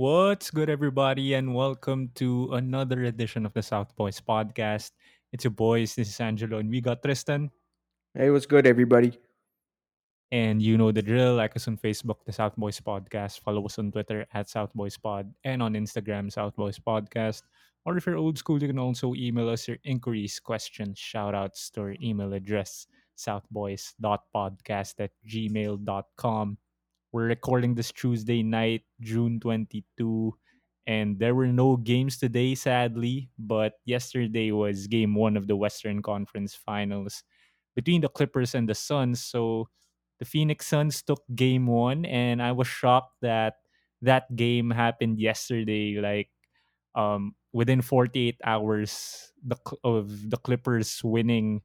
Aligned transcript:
What's 0.00 0.48
good, 0.50 0.70
everybody, 0.70 1.34
and 1.34 1.54
welcome 1.54 2.08
to 2.14 2.54
another 2.54 3.04
edition 3.04 3.44
of 3.44 3.52
the 3.52 3.60
South 3.60 3.94
Boys 3.96 4.18
podcast. 4.18 4.92
It's 5.30 5.44
your 5.44 5.50
boys. 5.50 5.94
This 5.94 6.08
is 6.08 6.18
Angelo, 6.18 6.56
and 6.56 6.70
we 6.70 6.80
got 6.80 7.02
Tristan. 7.02 7.50
Hey, 8.14 8.30
what's 8.30 8.46
good, 8.46 8.66
everybody? 8.66 9.12
And 10.32 10.62
you 10.62 10.78
know 10.78 10.90
the 10.90 11.02
drill. 11.02 11.34
Like 11.34 11.54
us 11.54 11.68
on 11.68 11.76
Facebook, 11.76 12.24
the 12.24 12.32
South 12.32 12.56
Boys 12.56 12.80
Podcast. 12.80 13.40
Follow 13.40 13.62
us 13.66 13.78
on 13.78 13.92
Twitter 13.92 14.24
at 14.32 14.48
South 14.48 14.72
Boys 14.72 14.96
Pod 14.96 15.34
and 15.44 15.62
on 15.62 15.74
Instagram, 15.74 16.32
South 16.32 16.56
Boys 16.56 16.78
Podcast. 16.78 17.42
Or 17.84 17.98
if 17.98 18.06
you're 18.06 18.16
old 18.16 18.38
school, 18.38 18.58
you 18.58 18.68
can 18.68 18.78
also 18.78 19.12
email 19.14 19.50
us 19.50 19.68
your 19.68 19.76
inquiries, 19.84 20.40
questions, 20.40 20.98
shout 20.98 21.34
outs 21.34 21.68
to 21.72 21.82
our 21.82 21.94
email 22.02 22.32
address, 22.32 22.86
southboys.podcast 23.16 24.94
at 24.98 25.10
gmail.com. 25.28 26.56
We're 27.12 27.26
recording 27.26 27.74
this 27.74 27.90
Tuesday 27.90 28.42
night, 28.44 28.82
June 29.00 29.40
22, 29.40 30.32
and 30.86 31.18
there 31.18 31.34
were 31.34 31.48
no 31.48 31.76
games 31.76 32.18
today, 32.18 32.54
sadly. 32.54 33.30
But 33.36 33.72
yesterday 33.84 34.52
was 34.52 34.86
game 34.86 35.16
one 35.16 35.36
of 35.36 35.48
the 35.48 35.56
Western 35.56 36.02
Conference 36.02 36.54
Finals 36.54 37.24
between 37.74 38.00
the 38.00 38.08
Clippers 38.08 38.54
and 38.54 38.68
the 38.68 38.76
Suns. 38.76 39.20
So 39.24 39.66
the 40.20 40.24
Phoenix 40.24 40.68
Suns 40.68 41.02
took 41.02 41.22
game 41.34 41.66
one, 41.66 42.04
and 42.04 42.40
I 42.40 42.52
was 42.52 42.68
shocked 42.68 43.16
that 43.22 43.54
that 44.02 44.30
game 44.36 44.70
happened 44.70 45.18
yesterday. 45.18 45.98
Like 45.98 46.30
um, 46.94 47.34
within 47.52 47.82
48 47.82 48.36
hours 48.44 49.32
the, 49.44 49.56
of 49.82 50.30
the 50.30 50.36
Clippers 50.36 51.02
winning 51.02 51.62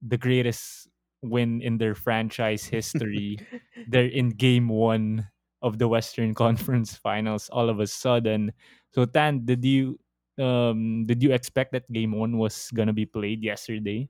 the 0.00 0.16
greatest 0.16 0.88
win 1.22 1.60
in 1.62 1.78
their 1.78 1.94
franchise 1.94 2.64
history. 2.64 3.38
They're 3.88 4.06
in 4.10 4.30
game 4.30 4.68
one 4.68 5.28
of 5.62 5.78
the 5.78 5.88
Western 5.88 6.34
Conference 6.38 6.96
Finals 6.96 7.48
all 7.50 7.68
of 7.68 7.80
a 7.80 7.86
sudden. 7.86 8.52
So 8.92 9.04
Tan, 9.04 9.44
did 9.44 9.64
you 9.64 9.98
um 10.38 11.04
did 11.06 11.22
you 11.22 11.32
expect 11.32 11.72
that 11.72 11.90
game 11.92 12.12
one 12.12 12.38
was 12.38 12.70
gonna 12.72 12.94
be 12.94 13.06
played 13.06 13.42
yesterday? 13.44 14.08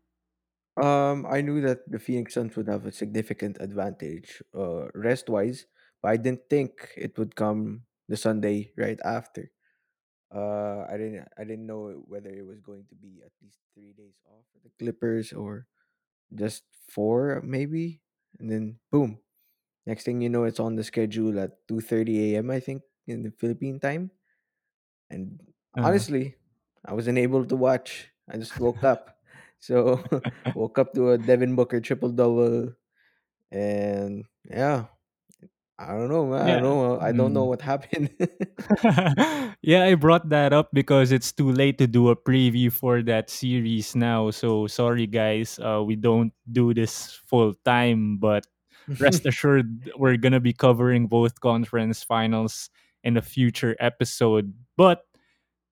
um, 0.81 1.27
I 1.29 1.41
knew 1.41 1.61
that 1.63 1.89
the 1.91 1.99
Phoenix 1.99 2.35
Suns 2.35 2.57
would 2.57 2.69
have 2.69 2.87
a 2.87 2.93
significant 2.93 3.59
advantage, 3.61 4.43
uh, 4.57 4.89
rest 4.95 5.29
wise, 5.29 5.67
but 6.03 6.13
I 6.13 6.17
didn't 6.17 6.49
think 6.49 6.93
it 6.97 7.19
would 7.19 7.35
come 7.37 7.83
the 8.09 8.17
Sunday 8.17 8.73
right 8.77 8.99
after. 9.05 9.51
Uh, 10.35 10.87
I 10.89 10.97
didn't, 10.97 11.29
I 11.39 11.45
didn't 11.45 11.67
know 11.67 12.05
whether 12.07 12.31
it 12.31 12.47
was 12.47 12.61
going 12.61 12.87
to 12.89 12.95
be 12.95 13.21
at 13.25 13.33
least 13.43 13.59
three 13.75 13.93
days 13.93 14.15
off 14.27 14.45
for 14.53 14.61
the 14.63 14.71
Clippers 14.79 15.33
or 15.33 15.67
just 16.35 16.65
four, 16.89 17.41
maybe, 17.45 18.03
and 18.39 18.51
then 18.51 18.79
boom. 18.91 19.21
Next 19.87 20.05
thing 20.05 20.21
you 20.23 20.29
know, 20.31 20.45
it's 20.45 20.61
on 20.61 20.77
the 20.77 20.85
schedule 20.85 21.39
at 21.41 21.67
two 21.69 21.81
thirty 21.81 22.35
a.m. 22.35 22.51
I 22.51 22.61
think 22.61 22.83
in 23.07 23.23
the 23.23 23.33
Philippine 23.33 23.81
time, 23.81 24.11
and 25.11 25.41
Uh, 25.77 25.83
honestly, 25.83 26.37
I 26.85 26.95
wasn't 26.95 27.19
able 27.19 27.45
to 27.47 27.57
watch. 27.57 28.11
I 28.29 28.37
just 28.37 28.59
woke 28.59 28.85
up. 28.85 29.19
So 29.59 30.03
woke 30.55 30.79
up 30.79 30.95
to 30.95 31.11
a 31.13 31.19
Devin 31.19 31.57
Booker 31.57 31.81
triple 31.81 32.11
double, 32.13 32.75
and 33.53 34.27
yeah, 34.45 34.87
I 35.81 35.97
don't 35.97 36.11
know. 36.11 36.27
man. 36.27 36.45
I 36.45 36.61
don't 36.61 36.77
know. 36.77 37.01
I 37.01 37.13
don't 37.13 37.33
know 37.33 37.45
mm. 37.45 37.57
what 37.57 37.63
happened. 37.63 38.11
yeah, 39.63 39.85
I 39.85 39.95
brought 39.95 40.29
that 40.29 40.53
up 40.53 40.69
because 40.75 41.11
it's 41.11 41.33
too 41.33 41.51
late 41.51 41.79
to 41.79 41.87
do 41.87 42.11
a 42.11 42.17
preview 42.17 42.71
for 42.71 43.03
that 43.05 43.31
series 43.31 43.97
now. 43.97 44.31
So 44.31 44.67
sorry, 44.67 45.07
guys. 45.07 45.59
Uh, 45.59 45.83
we 45.83 45.97
don't 45.97 46.35
do 46.53 46.75
this 46.75 47.19
full 47.25 47.55
time, 47.65 48.19
but 48.19 48.45
rest 49.01 49.25
assured, 49.31 49.91
we're 49.97 50.19
gonna 50.19 50.39
be 50.41 50.53
covering 50.53 51.07
both 51.07 51.41
conference 51.41 52.05
finals 52.05 52.69
in 53.03 53.17
a 53.17 53.23
future 53.23 53.75
episode. 53.81 54.53
But 54.77 55.07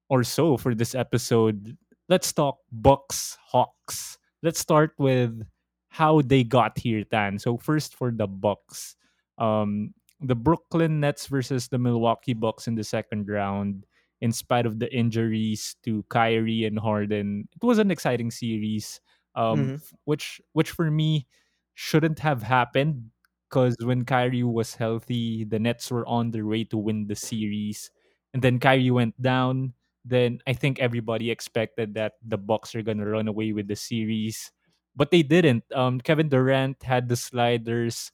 or 0.08 0.24
so 0.24 0.56
for 0.56 0.74
this 0.74 0.94
episode, 0.94 1.76
let's 2.08 2.32
talk 2.32 2.60
Bucks 2.72 3.36
Hawks. 3.44 4.16
Let's 4.42 4.58
start 4.58 4.92
with 4.96 5.44
how 5.90 6.22
they 6.22 6.44
got 6.44 6.78
here, 6.78 7.04
Tan. 7.04 7.38
So 7.38 7.58
first 7.58 7.94
for 7.94 8.10
the 8.10 8.26
Bucks, 8.26 8.96
um, 9.36 9.92
the 10.20 10.34
Brooklyn 10.34 11.00
Nets 11.00 11.26
versus 11.26 11.68
the 11.68 11.78
Milwaukee 11.78 12.34
Bucks 12.34 12.66
in 12.66 12.74
the 12.74 12.84
second 12.84 13.28
round. 13.28 13.86
In 14.20 14.32
spite 14.32 14.66
of 14.66 14.80
the 14.80 14.92
injuries 14.92 15.76
to 15.84 16.02
Kyrie 16.10 16.64
and 16.64 16.76
Harden, 16.78 17.48
it 17.54 17.64
was 17.64 17.78
an 17.78 17.90
exciting 17.92 18.30
series. 18.32 19.00
Um, 19.36 19.70
hmm 19.70 19.76
which 20.04 20.40
which 20.52 20.70
for 20.72 20.90
me 20.90 21.28
shouldn't 21.74 22.18
have 22.18 22.42
happened 22.42 23.10
because 23.48 23.76
when 23.80 24.04
Kyrie 24.04 24.42
was 24.42 24.74
healthy, 24.74 25.44
the 25.44 25.58
Nets 25.58 25.90
were 25.90 26.06
on 26.06 26.32
their 26.32 26.46
way 26.46 26.64
to 26.64 26.76
win 26.76 27.06
the 27.06 27.14
series, 27.14 27.90
and 28.34 28.42
then 28.42 28.58
Kyrie 28.58 28.90
went 28.90 29.20
down 29.22 29.74
then 30.04 30.38
I 30.46 30.54
think 30.54 30.78
everybody 30.80 31.30
expected 31.30 31.94
that 31.94 32.14
the 32.24 32.38
Bucks 32.38 32.74
are 32.74 32.82
gonna 32.82 33.06
run 33.06 33.28
away 33.28 33.52
with 33.52 33.68
the 33.68 33.76
series, 33.76 34.50
but 34.96 35.10
they 35.10 35.22
didn't. 35.22 35.64
Um, 35.74 36.00
Kevin 36.00 36.28
Durant 36.28 36.82
had 36.82 37.08
the 37.08 37.16
sliders 37.16 38.10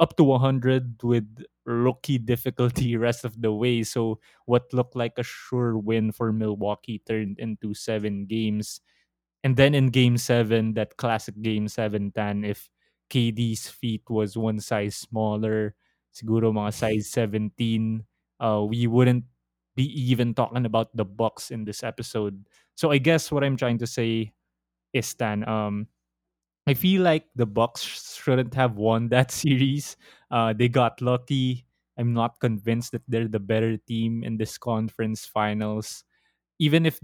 up 0.00 0.16
to 0.16 0.24
100 0.24 1.02
with 1.02 1.26
rookie 1.64 2.18
difficulty 2.18 2.96
rest 3.00 3.24
of 3.24 3.40
the 3.40 3.52
way. 3.52 3.82
So 3.82 4.18
what 4.46 4.72
looked 4.72 4.96
like 4.96 5.14
a 5.18 5.22
sure 5.22 5.78
win 5.78 6.12
for 6.12 6.32
Milwaukee 6.32 7.02
turned 7.06 7.38
into 7.38 7.74
seven 7.74 8.26
games. 8.26 8.80
And 9.44 9.56
then 9.56 9.74
in 9.74 9.88
game 9.90 10.16
seven, 10.18 10.74
that 10.74 10.96
classic 10.96 11.40
game 11.42 11.68
seven 11.68 12.12
tan, 12.12 12.44
if 12.44 12.70
KD's 13.10 13.68
feet 13.68 14.02
was 14.08 14.36
one 14.36 14.60
size 14.60 14.96
smaller, 14.96 15.74
siguro 16.14 16.52
mga 16.54 16.72
size 16.72 17.10
17, 17.10 18.04
uh, 18.40 18.62
we 18.64 18.86
wouldn't 18.86 19.24
be 19.74 19.84
even 19.98 20.34
talking 20.34 20.64
about 20.66 20.94
the 20.96 21.04
Bucks 21.04 21.50
in 21.50 21.64
this 21.64 21.82
episode. 21.82 22.46
So 22.74 22.90
I 22.90 22.98
guess 22.98 23.32
what 23.32 23.44
I'm 23.44 23.56
trying 23.56 23.78
to 23.78 23.86
say 23.86 24.32
is 24.92 25.12
Tan, 25.14 25.46
um, 25.48 25.88
I 26.66 26.74
feel 26.74 27.02
like 27.02 27.26
the 27.34 27.46
Bucks 27.46 27.82
shouldn't 28.22 28.54
have 28.54 28.76
won 28.76 29.08
that 29.08 29.30
series. 29.34 29.96
Uh, 30.30 30.52
they 30.52 30.68
got 30.68 31.00
lucky. 31.00 31.66
I'm 31.98 32.12
not 32.14 32.40
convinced 32.40 32.92
that 32.92 33.02
they're 33.08 33.28
the 33.28 33.40
better 33.40 33.76
team 33.76 34.24
in 34.24 34.36
this 34.38 34.56
conference 34.58 35.26
finals 35.26 36.04
even 36.60 36.86
if 36.86 37.00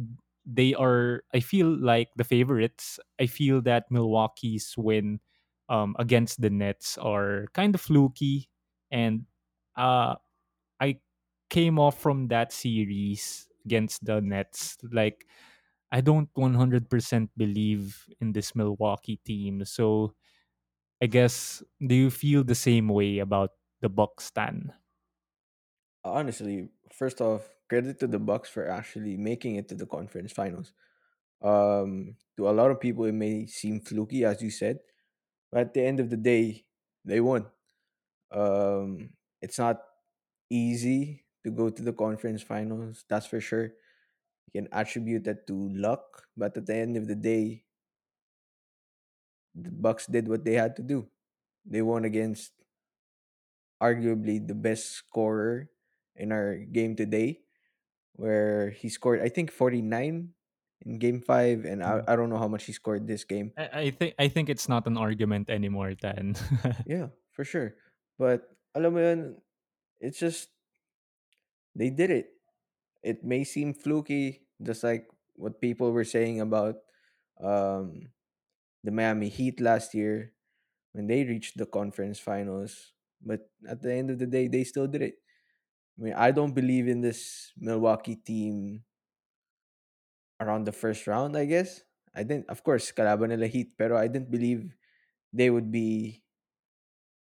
they 0.46 0.74
are 0.74 1.24
I 1.34 1.40
feel 1.40 1.68
like 1.68 2.08
the 2.16 2.24
favorites, 2.24 3.00
I 3.20 3.26
feel 3.26 3.60
that 3.62 3.90
Milwaukee's 3.90 4.74
win 4.78 5.20
um 5.68 5.96
against 5.98 6.40
the 6.40 6.50
Nets 6.50 6.98
are 6.98 7.46
kind 7.54 7.74
of 7.74 7.80
fluky 7.82 8.48
and 8.92 9.26
uh 9.76 10.16
I 10.80 10.98
came 11.50 11.78
off 11.78 11.98
from 12.00 12.28
that 12.28 12.52
series 12.52 13.48
against 13.64 14.04
the 14.04 14.20
Nets 14.20 14.76
like 14.92 15.26
I 15.90 16.00
don't 16.00 16.28
100% 16.34 17.30
believe 17.36 18.08
in 18.20 18.32
this 18.32 18.54
Milwaukee 18.54 19.16
team. 19.24 19.64
So 19.64 20.14
I 21.02 21.06
guess 21.06 21.62
do 21.80 21.94
you 21.94 22.10
feel 22.10 22.44
the 22.44 22.56
same 22.56 22.88
way 22.88 23.18
about 23.20 23.52
the 23.80 23.88
Bucks 23.90 24.26
stan? 24.26 24.74
Honestly, 26.04 26.70
first 26.92 27.20
off, 27.20 27.54
credit 27.68 27.98
to 28.00 28.06
the 28.06 28.18
Bucks 28.18 28.48
for 28.48 28.68
actually 28.68 29.16
making 29.16 29.56
it 29.56 29.68
to 29.68 29.74
the 29.74 29.86
conference 29.86 30.32
finals. 30.32 30.72
Um, 31.42 32.16
to 32.36 32.48
a 32.48 32.52
lot 32.52 32.70
of 32.70 32.80
people, 32.80 33.04
it 33.06 33.12
may 33.14 33.46
seem 33.46 33.80
fluky, 33.80 34.24
as 34.24 34.42
you 34.42 34.50
said, 34.50 34.80
but 35.52 35.60
at 35.62 35.74
the 35.74 35.82
end 35.82 36.00
of 36.00 36.10
the 36.10 36.18
day, 36.18 36.66
they 37.04 37.20
won. 37.20 37.46
Um, 38.32 39.14
it's 39.42 39.58
not 39.58 39.82
easy 40.50 41.26
to 41.44 41.50
go 41.50 41.70
to 41.70 41.82
the 41.82 41.92
conference 41.94 42.42
finals, 42.42 43.04
that's 43.08 43.26
for 43.26 43.40
sure. 43.40 43.72
You 44.48 44.64
can 44.64 44.68
attribute 44.72 45.24
that 45.24 45.46
to 45.46 45.68
luck, 45.76 46.24
but 46.36 46.56
at 46.56 46.64
the 46.64 46.74
end 46.74 46.96
of 46.96 47.06
the 47.06 47.14
day, 47.14 47.64
the 49.54 49.70
Bucks 49.70 50.06
did 50.06 50.28
what 50.28 50.44
they 50.44 50.54
had 50.54 50.76
to 50.76 50.82
do. 50.82 51.08
They 51.68 51.82
won 51.82 52.04
against 52.04 52.52
arguably 53.82 54.40
the 54.40 54.56
best 54.56 54.96
scorer 54.96 55.68
in 56.16 56.32
our 56.32 56.56
game 56.56 56.96
today, 56.96 57.40
where 58.16 58.70
he 58.70 58.88
scored 58.88 59.20
I 59.20 59.28
think 59.28 59.52
49 59.52 60.32
in 60.86 60.98
game 60.98 61.20
5 61.20 61.64
and 61.64 61.82
I, 61.82 62.00
mm-hmm. 62.00 62.10
I 62.10 62.16
don't 62.16 62.30
know 62.30 62.38
how 62.38 62.48
much 62.48 62.64
he 62.64 62.72
scored 62.72 63.06
this 63.06 63.24
game. 63.24 63.52
I, 63.58 63.68
I 63.68 63.90
think 63.90 64.14
I 64.18 64.28
think 64.28 64.48
it's 64.48 64.68
not 64.68 64.86
an 64.86 64.96
argument 64.96 65.50
anymore, 65.50 65.92
then. 66.00 66.36
Yeah, 66.86 67.12
for 67.32 67.44
sure. 67.44 67.74
But 68.18 68.48
alam 68.74 68.94
mo 68.94 69.00
yun, 69.04 69.36
it's 70.00 70.18
just 70.18 70.48
they 71.76 71.90
did 71.90 72.10
it. 72.10 72.37
It 73.08 73.24
may 73.24 73.44
seem 73.44 73.72
fluky 73.72 74.44
just 74.60 74.84
like 74.84 75.08
what 75.40 75.62
people 75.64 75.92
were 75.96 76.04
saying 76.04 76.44
about 76.44 76.76
um 77.40 78.12
the 78.84 78.92
Miami 78.92 79.28
Heat 79.32 79.60
last 79.60 79.94
year 79.94 80.32
when 80.92 81.06
they 81.06 81.24
reached 81.24 81.58
the 81.58 81.66
conference 81.66 82.18
finals. 82.20 82.92
But 83.24 83.50
at 83.66 83.82
the 83.82 83.92
end 83.92 84.10
of 84.10 84.18
the 84.18 84.26
day, 84.26 84.46
they 84.48 84.64
still 84.64 84.86
did 84.86 85.02
it. 85.02 85.16
I 85.98 86.02
mean, 86.02 86.14
I 86.14 86.30
don't 86.30 86.54
believe 86.54 86.86
in 86.86 87.00
this 87.00 87.52
Milwaukee 87.58 88.16
team 88.16 88.84
around 90.40 90.64
the 90.64 90.72
first 90.72 91.06
round, 91.06 91.36
I 91.36 91.44
guess. 91.44 91.82
I 92.14 92.22
didn't, 92.22 92.48
of 92.48 92.62
course, 92.62 92.90
kalaban 92.92 93.34
Heat, 93.46 93.76
pero 93.78 93.98
I 93.98 94.06
didn't 94.06 94.30
believe 94.30 94.74
they 95.32 95.50
would 95.50 95.70
be 95.70 96.22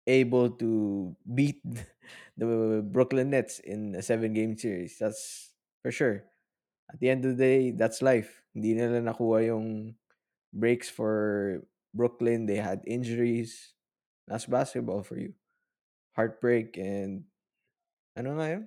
able 0.08 0.50
to 0.58 1.16
beat 1.26 1.62
the 2.38 2.82
Brooklyn 2.86 3.32
Nets 3.32 3.60
in 3.60 3.96
a 3.96 4.02
seven 4.02 4.34
game 4.34 4.58
series. 4.58 4.98
That's 4.98 5.49
for 5.82 5.92
sure. 5.92 6.24
At 6.92 7.00
the 7.00 7.10
end 7.10 7.26
of 7.26 7.38
the 7.38 7.44
day, 7.44 7.72
that's 7.72 8.02
life. 8.02 8.42
Hindi 8.54 8.74
nila 8.74 9.02
nakuha 9.02 9.46
yung 9.46 9.96
breaks 10.54 10.90
for 10.90 11.62
Brooklyn. 11.94 12.46
They 12.46 12.58
had 12.58 12.82
injuries. 12.86 13.74
That's 14.28 14.46
basketball 14.46 15.04
for 15.04 15.18
you. 15.18 15.34
Heartbreak 16.18 16.78
and 16.78 17.30
ano 18.18 18.36
nga 18.36 18.48
yun? 18.58 18.66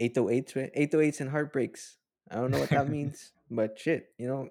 808s, 0.00 0.74
808s 0.74 1.20
and 1.20 1.30
heartbreaks. 1.30 1.96
I 2.30 2.36
don't 2.36 2.50
know 2.50 2.58
what 2.58 2.70
that 2.70 2.88
means, 2.96 3.32
but 3.50 3.78
shit, 3.78 4.10
you 4.18 4.26
know, 4.26 4.48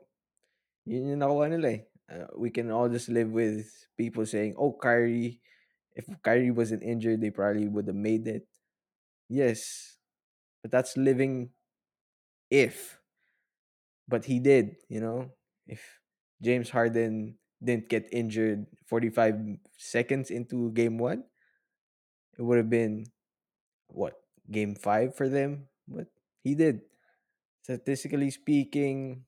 yun 0.86 1.10
yung 1.10 1.20
nakuha 1.20 1.50
nila 1.52 1.68
eh. 1.68 1.82
Uh, 2.08 2.28
we 2.38 2.50
can 2.50 2.72
all 2.72 2.88
just 2.88 3.10
live 3.10 3.32
with 3.32 3.68
people 3.98 4.26
saying, 4.26 4.56
"Oh, 4.60 4.76
Kyrie, 4.76 5.40
if 5.96 6.06
Kyrie 6.22 6.52
wasn't 6.52 6.84
injured, 6.84 7.20
they 7.20 7.32
probably 7.32 7.68
would 7.68 7.88
have 7.88 7.98
made 7.98 8.28
it." 8.28 8.46
Yes, 9.32 9.93
but 10.64 10.72
that's 10.72 10.98
living 10.98 11.52
if. 12.50 13.00
But 14.08 14.26
he 14.26 14.40
did, 14.40 14.78
you 14.90 15.00
know. 15.00 15.32
If 15.68 15.82
James 16.42 16.70
Harden 16.70 17.38
didn't 17.64 17.88
get 17.90 18.10
injured 18.12 18.68
45 18.86 19.36
seconds 19.78 20.30
into 20.30 20.72
game 20.72 20.98
1, 20.98 21.24
it 22.38 22.42
would 22.42 22.58
have 22.58 22.70
been 22.70 23.06
what, 23.88 24.16
game 24.52 24.76
5 24.76 25.16
for 25.16 25.30
them, 25.30 25.68
but 25.88 26.08
he 26.44 26.56
did. 26.56 26.82
Statistically 27.64 28.32
speaking, 28.32 29.26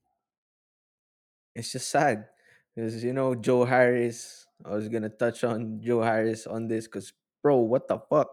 it's 1.53 1.71
just 1.71 1.89
sad 1.89 2.27
because 2.75 3.03
you 3.03 3.13
know 3.13 3.35
Joe 3.35 3.65
Harris. 3.65 4.45
I 4.63 4.69
was 4.71 4.87
gonna 4.87 5.09
touch 5.09 5.43
on 5.43 5.81
Joe 5.83 6.01
Harris 6.01 6.47
on 6.47 6.67
this 6.67 6.87
because, 6.87 7.13
bro, 7.43 7.57
what 7.57 7.87
the 7.87 7.99
fuck? 8.09 8.29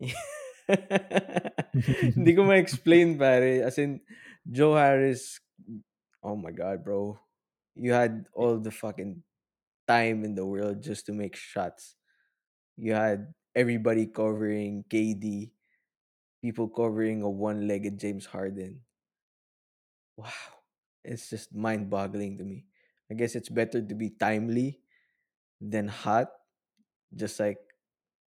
Hindi 2.16 2.30
ko 2.34 2.42
ma-explain, 2.48 3.18
pare. 3.18 3.62
As 3.66 3.78
in, 3.78 4.00
Joe 4.46 4.74
Harris, 4.74 5.40
oh 6.22 6.36
my 6.36 6.50
God, 6.50 6.84
bro. 6.84 7.18
You 7.76 7.92
had 7.92 8.26
all 8.34 8.58
the 8.58 8.70
fucking 8.72 9.22
time 9.88 10.24
in 10.24 10.34
the 10.34 10.46
world 10.46 10.82
just 10.82 11.06
to 11.06 11.12
make 11.12 11.36
shots. 11.36 11.96
You 12.76 12.94
had 12.94 13.34
everybody 13.54 14.06
covering 14.06 14.84
KD, 14.90 15.50
people 16.42 16.68
covering 16.68 17.22
a 17.22 17.30
one-legged 17.30 17.98
James 18.00 18.26
Harden. 18.26 18.82
Wow. 20.16 20.32
It's 21.04 21.30
just 21.30 21.54
mind-boggling 21.54 22.38
to 22.38 22.44
me. 22.44 22.66
I 23.10 23.14
guess 23.14 23.34
it's 23.36 23.48
better 23.48 23.80
to 23.80 23.94
be 23.94 24.10
timely 24.10 24.80
than 25.60 25.88
hot, 25.88 26.30
just 27.14 27.40
like 27.40 27.58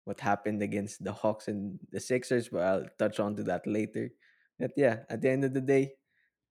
what 0.09 0.17
happened 0.17 0.65
against 0.65 1.05
the 1.05 1.13
Hawks 1.13 1.45
and 1.45 1.77
the 1.93 2.01
Sixers, 2.01 2.49
but 2.49 2.65
I'll 2.65 2.89
touch 2.97 3.21
on 3.21 3.37
to 3.37 3.45
that 3.45 3.69
later. 3.69 4.09
But 4.57 4.73
yeah, 4.73 5.05
at 5.05 5.21
the 5.21 5.29
end 5.29 5.45
of 5.45 5.53
the 5.53 5.61
day, 5.61 5.93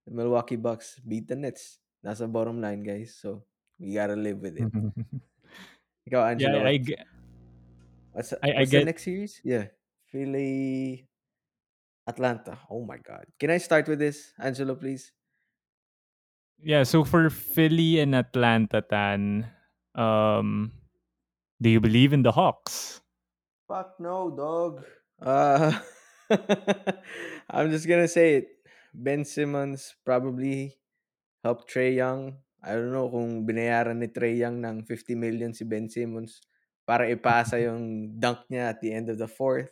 the 0.06 0.14
Milwaukee 0.14 0.54
Bucks 0.54 1.02
beat 1.02 1.26
the 1.26 1.34
Nets. 1.34 1.82
That's 2.06 2.22
the 2.22 2.30
bottom 2.30 2.62
line, 2.62 2.86
guys. 2.86 3.18
So 3.18 3.42
we 3.82 3.98
gotta 3.98 4.14
live 4.14 4.38
with 4.38 4.62
it. 4.62 4.70
Ikaw, 6.06 6.22
yeah, 6.22 6.30
Angelo, 6.30 6.62
I, 6.62 6.78
what, 6.78 6.82
ge- 6.86 7.04
what's 8.14 8.30
I 8.38 8.62
I 8.62 8.62
what's 8.62 8.70
the 8.70 8.78
get 8.78 8.86
next 8.86 9.02
series? 9.02 9.42
Yeah, 9.42 9.66
Philly, 10.06 11.10
Atlanta. 12.06 12.62
Oh 12.70 12.86
my 12.86 13.02
God! 13.02 13.26
Can 13.42 13.50
I 13.50 13.58
start 13.58 13.90
with 13.90 13.98
this, 13.98 14.32
Angelo, 14.38 14.78
please? 14.78 15.10
yeah. 16.62 16.86
So 16.86 17.02
for 17.02 17.26
Philly 17.26 17.98
and 17.98 18.14
Atlanta, 18.14 18.86
Tan, 18.86 19.50
um, 19.98 20.70
do 21.58 21.68
you 21.68 21.82
believe 21.82 22.14
in 22.14 22.22
the 22.22 22.30
Hawks? 22.30 23.02
Fuck 23.68 24.00
no, 24.00 24.32
dog. 24.32 24.80
Uh, 25.20 25.76
I'm 27.52 27.68
just 27.68 27.84
gonna 27.84 28.08
say 28.08 28.40
it. 28.40 28.48
Ben 28.96 29.28
Simmons 29.28 29.92
probably 30.08 30.80
helped 31.44 31.68
Trae 31.68 31.94
Young. 31.94 32.40
I 32.64 32.72
don't 32.72 32.96
know 32.96 33.12
kung 33.12 33.44
binayaran 33.44 34.00
ni 34.00 34.08
Trae 34.08 34.40
Young 34.40 34.64
ng 34.64 34.88
50 34.88 35.14
million 35.20 35.52
si 35.52 35.68
Ben 35.68 35.84
Simmons 35.92 36.40
para 36.88 37.12
ipasa 37.12 37.60
yung 37.68 38.16
dunk 38.16 38.48
niya 38.48 38.72
at 38.72 38.80
the 38.80 38.88
end 38.88 39.12
of 39.12 39.20
the 39.20 39.28
fourth. 39.28 39.68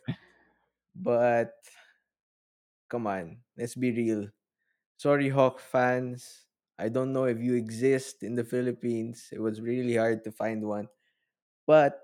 But 0.93 1.57
come 2.89 3.07
on, 3.09 3.41
let's 3.57 3.75
be 3.75 3.93
real. 3.93 4.29
Sorry, 4.97 5.29
Hawk 5.29 5.61
fans. 5.61 6.45
I 6.79 6.89
don't 6.93 7.13
know 7.13 7.25
if 7.25 7.41
you 7.41 7.57
exist 7.57 8.23
in 8.23 8.37
the 8.37 8.45
Philippines. 8.45 9.33
It 9.33 9.41
was 9.41 9.61
really 9.65 9.97
hard 9.97 10.25
to 10.25 10.33
find 10.33 10.65
one. 10.65 10.89
But 11.67 12.01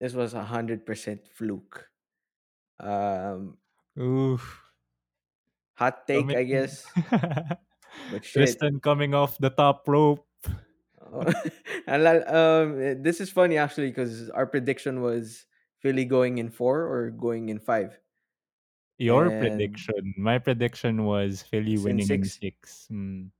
this 0.00 0.14
was 0.14 0.34
a 0.34 0.44
hundred 0.44 0.86
percent 0.86 1.26
fluke. 1.26 1.88
Um, 2.80 3.58
Ooh, 3.98 4.38
hot 5.74 6.06
take, 6.06 6.30
coming. 6.30 6.36
I 6.36 6.44
guess. 6.44 6.86
But 8.12 8.24
shit. 8.24 8.46
Tristan 8.46 8.80
coming 8.80 9.14
off 9.14 9.38
the 9.38 9.50
top 9.50 9.86
rope. 9.88 10.26
Oh, 11.02 11.24
and 11.86 12.06
um, 12.28 12.80
eh, 12.80 12.94
this 12.98 13.20
is 13.20 13.30
funny 13.30 13.56
actually 13.58 13.88
because 13.88 14.30
our 14.30 14.46
prediction 14.46 15.00
was 15.02 15.46
Philly 15.80 16.04
going 16.04 16.38
in 16.38 16.50
four 16.50 16.84
or 16.84 17.10
going 17.10 17.48
in 17.48 17.58
five, 17.58 17.98
Your 18.98 19.26
and 19.26 19.40
prediction. 19.40 20.14
My 20.16 20.38
prediction 20.38 21.04
was 21.04 21.42
Philly 21.42 21.78
winning 21.78 22.08
in 22.08 22.24
six. 22.24 22.38
six. 22.38 22.86
Hmm. 22.88 23.32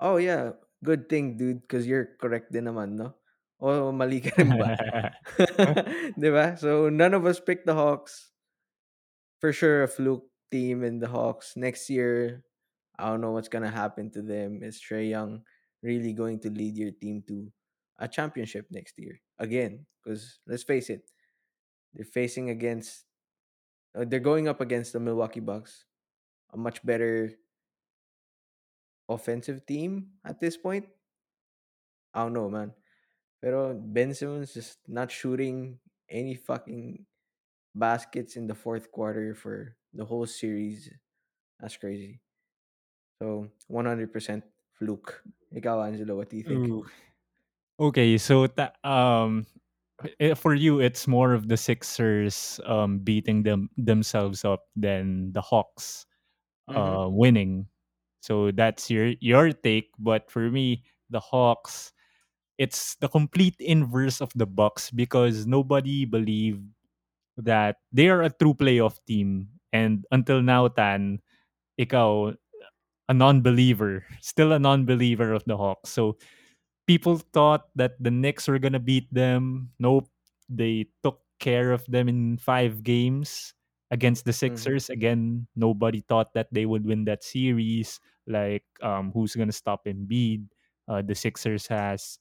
Oh 0.00 0.16
yeah, 0.16 0.56
good 0.82 1.08
thing, 1.08 1.36
dude, 1.36 1.62
because 1.62 1.86
you're 1.86 2.16
correct 2.18 2.50
din 2.50 2.64
naman, 2.64 2.96
no? 2.96 3.14
Oh, 3.62 3.94
mali 3.94 4.18
ka 4.18 4.34
rin 4.42 4.58
ba? 4.58 4.74
'Di 6.18 6.30
ba? 6.34 6.58
So 6.58 6.90
none 6.90 7.14
of 7.14 7.22
us 7.24 7.38
picked 7.38 7.64
the 7.66 7.78
Hawks. 7.78 8.34
For 9.38 9.54
sure, 9.54 9.82
a 9.82 9.88
fluke 9.88 10.26
team 10.50 10.82
in 10.82 10.98
the 10.98 11.08
Hawks 11.08 11.54
next 11.54 11.86
year. 11.90 12.42
I 12.98 13.08
don't 13.10 13.22
know 13.22 13.30
what's 13.30 13.48
gonna 13.50 13.70
happen 13.70 14.10
to 14.18 14.22
them. 14.22 14.62
Is 14.66 14.82
Trae 14.82 15.08
Young 15.10 15.46
really 15.82 16.12
going 16.12 16.42
to 16.42 16.50
lead 16.50 16.76
your 16.76 16.90
team 16.90 17.22
to 17.30 17.50
a 17.98 18.08
championship 18.10 18.66
next 18.70 18.98
year 18.98 19.22
again? 19.38 19.86
Because 20.02 20.42
let's 20.46 20.66
face 20.66 20.90
it, 20.90 21.06
they're 21.94 22.06
facing 22.06 22.50
against, 22.50 23.06
uh, 23.94 24.04
they're 24.06 24.22
going 24.22 24.48
up 24.48 24.60
against 24.60 24.92
the 24.92 25.00
Milwaukee 25.00 25.40
Bucks, 25.42 25.86
a 26.52 26.58
much 26.58 26.82
better 26.84 27.30
offensive 29.08 29.66
team 29.66 30.18
at 30.24 30.40
this 30.40 30.56
point. 30.56 30.86
I 32.14 32.22
don't 32.22 32.34
know, 32.34 32.50
man. 32.50 32.72
Pero 33.42 33.74
Ben 33.74 34.14
Simmons 34.14 34.54
just 34.54 34.78
not 34.88 35.10
shooting 35.10 35.78
any 36.08 36.34
fucking 36.34 37.04
baskets 37.74 38.36
in 38.36 38.46
the 38.46 38.54
fourth 38.54 38.90
quarter 38.92 39.34
for 39.34 39.76
the 39.94 40.04
whole 40.04 40.26
series. 40.26 40.90
That's 41.60 41.76
crazy. 41.76 42.20
So 43.20 43.48
100% 43.70 44.42
fluke. 44.78 45.22
Ikaw, 45.54 45.86
Angelo, 45.86 46.16
what 46.16 46.30
do 46.30 46.36
you 46.36 46.44
think? 46.44 46.68
Ooh. 46.68 46.86
Okay, 47.80 48.18
so 48.18 48.46
ta- 48.46 48.74
um 48.84 49.46
eh, 50.20 50.34
for 50.34 50.54
you 50.54 50.80
it's 50.80 51.06
more 51.08 51.32
of 51.32 51.48
the 51.48 51.56
Sixers 51.56 52.60
um 52.66 52.98
beating 53.00 53.42
them 53.42 53.70
themselves 53.76 54.44
up 54.44 54.68
than 54.76 55.32
the 55.32 55.40
Hawks 55.42 56.06
Mm-hmm. 56.70 56.78
uh 56.78 57.08
winning. 57.08 57.66
So 58.20 58.50
that's 58.52 58.90
your 58.90 59.14
your 59.20 59.52
take, 59.52 59.90
but 59.98 60.30
for 60.30 60.50
me 60.50 60.84
the 61.10 61.20
Hawks 61.20 61.91
it's 62.62 62.94
the 63.02 63.10
complete 63.10 63.58
inverse 63.58 64.22
of 64.22 64.30
the 64.38 64.46
Bucks 64.46 64.94
because 64.94 65.50
nobody 65.50 66.06
believed 66.06 66.62
that 67.34 67.82
they 67.90 68.06
are 68.06 68.22
a 68.22 68.30
true 68.30 68.54
playoff 68.54 69.02
team 69.10 69.48
and 69.74 70.06
until 70.14 70.38
now 70.42 70.68
Tan 70.68 71.18
ikaw 71.80 72.30
a 73.08 73.14
non-believer, 73.14 74.04
still 74.22 74.52
a 74.52 74.58
non-believer 74.62 75.32
of 75.34 75.42
the 75.50 75.56
Hawks. 75.56 75.90
So 75.90 76.16
people 76.86 77.18
thought 77.34 77.66
that 77.74 77.98
the 77.98 78.10
Knicks 78.10 78.46
were 78.46 78.58
gonna 78.58 78.78
beat 78.78 79.12
them. 79.12 79.70
Nope. 79.78 80.06
They 80.48 80.86
took 81.02 81.18
care 81.40 81.72
of 81.72 81.84
them 81.90 82.08
in 82.08 82.38
five 82.38 82.82
games 82.84 83.54
against 83.90 84.24
the 84.24 84.30
Mm-hmm. 84.32 84.54
Sixers. 84.54 84.90
Again, 84.90 85.46
nobody 85.56 86.00
thought 86.06 86.32
that 86.34 86.48
they 86.52 86.66
would 86.66 86.84
win 86.86 87.04
that 87.10 87.24
series. 87.24 87.98
Like, 88.26 88.64
um, 88.82 89.10
who's 89.12 89.34
gonna 89.34 89.52
stop 89.56 89.84
Embiid? 89.86 90.46
Uh, 90.86 91.02
the 91.02 91.14
Sixers 91.14 91.66
has 91.66 92.18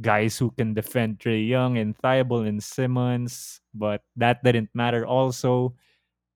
guys 0.00 0.38
who 0.38 0.50
can 0.52 0.74
defend 0.74 1.18
Trae 1.20 1.46
Young 1.48 1.78
and 1.78 1.96
Thybulle 1.98 2.48
and 2.48 2.62
Simmons, 2.62 3.60
but 3.74 4.02
that 4.16 4.44
didn't 4.44 4.70
matter 4.74 5.06
also. 5.06 5.74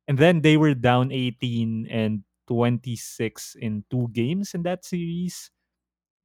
And 0.08 0.18
then 0.18 0.42
they 0.42 0.56
were 0.56 0.74
down 0.74 1.12
18 1.12 1.86
and 1.90 2.24
26 2.48 3.56
in 3.60 3.84
two 3.90 4.08
games 4.12 4.54
in 4.54 4.62
that 4.64 4.84
series 4.84 5.50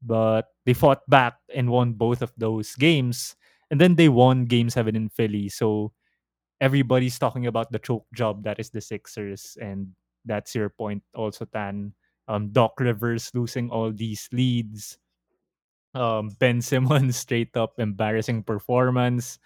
but 0.02 0.54
they 0.66 0.74
fought 0.74 1.02
back 1.10 1.38
and 1.54 1.70
won 1.70 1.94
both 1.94 2.22
of 2.22 2.32
those 2.38 2.76
games. 2.76 3.36
And 3.72 3.82
then 3.82 3.96
they 3.96 4.10
won 4.10 4.46
game 4.46 4.70
seven 4.70 4.96
in 4.96 5.10
Philly. 5.10 5.50
So 5.50 5.92
everybody's 6.62 7.20
talking 7.20 7.48
about 7.48 7.72
the 7.72 7.80
choke 7.80 8.06
job 8.14 8.44
that 8.44 8.60
is 8.60 8.70
the 8.70 8.82
Sixers. 8.82 9.58
And 9.62 9.90
that's 10.26 10.56
your 10.56 10.70
point 10.70 11.04
also, 11.16 11.46
Tan. 11.46 11.94
Um, 12.28 12.50
Doc 12.52 12.80
Rivers 12.80 13.32
losing 13.36 13.70
all 13.70 13.92
these 13.92 14.30
leads. 14.32 14.98
Um, 15.96 16.30
Ben 16.40 16.62
Simmons 16.62 17.18
straight 17.18 17.56
up 17.58 17.80
embarrassing 17.80 18.44
performance. 18.44 19.40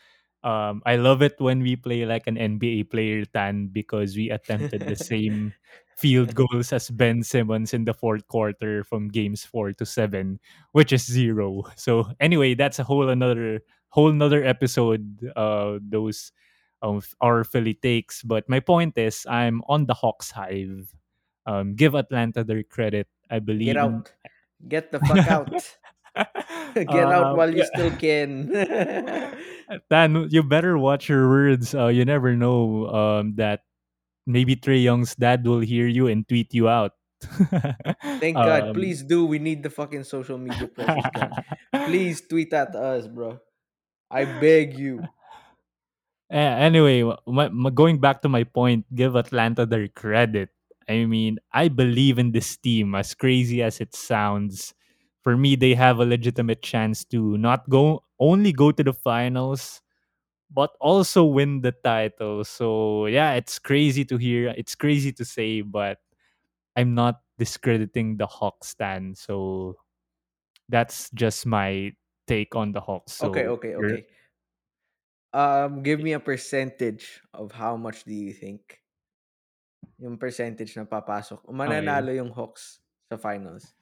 Um, 0.44 0.82
I 0.86 0.96
love 0.96 1.22
it 1.22 1.36
when 1.38 1.60
we 1.60 1.76
play 1.76 2.06
like 2.06 2.26
an 2.28 2.36
NBA 2.36 2.90
player 2.90 3.26
Tan 3.26 3.68
because 3.68 4.16
we 4.16 4.30
attempted 4.30 4.88
the 4.88 4.96
same 5.12 5.54
field 5.98 6.34
goals 6.34 6.72
as 6.72 6.90
Ben 6.90 7.24
Simmons 7.24 7.74
in 7.74 7.84
the 7.84 7.94
fourth 7.94 8.26
quarter 8.28 8.84
from 8.84 9.10
games 9.10 9.44
four 9.44 9.74
to 9.74 9.86
seven, 9.86 10.40
which 10.72 10.94
is 10.94 11.06
zero. 11.06 11.64
So 11.76 12.08
anyway, 12.20 12.56
that's 12.56 12.80
a 12.80 12.84
whole 12.84 13.10
another 13.10 13.60
whole 13.90 14.10
another 14.10 14.44
episode. 14.44 15.04
Uh, 15.36 15.80
those 15.84 16.32
of 16.82 17.14
our 17.20 17.44
Philly 17.44 17.74
takes. 17.74 18.24
But 18.24 18.48
my 18.48 18.60
point 18.60 18.98
is, 18.98 19.26
I'm 19.30 19.62
on 19.68 19.86
the 19.86 19.94
Hawks 19.94 20.32
hive. 20.32 20.96
Um, 21.46 21.76
give 21.76 21.96
Atlanta 21.96 22.44
their 22.44 22.64
credit. 22.64 23.08
I 23.30 23.40
believe 23.40 23.76
in. 23.76 23.78
out. 23.78 24.12
Get 24.68 24.92
the 24.92 25.00
fuck 25.00 25.28
out. 25.28 25.52
Get 26.76 26.90
out 26.90 27.34
um, 27.34 27.38
while 27.38 27.54
you 27.54 27.66
still 27.66 27.92
can. 27.92 28.50
Dan, 29.90 30.28
you 30.30 30.44
better 30.44 30.78
watch 30.78 31.10
your 31.10 31.30
words. 31.30 31.74
Uh, 31.74 31.88
you 31.88 32.06
never 32.06 32.36
know 32.36 32.88
um, 32.90 33.36
that 33.36 33.62
maybe 34.26 34.56
Trae 34.56 34.82
Young's 34.82 35.16
dad 35.16 35.46
will 35.46 35.60
hear 35.62 35.88
you 35.88 36.08
and 36.08 36.28
tweet 36.28 36.54
you 36.54 36.70
out. 36.70 36.94
Thank 38.22 38.36
God. 38.36 38.70
um, 38.70 38.74
Please 38.74 39.04
do. 39.04 39.26
We 39.26 39.40
need 39.40 39.64
the 39.64 39.70
fucking 39.70 40.04
social 40.06 40.38
media 40.38 40.68
presence, 40.68 41.06
Please 41.86 42.22
tweet 42.22 42.54
at 42.54 42.76
us, 42.76 43.08
bro. 43.08 43.40
I 44.10 44.26
beg 44.26 44.78
you. 44.78 45.04
Anyway, 46.32 47.04
my, 47.26 47.50
my, 47.50 47.70
going 47.70 48.00
back 48.00 48.22
to 48.22 48.30
my 48.30 48.44
point, 48.44 48.86
give 48.94 49.16
Atlanta 49.16 49.66
their 49.66 49.88
credit. 49.88 50.50
I 50.88 51.06
mean, 51.06 51.38
I 51.54 51.68
believe 51.68 52.18
in 52.18 52.32
this 52.32 52.58
team, 52.58 52.96
as 52.96 53.14
crazy 53.14 53.62
as 53.62 53.80
it 53.80 53.96
sounds. 53.96 54.74
For 55.22 55.36
me, 55.36 55.56
they 55.56 55.74
have 55.76 56.00
a 56.00 56.06
legitimate 56.06 56.62
chance 56.62 57.04
to 57.12 57.38
not 57.38 57.68
go 57.70 58.04
only 58.20 58.52
go 58.52 58.72
to 58.72 58.84
the 58.84 58.94
finals, 58.94 59.82
but 60.52 60.72
also 60.80 61.24
win 61.26 61.62
the 61.62 61.74
title. 61.84 62.44
So 62.44 63.06
yeah, 63.08 63.34
it's 63.34 63.60
crazy 63.60 64.06
to 64.06 64.18
hear. 64.18 64.54
It's 64.58 64.76
crazy 64.76 65.12
to 65.14 65.26
say, 65.26 65.62
but 65.62 66.00
I'm 66.76 66.96
not 66.96 67.22
discrediting 67.38 68.18
the 68.18 68.28
Hawks 68.28 68.70
stand. 68.70 69.18
So 69.18 69.76
that's 70.70 71.10
just 71.12 71.46
my 71.46 71.94
take 72.28 72.56
on 72.56 72.72
the 72.72 72.82
Hawks. 72.82 73.22
Okay, 73.24 73.46
So 73.46 73.60
okay, 73.60 73.76
you're 73.76 73.86
okay. 73.86 74.06
Um, 75.32 75.84
give 75.84 76.00
me 76.02 76.14
a 76.14 76.20
percentage 76.20 77.22
of 77.34 77.52
how 77.52 77.78
much 77.78 78.04
do 78.04 78.14
you 78.14 78.34
think 78.34 78.82
yung 80.00 80.18
percentage 80.18 80.76
na 80.80 80.88
papasok. 80.88 81.44
okay. 81.44 81.54
Mananalo 81.54 82.16
yung 82.16 82.32
Hawks 82.32 82.80
sa 83.12 83.20
finals. 83.20 83.76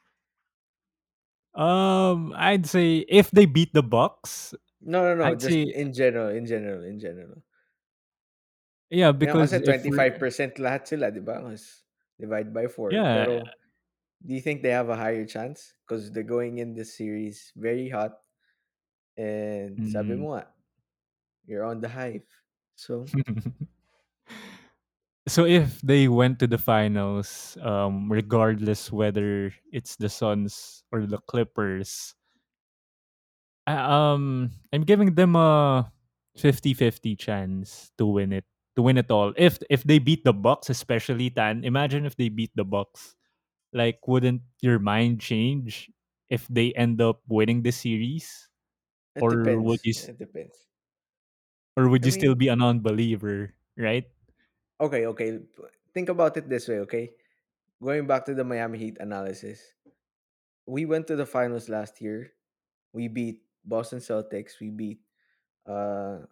Um, 1.58 2.34
I'd 2.38 2.70
say 2.70 3.04
if 3.10 3.32
they 3.32 3.50
beat 3.50 3.74
the 3.74 3.82
Bucks, 3.82 4.54
No, 4.82 5.04
no, 5.04 5.16
no. 5.16 5.24
I'd 5.26 5.40
Just 5.40 5.52
say 5.52 5.64
in 5.64 5.92
general, 5.92 6.30
in 6.30 6.46
general, 6.46 6.84
in 6.86 7.00
general. 7.00 7.42
yeah, 8.90 9.12
Ngayon 9.12 9.50
kasi 9.50 9.60
because 9.60 9.84
if 9.84 9.84
we're 9.84 10.54
25% 10.56 10.64
lahat 10.64 10.88
sila, 10.88 11.12
di 11.12 11.20
ba? 11.20 11.42
Mas 11.42 11.84
divide 12.16 12.54
by 12.54 12.70
4. 12.70 12.94
yeah, 12.94 13.26
Pero 13.26 13.44
do 14.24 14.32
you 14.34 14.42
think 14.42 14.62
they 14.62 14.72
have 14.72 14.90
a 14.90 14.96
higher 14.96 15.26
chance? 15.26 15.74
Because 15.84 16.14
they're 16.14 16.24
going 16.26 16.58
in 16.58 16.74
this 16.74 16.96
series 16.96 17.52
very 17.58 17.90
hot. 17.90 18.16
And 19.18 19.90
sabi 19.90 20.14
mm. 20.14 20.22
mo 20.22 20.38
nga, 20.38 20.46
you're 21.50 21.66
on 21.66 21.82
the 21.82 21.90
hive. 21.90 22.26
So, 22.78 23.04
so 25.28 25.46
if 25.46 25.82
they 25.82 26.08
went 26.08 26.40
to 26.40 26.48
the 26.48 26.58
finals, 26.58 27.58
um, 27.62 28.12
regardless 28.12 28.92
whether 28.92 29.54
it's 29.72 29.96
the 29.98 30.10
Suns 30.10 30.84
or 30.92 31.06
the 31.06 31.20
Clippers, 31.28 32.16
I, 33.66 33.76
um, 33.78 34.52
I'm 34.72 34.84
giving 34.84 35.14
them 35.16 35.36
a 35.36 35.92
fifty-fifty 36.38 37.16
chance 37.16 37.92
to 37.98 38.06
win 38.06 38.32
it, 38.34 38.46
to 38.76 38.82
win 38.82 38.98
it 38.98 39.12
all. 39.12 39.34
If 39.38 39.60
if 39.70 39.84
they 39.84 40.00
beat 40.00 40.24
the 40.24 40.34
Bucks, 40.34 40.70
especially 40.70 41.30
Tan, 41.30 41.64
imagine 41.64 42.06
if 42.06 42.16
they 42.16 42.30
beat 42.30 42.52
the 42.56 42.66
Bucks. 42.66 43.16
Like, 43.74 44.00
wouldn't 44.08 44.44
your 44.62 44.80
mind 44.80 45.22
change 45.22 45.92
if 46.30 46.48
they 46.50 46.74
end 46.74 47.02
up 47.02 47.22
winning 47.30 47.64
the 47.64 47.72
series? 47.72 48.50
it 49.16 49.28
or 49.28 49.60
would 49.62 49.82
depends. 49.84 49.84
you 49.84 49.94
It 50.08 50.18
depends. 50.18 50.68
or 51.76 51.88
would 51.90 52.04
I 52.04 52.06
you 52.06 52.12
still 52.12 52.36
be 52.36 52.48
a 52.48 52.56
non-believer 52.56 53.54
right 53.78 54.06
okay, 54.80 55.06
okay. 55.08 55.40
Think 55.94 56.10
about 56.10 56.38
it 56.38 56.50
this 56.50 56.68
way, 56.68 56.80
okay? 56.86 57.12
Going 57.84 58.08
back 58.08 58.26
to 58.26 58.34
the 58.34 58.44
Miami 58.44 58.78
Heat 58.78 58.98
analysis. 59.00 59.62
We 60.66 60.86
went 60.86 61.08
to 61.08 61.16
the 61.16 61.26
finals 61.26 61.70
last 61.70 62.02
year. 62.02 62.34
We 62.94 63.08
beat 63.08 63.44
Boston 63.66 64.00
Celtics. 64.00 64.60
We 64.60 64.70
beat 64.70 65.00
uh 65.68 66.26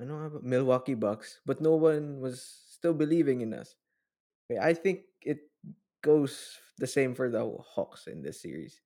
I 0.00 0.04
know 0.04 0.18
about 0.22 0.44
Milwaukee 0.44 0.94
Bucks, 0.94 1.40
but 1.44 1.60
no 1.60 1.74
one 1.74 2.20
was 2.20 2.42
still 2.70 2.94
believing 2.94 3.40
in 3.42 3.52
us. 3.52 3.74
Okay, 4.46 4.60
I 4.60 4.72
think 4.74 5.02
it 5.22 5.50
goes 6.02 6.58
the 6.78 6.86
same 6.86 7.14
for 7.14 7.28
the 7.30 7.42
Hawks 7.42 8.06
in 8.06 8.22
this 8.22 8.40
series. 8.40 8.80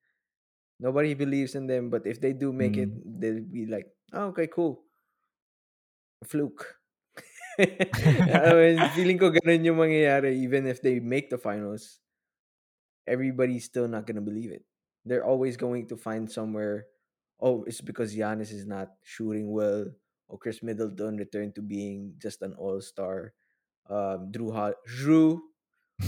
Nobody 0.80 1.14
believes 1.14 1.54
in 1.54 1.66
them, 1.66 1.90
but 1.90 2.06
if 2.06 2.20
they 2.20 2.32
do 2.32 2.52
make 2.52 2.76
it, 2.76 2.88
Mm. 2.90 3.20
they'll 3.20 3.44
be 3.44 3.66
like, 3.66 3.92
oh, 4.12 4.32
okay, 4.32 4.48
cool. 4.48 4.82
Fluke. 6.24 6.81
I 8.38 8.52
mean, 8.54 8.78
feeling 8.96 9.18
ko 9.18 9.30
ganun 9.30 9.64
yung 9.64 9.78
mangyayari 9.80 10.36
even 10.40 10.66
if 10.66 10.80
they 10.80 11.00
make 11.00 11.28
the 11.30 11.38
finals. 11.38 12.00
Everybody's 13.06 13.64
still 13.66 13.88
not 13.88 14.06
gonna 14.06 14.22
believe 14.22 14.52
it. 14.52 14.64
They're 15.04 15.26
always 15.26 15.56
going 15.56 15.88
to 15.90 15.96
find 15.96 16.30
somewhere, 16.30 16.86
oh, 17.40 17.64
it's 17.66 17.80
because 17.82 18.14
Giannis 18.14 18.54
is 18.54 18.64
not 18.66 18.94
shooting 19.02 19.50
well, 19.50 19.90
or 20.28 20.38
Khris 20.38 20.62
Middleton 20.62 21.16
returned 21.18 21.56
to 21.56 21.62
being 21.62 22.14
just 22.22 22.42
an 22.42 22.54
all-star. 22.54 23.34
Um, 23.90 24.30
Jrue, 24.30 24.54
Hol- 24.54 24.78
Jrue 24.86 25.40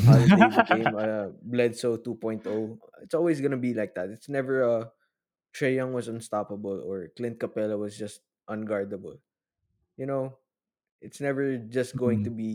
Holiday 0.06 0.48
became 0.56 0.94
a 0.94 1.30
Bledsoe 1.42 1.98
2.0. 1.98 2.78
It's 3.02 3.14
always 3.14 3.40
gonna 3.40 3.58
be 3.58 3.74
like 3.74 3.94
that. 3.94 4.10
It's 4.10 4.28
never 4.28 4.62
a 4.62 4.90
Trae 5.54 5.74
Young 5.76 5.92
was 5.92 6.08
unstoppable 6.08 6.82
or 6.84 7.08
Clint 7.16 7.38
Capela 7.38 7.78
was 7.78 7.96
just 7.96 8.20
unguardable. 8.50 9.18
You 9.96 10.06
know, 10.06 10.38
it's 11.04 11.20
never 11.20 11.58
just 11.58 11.96
going 11.96 12.24
to 12.24 12.32
Mm. 12.32 12.36
be 12.36 12.52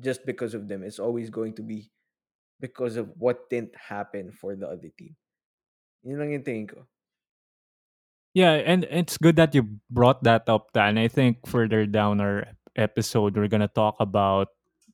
just 0.00 0.26
because 0.26 0.54
of 0.54 0.68
them. 0.68 0.82
It's 0.84 0.98
always 1.00 1.30
going 1.30 1.54
to 1.56 1.64
be 1.64 1.92
because 2.60 2.96
of 2.96 3.10
what 3.18 3.50
didn't 3.50 3.76
happen 3.76 4.32
for 4.32 4.56
the 4.56 4.68
other 4.68 4.90
team. 4.98 5.16
Yun 6.04 6.18
lang 6.20 6.32
yung 6.34 6.44
tingin 6.46 6.68
ko. 6.68 6.86
yeah 8.34 8.52
and 8.64 8.84
it's 8.90 9.18
good 9.18 9.36
that 9.36 9.54
you 9.54 9.66
brought 9.90 10.22
that 10.24 10.48
up 10.48 10.72
dan 10.72 10.98
i 10.98 11.08
think 11.08 11.38
further 11.46 11.86
down 11.86 12.20
our 12.20 12.46
episode 12.76 13.36
we're 13.36 13.48
gonna 13.48 13.68
talk 13.68 13.96
about 14.00 14.48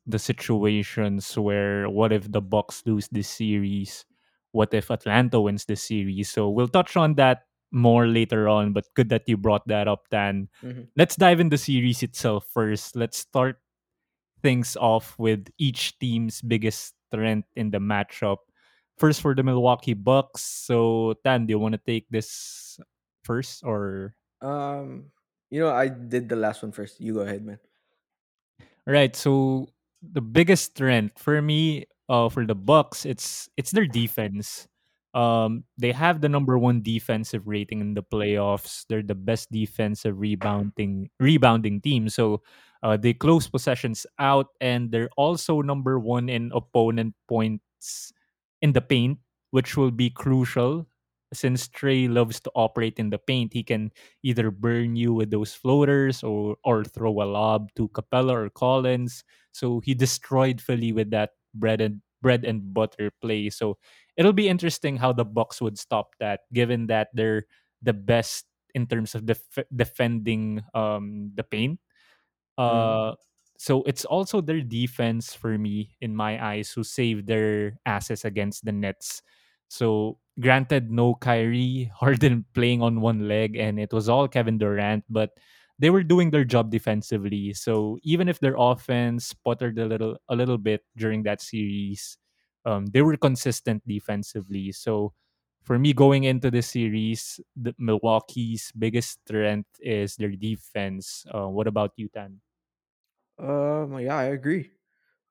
the 0.07 0.19
situations 0.19 1.37
where 1.39 1.89
what 1.89 2.13
if 2.13 2.31
the 2.33 2.41
bucks 2.41 2.83
lose 2.87 3.09
this 3.13 3.29
series 3.29 4.05
what 4.53 4.73
if 4.75 4.91
atlanta 4.91 5.41
wins 5.41 5.65
the 5.67 5.77
series 5.77 6.31
so 6.31 6.49
we'll 6.49 6.69
touch 6.71 6.97
on 6.97 7.15
that 7.15 7.47
more 7.71 8.07
later 8.07 8.49
on 8.49 8.73
but 8.73 8.85
good 8.95 9.09
that 9.09 9.23
you 9.29 9.37
brought 9.37 9.67
that 9.69 9.87
up 9.89 10.09
dan 10.11 10.49
Mhm. 10.65 10.89
let's 10.97 11.17
dive 11.17 11.41
in 11.41 11.49
the 11.51 11.59
series 11.59 12.03
itself 12.03 12.47
first 12.53 12.97
let's 12.97 13.19
start 13.19 13.61
things 14.43 14.77
off 14.77 15.19
with 15.19 15.49
each 15.59 15.99
team's 15.99 16.41
biggest 16.43 16.95
strength 17.11 17.49
in 17.57 17.71
the 17.71 17.79
matchup. 17.79 18.39
First 18.99 19.21
for 19.21 19.35
the 19.35 19.43
Milwaukee 19.43 19.95
Bucks. 19.95 20.43
So 20.43 21.15
Tan, 21.25 21.47
do 21.47 21.53
you 21.53 21.59
want 21.59 21.75
to 21.75 21.83
take 21.87 22.07
this 22.11 22.79
first 23.25 23.65
or 23.65 24.15
Um, 24.41 25.11
you 25.51 25.59
know, 25.61 25.71
I 25.75 25.89
did 25.89 26.29
the 26.29 26.37
last 26.37 26.63
one 26.63 26.71
first. 26.71 27.01
You 27.01 27.15
go 27.15 27.21
ahead, 27.27 27.43
man. 27.45 27.59
Right. 28.87 29.15
So 29.15 29.69
the 30.03 30.21
biggest 30.21 30.77
strength 30.77 31.19
for 31.19 31.41
me, 31.43 31.87
uh, 32.09 32.29
for 32.29 32.47
the 32.47 32.55
Bucks, 32.55 33.05
it's 33.05 33.49
it's 33.57 33.71
their 33.71 33.87
defense. 33.87 34.67
Um, 35.15 35.65
they 35.79 35.93
have 35.93 36.21
the 36.21 36.29
number 36.29 36.59
one 36.59 36.83
defensive 36.83 37.47
rating 37.49 37.81
in 37.81 37.95
the 37.95 38.03
playoffs. 38.03 38.85
They're 38.89 39.03
the 39.03 39.15
best 39.17 39.51
defensive 39.51 40.19
rebounding 40.21 41.11
rebounding 41.19 41.81
team. 41.81 42.09
So 42.09 42.43
uh, 42.83 42.97
they 42.97 43.15
close 43.15 43.49
possessions 43.49 44.07
out, 44.19 44.49
and 44.61 44.91
they're 44.93 45.11
also 45.17 45.63
number 45.63 45.99
one 45.99 46.29
in 46.29 46.53
opponent 46.55 47.15
points 47.27 48.13
in 48.63 48.73
the 48.73 48.81
paint, 48.83 49.19
which 49.51 49.77
will 49.77 49.91
be 49.91 50.11
crucial 50.11 50.87
since 51.33 51.69
Trae 51.69 52.09
loves 52.09 52.41
to 52.41 52.51
operate 52.55 52.99
in 52.99 53.11
the 53.11 53.19
paint. 53.19 53.53
He 53.53 53.63
can 53.63 53.93
either 54.23 54.51
burn 54.51 54.97
you 54.97 55.13
with 55.13 55.31
those 55.31 55.53
floaters 55.55 56.23
or 56.23 56.57
or 56.65 56.85
throw 56.85 57.21
a 57.23 57.29
lob 57.29 57.69
to 57.77 57.89
Capela 57.89 58.33
or 58.33 58.51
Collins. 58.51 59.25
So 59.53 59.81
he 59.81 59.95
destroyed 59.95 60.61
Philly 60.61 60.93
with 60.93 61.11
that 61.11 61.31
bread 61.55 61.81
and 61.81 62.01
bread 62.23 62.45
and 62.45 62.73
butter 62.75 63.11
play. 63.21 63.51
So 63.51 63.77
it'll 64.19 64.35
be 64.37 64.51
interesting 64.51 64.99
how 64.99 65.15
the 65.15 65.25
Bucks 65.25 65.63
would 65.63 65.79
stop 65.79 66.13
that, 66.21 66.43
given 66.53 66.89
that 66.89 67.09
they're 67.15 67.45
the 67.83 67.95
best 67.95 68.47
in 68.75 68.87
terms 68.87 69.15
of 69.17 69.27
def- 69.27 69.65
defending 69.75 70.63
um, 70.75 71.33
the 71.37 71.45
paint. 71.45 71.81
Mhm. 72.59 73.13
Uh, 73.13 73.15
so 73.59 73.83
it's 73.85 74.05
also 74.05 74.41
their 74.41 74.61
defense 74.63 75.35
for 75.35 75.59
me, 75.59 75.97
in 76.01 76.15
my 76.15 76.39
eyes, 76.43 76.71
who 76.71 76.85
saved 76.85 77.27
their 77.27 77.79
asses 77.87 78.25
against 78.25 78.65
the 78.65 78.73
Nets. 78.73 79.23
So 79.69 80.19
granted, 80.41 80.91
no 80.91 81.15
Kyrie, 81.15 81.91
Harden 82.01 82.45
playing 82.55 82.83
on 82.83 83.01
one 83.01 83.29
leg, 83.29 83.57
and 83.57 83.79
it 83.81 83.93
was 83.93 84.09
all 84.09 84.29
Kevin 84.29 84.59
Durant, 84.59 85.05
but 85.11 85.31
they 85.79 85.91
were 85.91 86.03
doing 86.03 86.31
their 86.31 86.45
job 86.45 86.71
defensively. 86.71 87.53
So 87.55 87.99
even 88.03 88.29
if 88.29 88.41
their 88.41 88.55
offense 88.59 89.27
sputtered 89.27 89.79
a 89.79 89.87
little 89.87 90.19
a 90.29 90.35
little 90.37 90.59
bit 90.59 90.83
during 90.97 91.23
that 91.25 91.41
series, 91.43 92.19
um, 92.69 92.87
they 92.93 93.03
were 93.03 93.17
consistent 93.17 93.83
defensively. 93.89 94.73
So 94.73 95.15
for 95.65 95.79
me, 95.79 95.93
going 95.93 96.25
into 96.25 96.51
the 96.51 96.63
series, 96.63 97.41
the 97.57 97.75
Milwaukee's 97.79 98.73
biggest 98.77 99.21
strength 99.25 99.71
is 99.81 100.17
their 100.17 100.33
defense. 100.33 101.27
Uh, 101.33 101.49
what 101.49 101.67
about 101.67 101.93
you, 101.97 102.09
Tan? 102.09 102.41
Um, 103.39 103.99
yeah, 104.01 104.17
I 104.17 104.25
agree. 104.35 104.73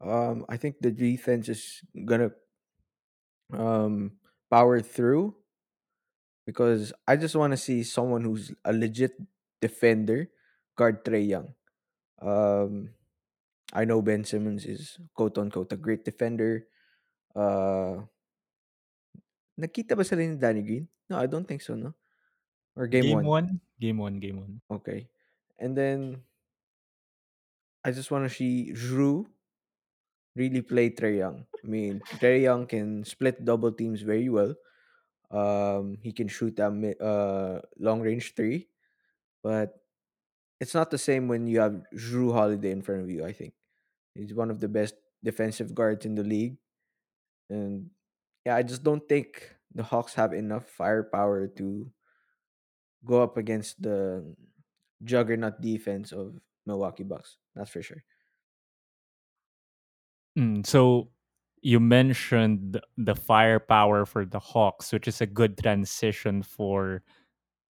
Um, 0.01 0.45
I 0.49 0.57
think 0.57 0.77
the 0.81 0.91
defense 0.91 1.49
is 1.49 1.81
gonna 2.05 2.31
um 3.53 4.11
power 4.49 4.81
through 4.81 5.35
because 6.45 6.93
I 7.07 7.15
just 7.17 7.35
want 7.35 7.51
to 7.51 7.57
see 7.57 7.83
someone 7.83 8.23
who's 8.23 8.53
a 8.63 8.73
legit 8.73 9.19
defender 9.61 10.29
guard 10.75 11.03
Trae 11.03 11.27
Young. 11.27 11.53
Um, 12.21 12.91
I 13.73 13.85
know 13.85 14.01
Ben 14.01 14.23
Simmons 14.25 14.65
is 14.65 14.97
quote 15.15 15.37
unquote 15.37 15.73
a 15.73 15.77
great 15.77 16.05
defender. 16.05 16.67
Uh, 17.37 18.01
nakita 19.57 19.97
ba 19.97 20.03
sila 20.05 20.21
ni 20.23 20.37
Danny 20.37 20.61
Green? 20.63 20.85
No, 21.09 21.17
I 21.19 21.27
don't 21.27 21.45
think 21.47 21.61
so. 21.61 21.75
No, 21.75 21.93
or 22.75 22.87
game 22.87 23.03
Game 23.03 23.11
one. 23.11 23.25
one, 23.25 23.61
game 23.79 23.97
one, 23.97 24.19
game 24.19 24.37
one. 24.41 24.61
Okay, 24.69 25.09
and 25.59 25.75
then 25.77 26.23
I 27.83 27.91
just 27.91 28.11
want 28.11 28.29
to 28.29 28.33
see 28.35 28.71
Jrue 28.73 29.25
really 30.35 30.61
play 30.61 30.89
Trae 30.89 31.17
Young. 31.17 31.45
I 31.63 31.67
mean, 31.67 31.99
Trae 32.21 32.41
Young 32.41 32.67
can 32.67 33.03
split 33.05 33.43
double 33.43 33.71
teams 33.71 34.01
very 34.01 34.29
well. 34.29 34.55
Um, 35.31 35.97
he 36.01 36.13
can 36.13 36.27
shoot 36.27 36.59
a 36.59 36.71
mi- 36.71 36.99
uh 37.01 37.61
long 37.77 38.01
range 38.01 38.35
three, 38.35 38.69
but 39.43 39.81
it's 40.59 40.75
not 40.75 40.91
the 40.91 40.99
same 40.99 41.27
when 41.27 41.47
you 41.47 41.59
have 41.61 41.83
Jrue 41.95 42.33
Holiday 42.33 42.71
in 42.71 42.81
front 42.81 43.01
of 43.03 43.09
you. 43.11 43.25
I 43.25 43.33
think 43.33 43.55
he's 44.15 44.33
one 44.33 44.51
of 44.51 44.59
the 44.61 44.69
best 44.69 44.95
defensive 45.23 45.75
guards 45.75 46.05
in 46.05 46.15
the 46.15 46.23
league, 46.23 46.57
and 47.49 47.89
yeah, 48.45 48.55
I 48.55 48.63
just 48.63 48.83
don't 48.83 49.07
think 49.07 49.53
the 49.73 49.83
Hawks 49.83 50.13
have 50.13 50.33
enough 50.33 50.65
firepower 50.67 51.47
to 51.59 51.91
go 53.05 53.21
up 53.21 53.37
against 53.37 53.81
the 53.81 54.35
juggernaut 55.03 55.61
defense 55.61 56.11
of 56.11 56.39
Milwaukee 56.65 57.03
Bucks. 57.03 57.37
That's 57.55 57.69
for 57.69 57.81
sure. 57.81 58.03
Mm, 60.37 60.65
so 60.65 61.09
you 61.61 61.79
mentioned 61.79 62.79
the 62.97 63.15
firepower 63.15 64.05
for 64.05 64.25
the 64.25 64.39
Hawks, 64.39 64.93
which 64.93 65.07
is 65.07 65.21
a 65.21 65.25
good 65.25 65.57
transition 65.57 66.43
for 66.43 67.03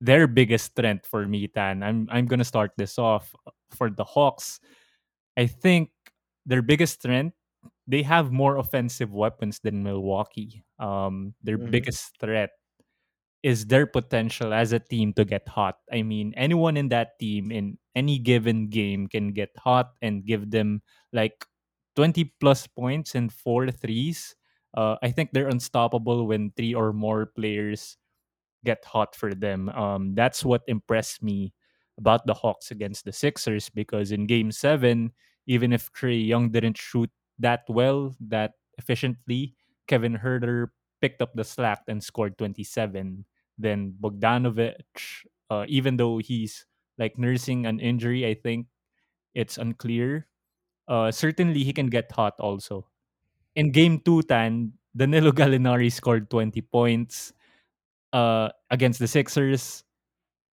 their 0.00 0.26
biggest 0.26 0.72
strength 0.76 1.06
for 1.06 1.26
me, 1.26 1.48
Tan. 1.48 1.82
I'm 1.82 2.08
I'm 2.10 2.26
gonna 2.26 2.44
start 2.44 2.72
this 2.76 2.98
off 2.98 3.34
for 3.70 3.90
the 3.90 4.04
Hawks. 4.04 4.60
I 5.36 5.46
think 5.46 5.90
their 6.44 6.62
biggest 6.62 7.00
strength 7.00 7.35
they 7.86 8.02
have 8.02 8.32
more 8.32 8.56
offensive 8.56 9.12
weapons 9.14 9.60
than 9.60 9.82
Milwaukee. 9.82 10.64
Um, 10.78 11.34
their 11.42 11.56
hmm 11.56 11.70
biggest 11.70 12.18
threat 12.20 12.50
is 13.42 13.66
their 13.66 13.86
potential 13.86 14.52
as 14.52 14.72
a 14.72 14.80
team 14.80 15.12
to 15.14 15.24
get 15.24 15.46
hot. 15.48 15.78
I 15.92 16.02
mean, 16.02 16.34
anyone 16.36 16.76
in 16.76 16.88
that 16.88 17.18
team 17.20 17.52
in 17.52 17.78
any 17.94 18.18
given 18.18 18.68
game 18.68 19.06
can 19.06 19.32
get 19.32 19.50
hot 19.58 19.94
and 20.02 20.24
give 20.26 20.50
them 20.50 20.82
like 21.12 21.46
20 21.94 22.34
plus 22.40 22.66
points 22.66 23.14
and 23.14 23.32
four 23.32 23.70
threes. 23.70 24.34
Uh, 24.74 24.96
I 25.02 25.10
think 25.10 25.30
they're 25.32 25.48
unstoppable 25.48 26.26
when 26.26 26.50
three 26.56 26.74
or 26.74 26.92
more 26.92 27.26
players 27.26 27.96
get 28.64 28.84
hot 28.84 29.14
for 29.14 29.34
them. 29.34 29.68
Um, 29.70 30.14
that's 30.14 30.44
what 30.44 30.62
impressed 30.66 31.22
me 31.22 31.54
about 31.98 32.26
the 32.26 32.34
Hawks 32.34 32.70
against 32.70 33.04
the 33.04 33.12
Sixers 33.12 33.70
because 33.70 34.12
in 34.12 34.26
game 34.26 34.52
seven, 34.52 35.12
even 35.46 35.72
if 35.72 35.92
Trae 35.92 36.26
Young 36.26 36.50
didn't 36.50 36.76
shoot 36.76 37.10
that 37.38 37.64
well, 37.68 38.14
that 38.28 38.52
efficiently, 38.78 39.54
Kevin 39.86 40.18
Huerter 40.18 40.68
picked 41.00 41.22
up 41.22 41.34
the 41.34 41.44
slack 41.44 41.82
and 41.88 42.02
scored 42.02 42.38
27. 42.38 43.24
Then 43.58 43.94
Bogdanovic, 44.00 45.24
uh, 45.50 45.64
even 45.68 45.96
though 45.96 46.18
he's 46.18 46.66
like 46.98 47.18
nursing 47.18 47.66
an 47.66 47.80
injury, 47.80 48.26
I 48.26 48.34
think 48.34 48.66
it's 49.34 49.58
unclear. 49.58 50.26
Uh, 50.88 51.10
certainly 51.10 51.64
he 51.64 51.72
can 51.72 51.88
get 51.88 52.10
hot 52.12 52.34
also. 52.40 52.86
In 53.54 53.72
game 53.72 54.00
two, 54.00 54.22
Tan, 54.22 54.72
Danilo 54.96 55.32
Gallinari 55.36 55.92
scored 55.92 56.30
20 56.30 56.60
points 56.62 57.32
uh, 58.12 58.48
against 58.70 58.98
the 58.98 59.08
Sixers. 59.08 59.84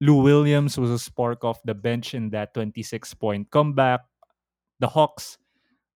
Lou 0.00 0.20
Williams 0.20 0.76
was 0.76 0.90
a 0.90 0.98
spark 0.98 1.44
off 1.44 1.62
the 1.64 1.74
bench 1.74 2.12
in 2.14 2.28
that 2.30 2.52
26 2.52 3.14
point 3.14 3.50
comeback. 3.50 4.00
The 4.78 4.88
Hawks, 4.88 5.38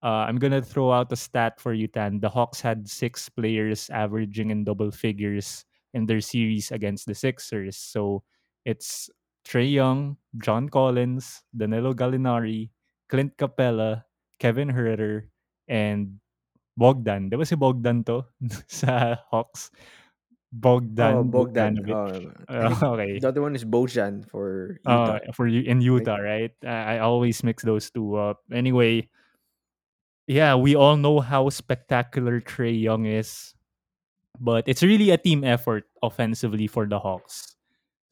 uh, 0.03 0.25
I'm 0.29 0.39
going 0.39 0.53
to 0.53 0.63
throw 0.63 0.93
out 0.93 1.13
a 1.13 1.17
stat 1.17 1.61
for 1.61 1.73
you, 1.73 1.87
Tan. 1.89 2.21
The 2.21 2.29
Hawks 2.29 2.61
had 2.61 2.89
six 2.89 3.29
players 3.29 3.91
averaging 3.91 4.51
in 4.51 4.65
double 4.65 4.91
figures 4.91 5.65
in 5.95 6.07
their 6.07 6.21
series 6.21 6.71
against 6.71 7.07
the 7.07 7.15
Sixers. 7.15 7.77
So 7.77 8.23
it's 8.65 9.11
Trae 9.45 9.71
Young, 9.71 10.17
John 10.39 10.69
Collins, 10.69 11.43
Danilo 11.57 11.93
Gallinari, 11.95 12.71
Clint 13.09 13.37
Capela, 13.37 14.05
Kevin 14.39 14.69
Huerter, 14.73 15.29
and 15.69 16.21
Bogdan. 16.77 17.29
Di 17.29 17.37
ba 17.37 17.45
si 17.45 17.57
Bogdan 17.57 18.05
to 18.05 18.25
sa 18.69 19.17
Hawks? 19.31 19.71
Bogdan. 20.53 21.15
Oh, 21.15 21.25
Bogdan 21.25 21.75
Bogdan. 21.75 21.77
Bogdanovic. 21.77 22.33
Uh, 22.49 22.49
I 22.49 22.57
Uh, 22.59 22.75
think 22.75 22.83
okay. 22.83 23.19
the 23.21 23.29
other 23.29 23.43
one 23.43 23.55
is 23.55 23.65
Bojan 23.65 24.27
for 24.27 24.79
Uh, 24.87 25.19
Utah, 25.21 25.33
for 25.33 25.47
you 25.47 25.63
in? 25.63 25.81
Utah, 25.81 26.17
right? 26.19 26.51
I, 26.65 26.97
I 26.97 26.99
always 27.01 27.45
mix 27.45 27.63
those 27.63 27.91
two 27.91 28.17
up. 28.17 28.43
Anyway, 28.51 29.09
yeah, 30.31 30.55
we 30.55 30.77
all 30.77 30.97
know 30.97 31.19
how 31.19 31.49
spectacular 31.49 32.41
Trae 32.41 32.71
Young 32.71 33.05
is, 33.05 33.53
but 34.39 34.63
it's 34.69 34.83
really 34.83 35.11
a 35.11 35.19
team 35.19 35.43
effort 35.43 35.91
offensively 36.05 36.69
for 36.69 36.87
the 36.87 37.01
Hawks. 37.01 37.57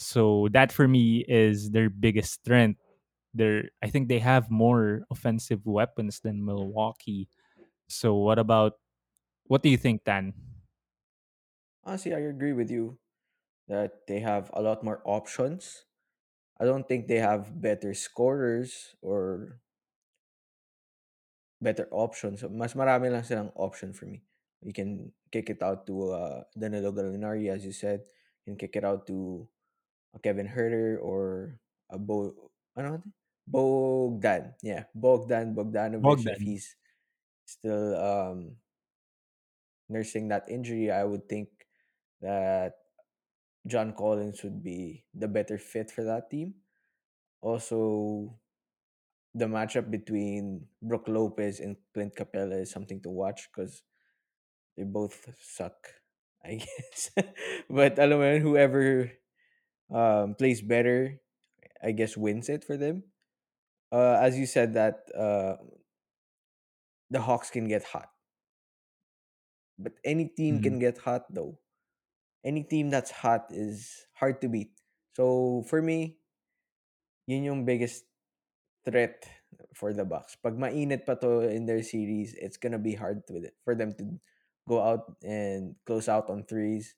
So 0.01 0.49
that 0.51 0.73
for 0.73 0.89
me 0.89 1.25
is 1.29 1.71
their 1.71 1.89
biggest 1.89 2.43
strength. 2.43 2.81
They're, 3.35 3.71
I 3.85 3.87
think 3.87 4.09
they 4.09 4.19
have 4.19 4.51
more 4.51 5.03
offensive 5.13 5.65
weapons 5.65 6.19
than 6.19 6.45
Milwaukee. 6.45 7.29
So 7.89 8.15
what 8.17 8.41
about 8.41 8.75
what 9.47 9.63
do 9.63 9.69
you 9.69 9.77
think, 9.77 10.03
Dan? 10.03 10.35
Honestly, 11.85 12.15
I 12.15 12.27
agree 12.27 12.53
with 12.53 12.69
you 12.69 12.99
that 13.69 14.09
they 14.09 14.19
have 14.19 14.51
a 14.55 14.63
lot 14.63 14.83
more 14.83 15.03
options. 15.05 15.87
I 16.59 16.65
don't 16.65 16.89
think 16.89 17.07
they 17.07 17.23
have 17.23 17.63
better 17.63 17.95
scorers 17.95 18.97
or 19.03 19.61
better 21.61 21.89
options. 21.91 22.41
So, 22.41 22.49
mas 22.49 22.75
marami 22.75 23.11
lang 23.11 23.23
silang 23.27 23.53
option 23.55 23.93
for 23.93 24.07
me. 24.07 24.23
You 24.63 24.73
can 24.73 25.13
kick 25.31 25.51
it 25.51 25.63
out 25.63 25.87
to 25.87 26.11
uh, 26.11 26.39
Danilo 26.59 26.91
Gallinari, 26.91 27.51
as 27.51 27.65
you 27.65 27.73
said. 27.73 28.03
You 28.45 28.55
can 28.55 28.59
kick 28.59 28.75
it 28.75 28.85
out 28.85 29.07
to 29.07 29.47
a 30.15 30.19
Kevin 30.19 30.49
Huerter 30.49 30.99
or 31.01 31.59
a 31.91 31.99
Bo... 31.99 32.35
Ano? 32.77 33.03
Bogdan. 33.47 34.55
Yeah, 34.63 34.85
Bogdan. 34.95 35.57
If 35.57 36.03
Bogdan. 36.03 36.37
he's 36.39 36.77
still 37.47 37.97
um, 37.97 38.57
nursing 39.89 40.29
that 40.29 40.51
injury, 40.51 40.91
I 40.91 41.05
would 41.05 41.29
think 41.29 41.49
that 42.21 42.75
John 43.67 43.95
Collins 43.97 44.43
would 44.43 44.63
be 44.63 45.05
the 45.15 45.29
better 45.29 45.57
fit 45.57 45.91
for 45.91 46.05
that 46.05 46.31
team. 46.31 46.55
Also, 47.41 48.35
the 49.39 49.47
matchup 49.47 49.91
between 49.91 50.67
Brook 50.83 51.07
Lopez 51.09 51.61
and 51.61 51.77
Clint 51.95 52.15
Capela 52.17 52.63
is 52.63 52.71
something 52.71 53.01
to 53.03 53.11
watch 53.11 53.49
because 53.53 53.83
they 54.77 54.85
both 54.85 55.29
suck, 55.41 55.89
I 56.45 56.61
guess. 56.63 57.11
but 57.71 57.99
alam 57.99 58.19
mo 58.21 58.27
yun, 58.33 58.41
whoever 58.43 59.13
um, 59.93 60.35
plays 60.35 60.63
better, 60.63 61.21
I 61.83 61.93
guess 61.93 62.17
wins 62.17 62.49
it 62.49 62.65
for 62.65 62.77
them. 62.77 63.05
Uh, 63.93 64.19
as 64.21 64.39
you 64.39 64.47
said 64.47 64.75
that 64.75 65.07
uh, 65.17 65.57
the 67.11 67.21
Hawks 67.21 67.51
can 67.51 67.69
get 67.69 67.85
hot, 67.85 68.11
but 69.79 69.93
any 70.05 70.27
team 70.29 70.59
Mm, 70.59 70.61
can 70.61 70.79
get 70.79 70.99
hot 70.99 71.25
though. 71.33 71.59
Any 72.45 72.65
team 72.65 72.91
that's 72.91 73.11
hot 73.11 73.47
is 73.51 74.07
hard 74.15 74.41
to 74.43 74.49
beat. 74.49 74.73
So 75.17 75.65
for 75.69 75.83
me, 75.83 76.19
yun 77.27 77.45
yung 77.45 77.63
biggest 77.65 78.08
threat 78.89 79.29
for 79.77 79.93
the 79.93 80.09
Bucks. 80.09 80.41
Pag 80.41 80.57
mainit 80.57 81.05
pa 81.05 81.21
to 81.21 81.45
in 81.45 81.69
their 81.69 81.85
series, 81.85 82.33
it's 82.41 82.57
gonna 82.57 82.81
be 82.81 82.97
hard 82.97 83.21
with 83.29 83.45
it 83.45 83.57
for 83.69 83.77
them 83.77 83.93
to 84.01 84.17
go 84.65 84.81
out 84.81 85.13
and 85.21 85.77
close 85.85 86.09
out 86.09 86.33
on 86.33 86.49
threes. 86.49 86.97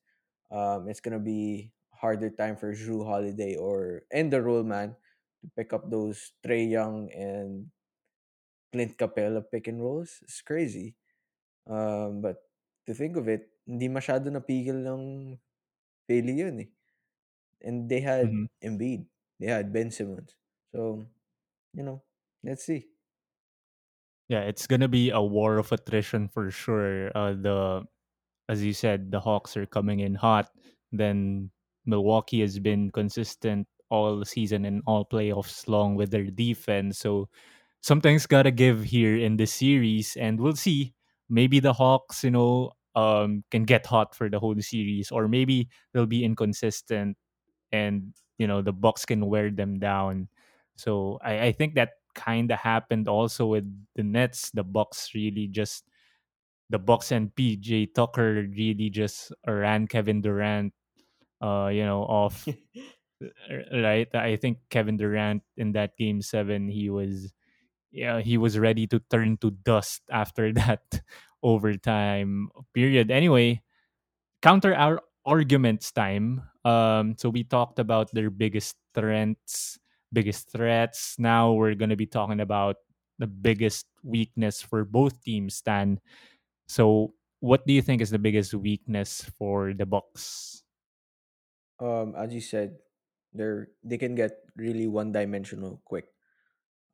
Um, 0.55 0.87
it's 0.87 1.03
gonna 1.03 1.23
be 1.23 1.75
harder 1.91 2.31
time 2.31 2.55
for 2.55 2.71
Jrue 2.73 3.03
Holiday 3.03 3.59
or 3.59 4.07
and 4.15 4.31
the 4.31 4.39
role 4.41 4.63
man 4.63 4.95
to 5.43 5.47
pick 5.59 5.75
up 5.75 5.91
those 5.91 6.33
Trae 6.47 6.71
Young 6.71 7.11
and 7.11 7.69
Clint 8.71 8.95
Capela 8.95 9.43
pick 9.43 9.67
and 9.67 9.83
rolls. 9.83 10.23
It's 10.23 10.41
crazy. 10.41 10.95
Um, 11.67 12.23
but 12.23 12.39
to 12.87 12.95
think 12.95 13.19
of 13.19 13.29
it, 13.29 13.51
hindi 13.67 13.91
masyado 13.91 14.31
napigil 14.31 14.83
ng 14.87 15.37
Philly 16.07 16.35
yun 16.43 16.67
eh. 16.67 16.71
And 17.61 17.87
they 17.91 18.01
had 18.01 18.31
mhm. 18.31 18.49
Embiid. 18.63 19.05
They 19.39 19.47
had 19.47 19.73
Ben 19.73 19.91
Simmons. 19.91 20.35
So, 20.73 21.07
you 21.75 21.83
know, 21.83 22.03
let's 22.45 22.65
see. 22.65 22.87
Yeah, 24.29 24.43
it's 24.47 24.67
gonna 24.67 24.89
be 24.89 25.11
a 25.11 25.21
war 25.21 25.59
of 25.59 25.73
attrition 25.73 26.29
for 26.29 26.51
sure. 26.51 27.11
Uh, 27.17 27.35
the 27.35 27.83
as 28.49 28.65
you 28.65 28.73
said, 28.75 29.11
the 29.13 29.21
Hawks 29.21 29.57
are 29.57 29.67
coming 29.67 30.01
in 30.01 30.15
hot. 30.15 30.51
Then 30.93 31.51
Milwaukee 31.87 32.41
has 32.43 32.59
been 32.59 32.91
consistent 32.91 33.69
all 33.91 34.25
season 34.25 34.65
and 34.67 34.83
all 34.87 35.05
playoffs 35.07 35.69
long 35.69 35.97
with 35.97 36.11
their 36.11 36.27
defense. 36.27 36.99
So 36.99 37.29
something's 37.83 38.27
gotta 38.27 38.51
give 38.53 38.85
here 38.85 39.17
in 39.19 39.37
the 39.37 39.47
series, 39.47 40.17
and 40.17 40.41
we'll 40.41 40.57
see. 40.57 40.95
Maybe 41.31 41.61
the 41.61 41.73
Hawks, 41.75 42.25
you 42.25 42.31
know, 42.33 42.73
um, 42.97 43.45
can 43.51 43.65
get 43.65 43.87
hot 43.87 44.15
for 44.17 44.29
the 44.31 44.41
whole 44.41 44.57
series, 44.61 45.11
or 45.13 45.29
maybe 45.29 45.69
they'll 45.95 46.07
be 46.07 46.25
inconsistent, 46.25 47.17
and 47.73 48.15
you 48.39 48.47
know 48.47 48.63
the 48.63 48.73
Bucks 48.73 49.05
can 49.07 49.27
wear 49.27 49.51
them 49.51 49.79
down. 49.81 50.29
So 50.77 51.19
I, 51.23 51.47
I 51.49 51.53
think 51.53 51.75
that 51.75 51.91
kind 52.15 52.51
of 52.51 52.59
happened 52.59 53.09
also 53.09 53.47
with 53.47 53.65
the 53.97 54.03
Nets. 54.03 54.51
The 54.53 54.65
Bucks 54.65 55.11
really 55.15 55.47
just 55.49 55.85
the 56.71 56.79
Bucks 56.79 57.13
and 57.13 57.35
PJ 57.35 57.95
Tucker 57.95 58.47
really 58.57 58.91
just 58.91 59.33
ran 59.47 59.87
Kevin 59.89 60.21
Durant, 60.23 60.73
uh, 61.43 61.71
you 61.73 61.85
know, 61.85 62.03
off. 62.05 62.47
Right, 63.73 64.09
I 64.15 64.37
think 64.37 64.59
Kevin 64.71 64.97
Durant 64.97 65.43
in 65.57 65.73
that 65.73 65.97
game 65.97 66.23
seven, 66.23 66.69
he 66.69 66.89
was 66.89 67.33
yeah, 67.93 68.21
he 68.21 68.39
was 68.39 68.59
ready 68.59 68.87
to 68.89 69.01
turn 69.11 69.39
to 69.39 69.51
dust 69.53 70.03
after 70.11 70.53
that 70.61 70.83
overtime 71.43 72.51
period. 72.75 73.11
Anyway, 73.11 73.63
counter 74.43 74.75
our 74.75 75.01
arguments 75.27 75.93
time. 75.93 76.43
Um, 76.65 77.17
so 77.19 77.31
we 77.31 77.45
talked 77.45 77.79
about 77.79 78.11
their 78.13 78.31
biggest 78.31 78.77
strengths, 78.95 79.79
biggest 80.13 80.51
threats. 80.51 81.17
Now 81.19 81.53
we're 81.53 81.75
gonna 81.75 81.97
be 81.97 82.07
talking 82.07 82.41
about 82.41 82.77
the 83.19 83.27
biggest 83.27 83.87
weakness 84.03 84.63
for 84.63 84.85
both 84.85 85.23
teams. 85.23 85.57
Stan, 85.57 86.01
so 86.69 87.15
what 87.41 87.67
do 87.67 87.73
you 87.73 87.83
think 87.83 88.01
is 88.01 88.11
the 88.11 88.21
biggest 88.21 88.55
weakness 88.55 89.25
for 89.39 89.73
the 89.73 89.87
Bucks? 89.87 90.63
Um, 91.81 92.15
as 92.17 92.33
you 92.33 92.41
said, 92.41 92.77
they're 93.33 93.73
they 93.83 93.97
can 93.97 94.15
get 94.15 94.45
really 94.57 94.87
one 94.87 95.13
dimensional 95.13 95.81
quick. 95.85 96.13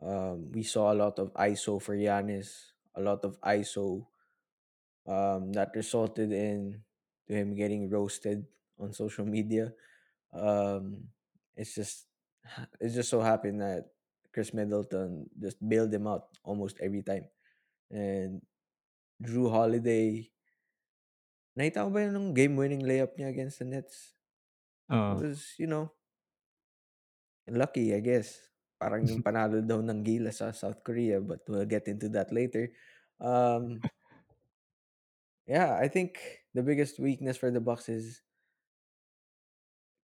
Um, 0.01 0.53
we 0.53 0.63
saw 0.63 0.93
a 0.93 0.99
lot 0.99 1.19
of 1.19 1.33
ISO 1.35 1.81
for 1.83 1.97
Giannis, 1.97 2.77
a 2.95 3.01
lot 3.01 3.25
of 3.25 3.41
ISO 3.41 4.07
um, 5.07 5.53
that 5.53 5.75
resulted 5.75 6.33
in 6.33 6.83
him 7.27 7.55
getting 7.55 7.91
roasted 7.91 8.47
on 8.79 8.93
social 8.93 9.25
media. 9.25 9.73
Um, 10.33 11.09
it's 11.57 11.75
just 11.75 12.06
it's 12.81 12.95
just 12.95 13.11
so 13.11 13.21
happened 13.21 13.61
that 13.61 13.91
Khris 14.33 14.53
Middleton 14.55 15.29
just 15.41 15.57
bailed 15.67 15.93
him 15.93 16.07
out 16.07 16.29
almost 16.45 16.79
every 16.81 17.03
time. 17.03 17.27
And 17.91 18.43
Jrue 19.23 19.51
Holiday, 19.51 20.31
nakita 21.57 21.81
ba 21.93 21.99
yun 22.05 22.35
game-winning 22.39 22.83
layup 22.89 23.13
niya 23.17 23.29
against 23.35 23.59
the 23.61 23.67
Nets? 23.67 24.15
It 24.93 24.95
Uh, 24.95 25.15
was, 25.17 25.55
you 25.59 25.67
know, 25.67 25.93
lucky, 27.49 27.95
I 27.95 28.01
guess. 28.01 28.39
Parang 28.79 29.07
yung 29.09 29.23
panalo 29.27 29.61
daw 29.65 29.81
ng 29.81 30.01
Gila 30.05 30.31
sa 30.33 30.53
South 30.53 30.83
Korea, 30.85 31.21
but 31.21 31.41
we'll 31.49 31.67
get 31.69 31.89
into 31.89 32.09
that 32.13 32.33
later. 32.33 32.71
Um, 33.21 33.81
yeah, 35.47 35.77
I 35.81 35.89
think 35.89 36.19
the 36.55 36.63
biggest 36.63 36.99
weakness 36.99 37.37
for 37.37 37.51
the 37.51 37.61
Bucks 37.61 37.89
is 37.89 38.23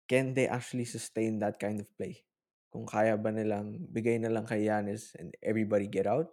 can 0.08 0.34
they 0.34 0.48
actually 0.48 0.86
sustain 0.86 1.40
that 1.40 1.60
kind 1.60 1.80
of 1.80 1.88
play? 1.98 2.24
Kung 2.72 2.88
kaya 2.88 3.20
ba 3.20 3.36
nilang 3.36 3.84
bigay 3.92 4.18
na 4.20 4.32
lang 4.32 4.48
kay 4.48 4.66
Giannis 4.66 5.12
and 5.20 5.36
everybody 5.44 5.92
get 5.92 6.08
out 6.08 6.32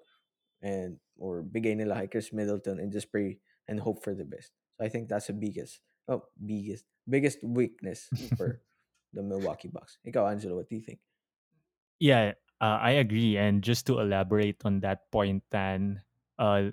and 0.62 1.02
or 1.18 1.42
bigay 1.42 1.74
nila 1.74 1.98
kay 2.06 2.08
Khris 2.08 2.30
Middleton 2.30 2.78
and 2.78 2.94
just 2.94 3.10
pray 3.10 3.42
and 3.66 3.82
hope 3.82 4.06
for 4.06 4.14
the 4.14 4.24
best. 4.26 4.54
So 4.78 4.86
I 4.86 4.88
think 4.88 5.10
that's 5.10 5.26
the 5.26 5.34
biggest 5.34 5.82
oh 6.06 6.30
biggest 6.38 6.86
biggest 7.04 7.42
weakness 7.42 8.06
for 8.38 8.62
the 9.14 9.22
Milwaukee 9.26 9.68
Bucks. 9.68 9.98
Ikaw 10.06 10.30
Angelo, 10.30 10.62
what 10.62 10.70
do 10.70 10.78
you 10.78 10.84
think? 10.86 11.02
yeah, 12.00 12.32
uh, 12.60 12.78
I 12.80 13.02
agree. 13.02 13.36
And 13.36 13.62
just 13.62 13.86
to 13.86 14.00
elaborate 14.00 14.62
on 14.64 14.80
that 14.80 15.10
point, 15.10 15.42
then 15.50 16.02
uh, 16.38 16.70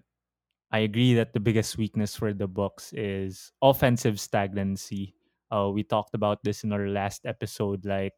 I 0.71 0.79
agree 0.79 1.13
that 1.15 1.33
the 1.33 1.39
biggest 1.39 1.77
weakness 1.77 2.15
for 2.15 2.33
the 2.33 2.47
Bucks 2.47 2.93
is 2.93 3.51
offensive 3.61 4.19
stagnancy. 4.19 5.15
Uh, 5.51 5.69
we 5.73 5.83
talked 5.83 6.15
about 6.15 6.43
this 6.43 6.63
in 6.63 6.73
our 6.73 6.87
last 6.87 7.25
episode. 7.25 7.85
Like 7.85 8.13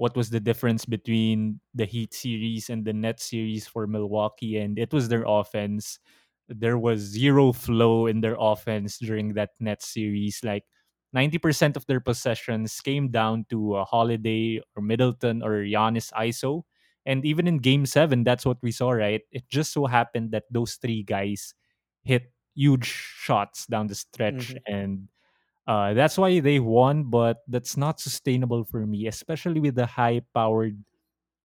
what 0.00 0.16
was 0.16 0.30
the 0.30 0.40
difference 0.40 0.86
between 0.88 1.60
the 1.76 1.84
Heat 1.84 2.14
series 2.14 2.70
and 2.70 2.84
the 2.84 2.92
Net 2.96 3.20
series 3.20 3.68
for 3.68 3.86
Milwaukee, 3.86 4.56
and 4.58 4.78
it 4.78 4.92
was 4.92 5.08
their 5.08 5.24
offense. 5.28 6.00
There 6.48 6.78
was 6.78 7.00
zero 7.00 7.52
flow 7.52 8.06
in 8.06 8.20
their 8.20 8.36
offense 8.38 8.98
during 8.98 9.34
that 9.34 9.50
Net 9.60 9.82
series. 9.82 10.40
Like 10.42 10.64
90% 11.12 11.76
of 11.76 11.86
their 11.86 12.00
possessions 12.00 12.80
came 12.80 13.10
down 13.10 13.46
to 13.50 13.76
a 13.76 13.84
Holiday 13.84 14.60
or 14.76 14.82
Middleton 14.82 15.42
or 15.42 15.62
Giannis 15.64 16.12
ISO. 16.12 16.64
And 17.06 17.24
even 17.24 17.46
in 17.48 17.58
game 17.58 17.86
seven, 17.86 18.24
that's 18.24 18.44
what 18.44 18.58
we 18.62 18.72
saw, 18.72 18.90
right? 18.92 19.22
It 19.32 19.48
just 19.48 19.72
so 19.72 19.86
happened 19.86 20.32
that 20.32 20.44
those 20.50 20.74
three 20.76 21.02
guys 21.02 21.54
hit 22.02 22.32
huge 22.54 22.86
shots 22.86 23.66
down 23.66 23.86
the 23.86 23.94
stretch 23.94 24.54
Mhm. 24.54 24.62
and 24.66 25.08
uh, 25.70 25.94
that's 25.94 26.18
why 26.18 26.40
they 26.40 26.58
won, 26.58 27.04
but 27.04 27.38
that's 27.46 27.76
not 27.76 28.00
sustainable 28.00 28.64
for 28.64 28.86
me, 28.86 29.06
especially 29.06 29.60
with 29.60 29.76
the 29.76 29.86
high 29.86 30.20
powered 30.34 30.74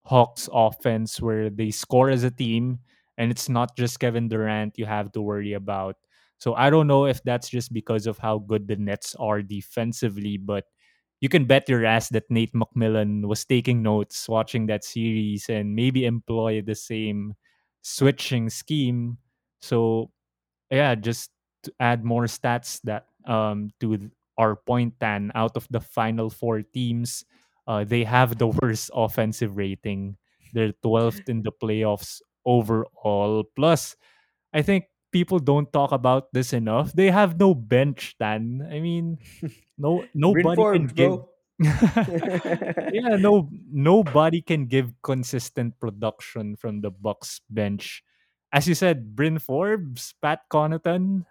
Hawks 0.06 0.50
offense 0.54 1.22
where 1.22 1.50
they 1.50 1.72
score 1.72 2.10
as 2.10 2.24
a 2.24 2.32
team 2.32 2.80
and 3.18 3.32
it's 3.32 3.50
not 3.50 3.78
just 3.78 4.00
Kevin 4.00 4.28
Durant 4.30 4.78
you 4.78 4.86
have 4.86 5.12
to 5.14 5.22
worry 5.22 5.54
about. 5.54 5.98
So 6.40 6.56
I 6.56 6.70
don't 6.72 6.88
know 6.88 7.06
if 7.06 7.24
that's 7.24 7.50
just 7.50 7.74
because 7.74 8.08
of 8.08 8.18
how 8.18 8.40
good 8.40 8.68
the 8.68 8.78
Nets 8.78 9.16
are 9.20 9.42
defensively, 9.42 10.38
but 10.38 10.66
you 11.22 11.30
can 11.30 11.46
bet 11.46 11.70
your 11.70 11.86
ass 11.86 12.10
that 12.10 12.30
Nate 12.30 12.54
McMillan 12.54 13.26
was 13.28 13.46
taking 13.46 13.84
notes 13.84 14.28
watching 14.30 14.68
that 14.68 14.84
series 14.84 15.50
and 15.50 15.76
maybe 15.76 16.06
employ 16.06 16.62
the 16.62 16.76
same 16.76 17.36
switching 17.84 18.50
scheme. 18.50 19.18
So 19.62 20.12
yeah, 20.72 20.96
just 20.96 21.32
to 21.64 21.74
add 21.80 22.04
more 22.06 22.26
stats 22.26 22.82
that 22.84 23.08
um 23.28 23.72
to 23.80 24.12
our 24.38 24.56
point 24.56 25.00
tan 25.00 25.32
out 25.36 25.56
of 25.56 25.68
the 25.72 25.80
final 25.80 26.30
four 26.30 26.62
teams, 26.62 27.24
uh, 27.68 27.84
they 27.84 28.04
have 28.04 28.38
the 28.38 28.48
worst 28.62 28.92
offensive 28.94 29.58
rating. 29.58 30.18
They're 30.54 30.74
12th 30.84 31.28
in 31.28 31.44
the 31.44 31.52
playoffs 31.52 32.22
overall. 32.46 33.44
Plus, 33.56 33.96
I 34.54 34.62
think 34.62 34.86
people 35.12 35.40
don't 35.40 35.72
talk 35.72 35.92
about 35.92 36.32
this 36.32 36.54
enough. 36.54 36.94
They 36.94 37.12
have 37.12 37.40
no 37.40 37.56
bench, 37.56 38.16
Tan. 38.20 38.68
I 38.68 38.80
mean, 38.80 39.18
no 39.78 40.04
nobody 40.14 40.60
can 40.60 40.88
give 40.88 41.20
yeah, 42.92 43.16
no 43.16 43.48
nobody 43.72 44.44
can 44.44 44.68
give 44.68 44.92
consistent 45.04 45.80
production 45.80 46.56
from 46.60 46.82
the 46.84 46.92
Bucks 46.92 47.40
bench. 47.48 48.04
As 48.52 48.68
you 48.68 48.76
said, 48.76 49.16
Bryn 49.16 49.40
Forbes, 49.40 50.16
Pat 50.22 50.52
Connaughton, 50.52 51.24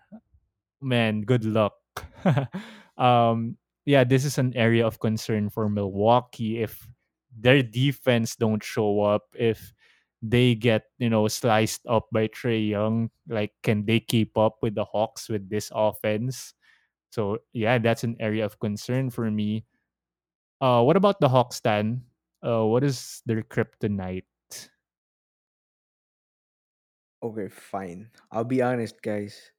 man, 0.80 1.22
good 1.28 1.44
luck. 1.44 1.76
um, 2.98 3.56
yeah, 3.84 4.04
this 4.04 4.24
is 4.24 4.38
an 4.38 4.56
area 4.56 4.86
of 4.86 5.00
concern 5.00 5.50
for 5.50 5.68
Milwaukee. 5.68 6.62
If 6.62 6.86
their 7.36 7.62
defense 7.62 8.36
don't 8.36 8.62
show 8.62 9.00
up, 9.02 9.22
if 9.34 9.72
they 10.22 10.54
get 10.54 10.84
you 10.98 11.10
know 11.10 11.28
sliced 11.28 11.82
up 11.86 12.08
by 12.12 12.28
Trae 12.28 12.68
Young, 12.68 13.10
like 13.28 13.52
can 13.62 13.84
they 13.84 14.00
keep 14.00 14.38
up 14.38 14.56
with 14.62 14.74
the 14.74 14.84
Hawks 14.84 15.28
with 15.28 15.48
this 15.48 15.70
offense? 15.74 16.54
So 17.10 17.38
yeah, 17.52 17.78
that's 17.78 18.04
an 18.04 18.16
area 18.20 18.44
of 18.44 18.58
concern 18.58 19.10
for 19.10 19.30
me. 19.30 19.64
Uh, 20.60 20.82
what 20.82 20.96
about 20.96 21.20
the 21.20 21.28
Hawks, 21.28 21.56
Stan? 21.56 22.02
Uh, 22.42 22.64
what 22.64 22.84
is 22.84 23.22
their 23.26 23.42
kryptonite? 23.42 24.24
okay, 27.24 27.48
fine. 27.48 28.10
I'll 28.30 28.44
be 28.44 28.60
honest, 28.60 29.00
guys. 29.02 29.50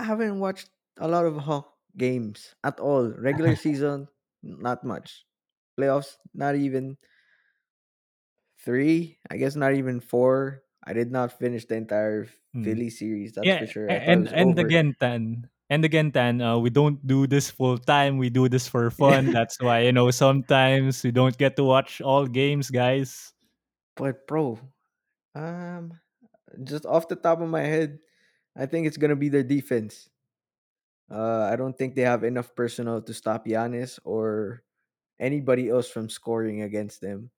I 0.00 0.04
haven't 0.04 0.40
watched 0.40 0.70
a 0.98 1.08
lot 1.08 1.26
of 1.26 1.36
Hawk 1.36 1.72
games 1.96 2.54
at 2.64 2.80
all. 2.80 3.08
Regular 3.10 3.54
season, 3.56 4.08
not 4.42 4.84
much. 4.84 5.26
Playoffs, 5.78 6.16
not 6.34 6.54
even 6.56 6.96
three. 8.64 9.18
I 9.30 9.36
guess 9.36 9.56
not 9.56 9.74
even 9.74 10.00
four. 10.00 10.62
I 10.84 10.92
did 10.92 11.10
not 11.10 11.32
finish 11.38 11.64
the 11.66 11.76
entire 11.76 12.28
Hmm. 12.54 12.62
Philly 12.64 12.90
series. 12.90 13.32
That's 13.34 13.54
for 13.54 13.66
sure. 13.66 13.90
I 13.90 13.98
and 13.98 14.28
and 14.32 14.58
over. 14.58 14.60
again, 14.60 14.94
Tan, 15.00 15.48
and 15.70 15.84
again, 15.84 16.12
Tan, 16.12 16.40
uh, 16.40 16.58
we 16.58 16.70
don't 16.70 17.04
do 17.06 17.26
this 17.26 17.50
full 17.50 17.78
time. 17.78 18.18
We 18.18 18.30
do 18.30 18.48
this 18.48 18.68
for 18.68 18.90
fun. 18.94 19.30
That's 19.32 19.60
why 19.60 19.80
you 19.86 19.92
know 19.92 20.10
sometimes 20.10 21.02
we 21.04 21.10
don't 21.12 21.36
get 21.36 21.56
to 21.56 21.64
watch 21.64 22.00
all 22.00 22.26
games, 22.26 22.70
guys. 22.70 23.34
But 23.96 24.26
bro, 24.26 24.58
um, 25.34 25.98
just 26.64 26.86
off 26.86 27.08
the 27.08 27.16
top 27.16 27.40
of 27.40 27.48
my 27.48 27.62
head, 27.62 27.98
I 28.56 28.66
think 28.66 28.86
it's 28.86 28.96
gonna 28.98 29.16
be 29.16 29.28
their 29.28 29.42
defense. 29.44 30.08
Uh, 31.10 31.48
I 31.50 31.56
don't 31.56 31.76
think 31.76 31.94
they 31.94 32.02
have 32.02 32.24
enough 32.24 32.54
personnel 32.54 33.02
to 33.02 33.12
stop 33.12 33.46
Giannis 33.46 33.98
or 34.04 34.62
anybody 35.20 35.68
else 35.68 35.88
from 35.88 36.08
scoring 36.08 36.62
against 36.62 37.00
them. 37.00 37.30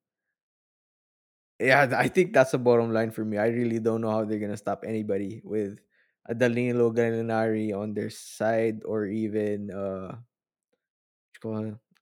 Yeah, 1.59 1.89
I 1.97 2.07
think 2.07 2.33
that's 2.33 2.51
the 2.51 2.61
bottom 2.61 2.93
line 2.93 3.11
for 3.11 3.25
me. 3.25 3.37
I 3.37 3.47
really 3.47 3.79
don't 3.79 4.01
know 4.01 4.11
how 4.11 4.23
they're 4.23 4.39
gonna 4.39 4.57
stop 4.57 4.83
anybody 4.85 5.41
with 5.43 5.79
a 6.27 6.35
Danilo 6.35 6.91
Gallinari 6.91 7.73
on 7.73 7.93
their 7.93 8.09
side 8.09 8.83
or 8.85 9.05
even 9.05 9.71
uh, 9.71 10.15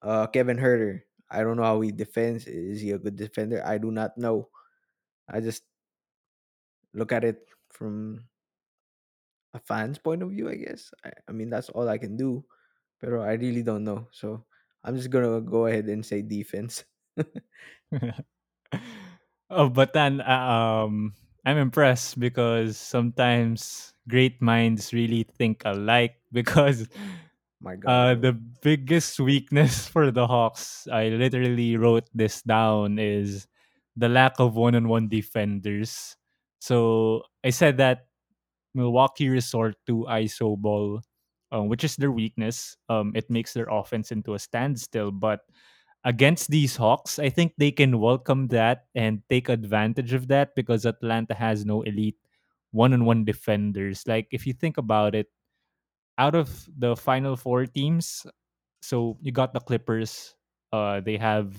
uh 0.02 0.28
Kevin 0.28 0.58
Huerter. 0.58 1.02
I 1.30 1.42
don't 1.42 1.58
know 1.58 1.64
how 1.64 1.82
he 1.82 1.92
defends. 1.92 2.48
Is 2.48 2.82
he 2.82 2.92
a 2.92 3.00
good 3.00 3.16
defender? 3.16 3.66
I 3.66 3.78
do 3.78 3.92
not 3.92 4.18
know. 4.18 4.50
I 5.30 5.40
just 5.40 5.64
look 6.94 7.12
at 7.12 7.24
it 7.24 7.48
from 7.70 8.24
a 9.56 9.60
fan's 9.64 9.98
point 9.98 10.22
of 10.22 10.32
view, 10.32 10.52
I 10.52 10.56
guess. 10.60 10.92
I, 11.04 11.12
I 11.30 11.32
mean, 11.32 11.50
that's 11.50 11.70
all 11.72 11.88
I 11.88 11.98
can 11.98 12.18
do. 12.20 12.44
But 13.00 13.16
I 13.16 13.34
really 13.40 13.64
don't 13.64 13.84
know. 13.84 14.08
So 14.12 14.44
I'm 14.84 14.96
just 14.96 15.10
gonna 15.10 15.42
go 15.42 15.66
ahead 15.68 15.88
and 15.88 16.06
say 16.06 16.22
defense. 16.22 16.84
oh, 19.50 19.70
but 19.70 19.94
then 19.94 20.22
uh, 20.22 20.86
um, 20.86 21.14
I'm 21.46 21.58
impressed 21.58 22.20
because 22.20 22.78
sometimes 22.78 23.94
great 24.10 24.42
minds 24.42 24.94
really 24.94 25.24
think 25.24 25.64
alike. 25.66 26.16
Because 26.36 26.88
My 27.62 27.76
God, 27.80 27.90
uh, 27.90 28.16
the 28.20 28.34
biggest 28.62 29.20
weakness 29.20 29.88
for 29.94 30.12
the 30.12 30.28
Hawks, 30.28 30.88
I 30.92 31.10
literally 31.10 31.78
wrote 31.78 32.10
this 32.14 32.42
down, 32.44 33.00
is 33.00 33.48
the 33.96 34.10
lack 34.10 34.40
of 34.40 34.56
one-on-one 34.56 35.08
defenders. 35.08 36.18
So 36.60 37.24
I 37.44 37.52
said 37.52 37.78
that 37.78 38.08
Milwaukee 38.76 39.30
resort 39.30 39.76
to 39.88 40.06
iso 40.10 40.58
ball, 40.58 41.02
um, 41.52 41.70
which 41.70 41.84
is 41.84 41.96
their 41.96 42.12
weakness. 42.12 42.78
Um, 42.90 43.14
it 43.16 43.30
makes 43.30 43.54
their 43.54 43.68
offense 43.70 44.12
into 44.12 44.34
a 44.36 44.40
standstill. 44.40 45.12
But 45.12 45.42
against 46.04 46.50
these 46.52 46.76
Hawks, 46.76 47.18
I 47.18 47.30
think 47.30 47.54
they 47.58 47.72
can 47.72 48.00
welcome 48.00 48.48
that 48.50 48.86
and 48.94 49.22
take 49.30 49.50
advantage 49.50 50.14
of 50.14 50.28
that 50.28 50.54
because 50.56 50.86
Atlanta 50.86 51.34
has 51.34 51.66
no 51.66 51.82
elite 51.84 52.18
one-on-one 52.72 53.24
defenders. 53.24 54.04
Like 54.06 54.28
if 54.32 54.46
you 54.46 54.54
think 54.54 54.78
about 54.78 55.16
it, 55.16 55.28
out 56.18 56.36
of 56.36 56.68
the 56.78 56.96
final 56.96 57.36
four 57.36 57.66
teams, 57.66 58.26
so 58.82 59.18
you 59.22 59.32
got 59.32 59.54
the 59.54 59.60
Clippers. 59.60 60.36
Uh, 60.72 61.00
they 61.00 61.18
have 61.18 61.56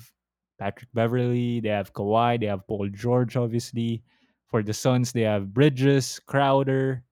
Patrick 0.59 0.89
Beverley, 0.95 1.61
they 1.61 1.69
have 1.69 1.93
Kawhi, 1.93 2.41
they 2.41 2.47
have 2.47 2.67
Paul 2.67 2.89
George, 2.89 3.37
obviously. 3.37 4.03
For 4.49 4.63
the 4.63 4.73
Suns, 4.73 5.11
they 5.13 5.23
have 5.23 5.53
Bridges, 5.53 6.21
Crowder, 6.27 7.03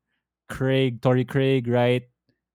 Craig, 0.49 1.01
Torrey 1.01 1.25
Craig, 1.25 1.69
right? 1.69 2.03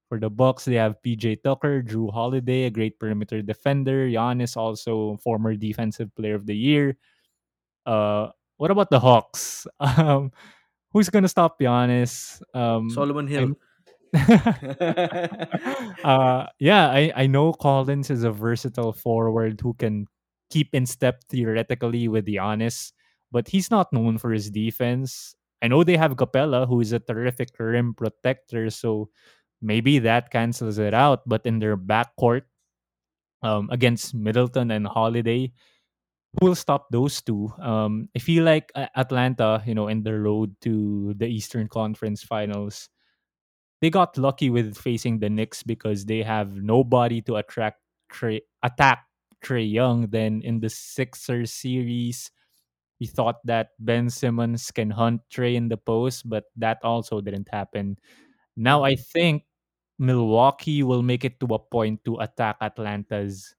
For 0.10 0.20
the 0.20 0.30
Bucks, 0.30 0.66
they 0.66 0.76
have 0.76 1.02
PJ 1.06 1.44
Tucker, 1.44 1.84
Jrue 1.84 2.12
Holiday, 2.12 2.66
a 2.66 2.70
great 2.70 3.00
perimeter 3.00 3.42
defender. 3.42 4.08
Giannis, 4.08 4.58
also 4.58 5.18
former 5.18 5.56
defensive 5.56 6.14
player 6.16 6.34
of 6.34 6.48
the 6.48 6.56
year. 6.58 6.98
Uh, 7.86 8.30
what 8.58 8.72
about 8.72 8.90
the 8.90 9.00
Hawks? 9.00 9.68
Um, 9.80 10.32
who's 10.92 11.10
gonna 11.10 11.28
stop 11.28 11.60
Giannis? 11.60 12.42
Um, 12.54 12.90
Solomon 12.90 13.28
Hill. 13.28 13.56
uh, 16.04 16.48
yeah, 16.58 16.90
I, 16.90 17.14
I 17.16 17.28
know 17.28 17.54
Collins 17.54 18.10
is 18.10 18.24
a 18.24 18.32
versatile 18.32 18.94
forward 18.94 19.62
who 19.62 19.76
can 19.76 20.08
keep 20.50 20.74
in 20.74 20.86
step 20.86 21.24
theoretically 21.30 22.08
with 22.08 22.26
Giannis, 22.26 22.92
but 23.32 23.48
he's 23.48 23.70
not 23.70 23.94
known 23.94 24.18
for 24.18 24.32
his 24.32 24.50
defense. 24.50 25.36
I 25.62 25.68
know 25.68 25.84
they 25.84 25.98
have 25.98 26.16
Capela, 26.16 26.68
who 26.68 26.80
is 26.82 26.94
a 26.94 27.00
terrific 27.00 27.50
rim 27.60 27.94
protector, 27.94 28.70
so 28.70 29.10
maybe 29.62 30.00
that 30.00 30.32
cancels 30.32 30.78
it 30.78 30.94
out. 30.94 31.28
But 31.28 31.46
in 31.46 31.60
their 31.60 31.76
backcourt, 31.76 32.44
um, 33.42 33.70
against 33.72 34.14
Middleton 34.14 34.72
and 34.72 34.88
Holiday, 34.88 35.52
who 36.40 36.48
will 36.48 36.56
stop 36.56 36.88
those 36.92 37.22
two? 37.22 37.52
Um, 37.60 38.10
I 38.16 38.20
feel 38.20 38.44
like 38.44 38.72
uh, 38.76 38.88
Atlanta, 38.96 39.64
you 39.66 39.74
know, 39.74 39.88
in 39.88 40.04
the 40.04 40.20
road 40.20 40.56
to 40.62 41.14
the 41.18 41.28
Eastern 41.28 41.68
Conference 41.68 42.22
Finals, 42.24 42.90
they 43.82 43.90
got 43.90 44.18
lucky 44.18 44.50
with 44.50 44.78
facing 44.78 45.20
the 45.20 45.30
Knicks 45.30 45.64
because 45.64 46.06
they 46.06 46.22
have 46.22 46.62
nobody 46.62 47.22
to 47.24 47.38
attract 47.38 47.80
attack 48.64 49.06
Trae 49.44 49.72
Young. 49.72 50.08
Then 50.10 50.42
in 50.44 50.60
the 50.60 50.70
Sixers 50.70 51.54
series, 51.54 52.32
we 53.00 53.08
thought 53.08 53.40
that 53.46 53.72
Ben 53.80 54.10
Simmons 54.10 54.72
can 54.72 54.90
hunt 54.92 55.22
Trae 55.32 55.56
in 55.56 55.70
the 55.70 55.78
post, 55.78 56.28
but 56.30 56.46
that 56.58 56.80
also 56.84 57.22
didn't 57.22 57.50
happen. 57.52 57.98
Now 58.58 58.84
I 58.84 58.94
Mhm. 58.96 59.06
think 59.14 59.36
Milwaukee 60.00 60.84
will 60.84 61.04
make 61.04 61.26
it 61.26 61.40
to 61.42 61.48
a 61.56 61.60
point 61.60 62.04
to 62.06 62.18
attack 62.20 62.58
Atlanta's 62.62 63.56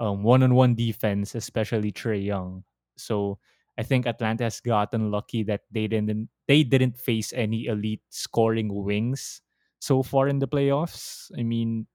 um, 0.00 0.22
one-on-one 0.24 0.74
defense, 0.74 1.34
especially 1.36 1.92
Trae 1.92 2.18
Young. 2.24 2.64
So 2.98 3.38
I 3.78 3.82
think 3.84 4.06
Atlanta 4.06 4.44
has 4.44 4.60
gotten 4.60 5.10
lucky 5.10 5.42
that 5.44 5.62
they 5.70 5.86
didn't 5.86 6.28
they 6.48 6.62
didn't 6.64 6.98
face 6.98 7.32
any 7.32 7.66
elite 7.66 8.02
scoring 8.10 8.70
wings 8.74 9.40
so 9.80 10.02
far 10.02 10.28
in 10.28 10.38
the 10.38 10.48
playoffs. 10.48 11.30
I 11.38 11.42
mean, 11.42 11.86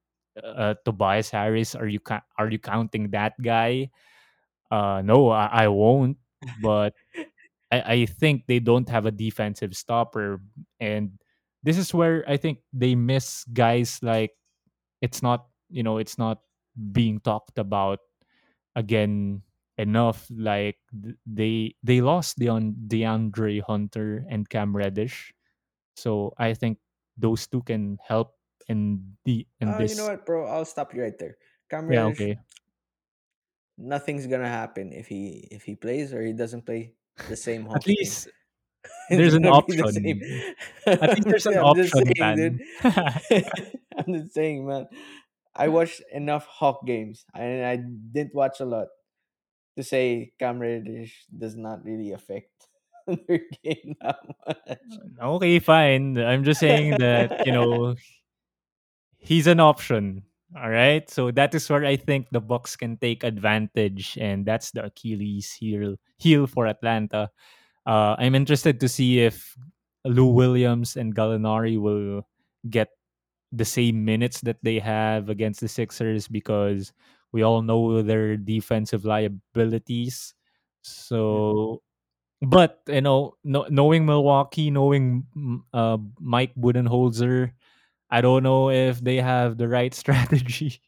uh, 0.43 0.75
Tobias 0.85 1.29
Harris, 1.31 1.75
are 1.75 1.87
you 1.87 1.99
ca- 1.99 2.23
are 2.37 2.49
you 2.49 2.59
counting 2.59 3.11
that 3.11 3.35
guy? 3.41 3.91
Uh, 4.71 5.01
no, 5.03 5.29
I, 5.29 5.65
I 5.65 5.67
won't. 5.67 6.17
But 6.61 6.93
I, 7.71 7.81
I 7.81 8.05
think 8.05 8.47
they 8.47 8.59
don't 8.59 8.89
have 8.89 9.05
a 9.05 9.11
defensive 9.11 9.75
stopper, 9.75 10.41
and 10.79 11.19
this 11.63 11.77
is 11.77 11.93
where 11.93 12.23
I 12.27 12.37
think 12.37 12.59
they 12.73 12.95
miss 12.95 13.45
guys 13.53 13.99
like 14.01 14.33
it's 15.01 15.21
not 15.21 15.47
you 15.69 15.83
know 15.83 15.97
it's 15.97 16.17
not 16.17 16.41
being 16.91 17.19
talked 17.21 17.57
about 17.57 17.99
again 18.75 19.43
enough. 19.77 20.27
Like 20.31 20.77
they 21.25 21.75
they 21.83 22.01
lost 22.01 22.39
Deon 22.39 22.75
DeAndre 22.87 23.61
Hunter 23.63 24.25
and 24.29 24.49
Cam 24.49 24.75
Reddish, 24.75 25.33
so 25.95 26.33
I 26.37 26.53
think 26.53 26.79
those 27.17 27.47
two 27.47 27.61
can 27.63 27.99
help 28.03 28.35
in 28.67 29.17
the 29.25 29.47
in 29.61 29.69
Uh, 29.69 29.83
you 29.83 29.95
know 29.95 30.07
what, 30.07 30.25
bro? 30.25 30.45
I'll 30.47 30.65
stop 30.65 30.93
you 30.93 31.03
right 31.03 31.17
there. 31.17 31.37
Cam 31.69 31.91
Yeah, 31.91 32.05
okay. 32.13 32.39
Nothing's 33.79 34.27
gonna 34.27 34.47
happen 34.47 34.91
if 34.91 35.07
he 35.07 35.47
if 35.51 35.63
he 35.63 35.75
plays 35.75 36.13
or 36.13 36.21
he 36.21 36.33
doesn't 36.33 36.65
play 36.65 36.93
the 37.27 37.35
same 37.35 37.67
At 37.73 37.87
least 37.87 38.29
there's 39.09 39.33
an 39.33 39.41
the 39.43 39.49
option. 39.49 39.79
At 40.85 41.09
least 41.15 41.27
there's 41.27 41.45
an 41.45 41.57
I'm 41.63 41.75
just 41.75 41.95
option, 41.95 42.13
saying, 42.15 42.35
dude. 42.35 43.45
I'm 43.97 44.13
just 44.13 44.33
saying, 44.33 44.67
man. 44.67 44.87
I 45.55 45.67
watched 45.67 46.01
enough 46.13 46.45
Hawk 46.45 46.85
games 46.85 47.25
and 47.33 47.65
I 47.65 47.77
didn't 47.77 48.35
watch 48.35 48.61
a 48.61 48.65
lot 48.65 48.87
to 49.75 49.83
say 49.83 50.31
Cam 50.39 50.59
Reddish 50.59 51.25
does 51.37 51.57
not 51.57 51.83
really 51.83 52.13
affect 52.13 52.51
their 53.07 53.41
game 53.63 53.95
that 54.01 54.19
much. 54.47 54.57
Mm, 54.69 55.19
okay, 55.21 55.59
fine. 55.59 56.17
I'm 56.17 56.43
just 56.43 56.59
saying 56.59 56.99
that 56.99 57.45
you 57.45 57.51
know 57.51 57.95
he's 59.17 59.47
an 59.47 59.59
option. 59.59 60.23
All 60.57 60.69
right. 60.69 61.05
So 61.09 61.29
that 61.31 61.53
is 61.53 61.69
where 61.69 61.85
I 61.85 61.95
think 61.95 62.27
the 62.31 62.41
Bucks 62.41 62.75
can 62.75 62.97
take 62.97 63.23
advantage, 63.23 64.17
and 64.19 64.45
that's 64.45 64.71
the 64.71 64.85
Achilles 64.89 65.53
heel 65.53 65.95
heel 66.17 66.47
for 66.47 66.65
Atlanta. 66.65 67.29
Uh, 67.85 68.15
I'm 68.17 68.33
interested 68.35 68.79
to 68.81 68.89
see 68.89 69.21
if 69.21 69.55
Lou 70.05 70.27
Williams 70.33 70.97
and 70.97 71.15
Gallinari 71.15 71.79
will 71.79 72.25
get 72.69 72.89
the 73.51 73.65
same 73.65 74.05
minutes 74.05 74.41
that 74.41 74.57
they 74.63 74.79
have 74.79 75.29
against 75.29 75.61
the 75.61 75.67
Sixers 75.69 76.27
because 76.27 76.93
we 77.31 77.43
all 77.43 77.61
know 77.61 78.01
their 78.01 78.37
defensive 78.37 79.05
liabilities. 79.05 80.33
So, 80.83 81.81
but 82.41 82.81
you 82.87 83.01
know, 83.01 83.35
no, 83.43 83.67
knowing 83.69 84.05
Milwaukee, 84.05 84.71
knowing 84.71 85.25
uh, 85.73 85.97
Mike 86.19 86.55
Budenholzer, 86.55 87.51
I 88.11 88.21
don't 88.21 88.43
know 88.43 88.69
if 88.71 88.99
they 89.01 89.17
have 89.17 89.57
the 89.57 89.67
right 89.67 89.93
strategy 90.03 90.81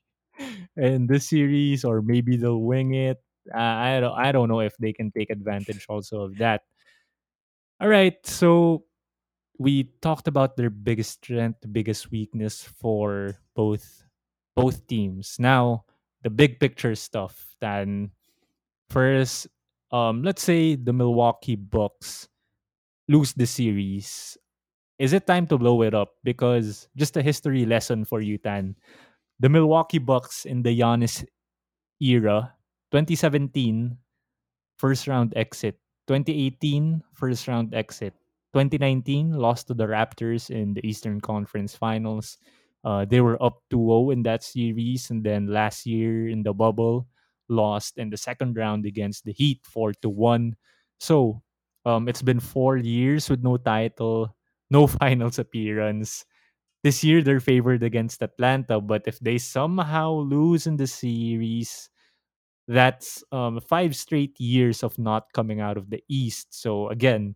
in 0.78 1.08
this 1.08 1.30
series, 1.30 1.86
or 1.86 2.02
maybe 2.02 2.38
they'll 2.38 2.62
wing 2.62 2.94
it. 2.96 3.18
Uh, 3.54 3.60
I 3.60 4.00
don't. 4.00 4.18
I 4.18 4.32
don't 4.32 4.50
know 4.50 4.62
if 4.62 4.78
they 4.78 4.94
can 4.94 5.12
take 5.12 5.30
advantage 5.30 5.86
also 5.90 6.22
of 6.24 6.38
that. 6.38 6.62
All 7.80 7.88
right, 7.90 8.14
so 8.26 8.86
we 9.60 9.92
talked 10.02 10.28
about 10.28 10.58
their 10.58 10.70
biggest 10.70 11.24
strength, 11.24 11.60
biggest 11.72 12.12
weakness 12.12 12.64
for 12.64 13.38
both 13.56 14.04
both 14.56 14.88
teams. 14.88 15.38
Now, 15.40 15.86
the 16.24 16.30
big 16.32 16.60
picture 16.60 16.96
stuff. 16.96 17.56
Then 17.62 18.12
first, 18.90 19.48
um, 19.92 20.24
let's 20.24 20.44
say 20.44 20.76
the 20.76 20.94
Milwaukee 20.94 21.56
Bucks 21.58 22.30
lose 23.08 23.34
the 23.34 23.48
series. 23.48 24.38
Is 25.02 25.14
it 25.14 25.26
time 25.26 25.48
to 25.50 25.58
blow 25.58 25.82
it 25.82 25.94
up? 25.98 26.14
Because 26.24 26.88
just 26.96 27.18
a 27.18 27.24
history 27.26 27.66
lesson 27.66 28.06
for 28.06 28.22
you, 28.22 28.38
Tan. 28.38 28.78
The 29.40 29.50
Milwaukee 29.50 29.98
Bucks 30.00 30.46
in 30.46 30.62
the 30.62 30.74
Giannis 30.78 31.26
era, 32.02 32.54
2017 32.92 33.98
first 34.78 35.08
round 35.08 35.34
exit, 35.36 35.78
2018 36.08 37.02
first 37.14 37.48
round 37.48 37.74
exit, 37.74 38.14
2019 38.54 39.34
lost 39.34 39.68
to 39.68 39.74
the 39.74 39.88
Raptors 39.88 40.50
in 40.50 40.74
the 40.74 40.86
Eastern 40.86 41.22
Conference 41.22 41.76
Finals, 41.76 42.38
Uh, 42.84 43.06
they 43.06 43.22
were 43.22 43.38
up 43.44 43.62
2-0 43.70 44.10
in 44.10 44.24
that 44.26 44.42
series, 44.44 45.12
and 45.14 45.22
then 45.22 45.46
last 45.46 45.86
year 45.86 46.30
in 46.30 46.42
the 46.42 46.54
bubble, 46.54 47.06
lost 47.50 47.98
in 47.98 48.10
the 48.10 48.18
second 48.18 48.58
round 48.58 48.86
against 48.90 49.26
the 49.26 49.34
Heat 49.34 49.62
4 49.70 49.94
to 50.02 50.10
1. 50.10 50.58
So 51.00 51.44
um, 51.86 52.10
it's 52.10 52.26
been 52.26 52.40
four 52.42 52.78
years 52.78 53.30
with 53.30 53.44
no 53.44 53.58
title, 53.58 54.34
no 54.72 54.88
finals 55.00 55.40
appearance. 55.40 56.26
This 56.84 57.04
year 57.04 57.22
they're 57.22 57.40
favored 57.44 57.84
against 57.84 58.24
Atlanta, 58.24 58.82
but 58.82 59.04
if 59.06 59.20
they 59.20 59.38
somehow 59.38 60.12
lose 60.26 60.66
in 60.66 60.78
the 60.78 60.88
series, 60.88 61.90
that's 62.68 63.24
um, 63.32 63.60
five 63.62 63.96
straight 63.96 64.40
years 64.40 64.84
of 64.84 64.98
not 64.98 65.34
coming 65.34 65.62
out 65.62 65.78
of 65.78 65.90
the 65.90 66.04
East. 66.10 66.54
So 66.54 66.90
again, 66.90 67.36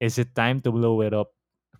is 0.00 0.18
it 0.18 0.34
time 0.34 0.60
to 0.62 0.72
blow 0.72 1.02
it 1.02 1.14
up 1.14 1.32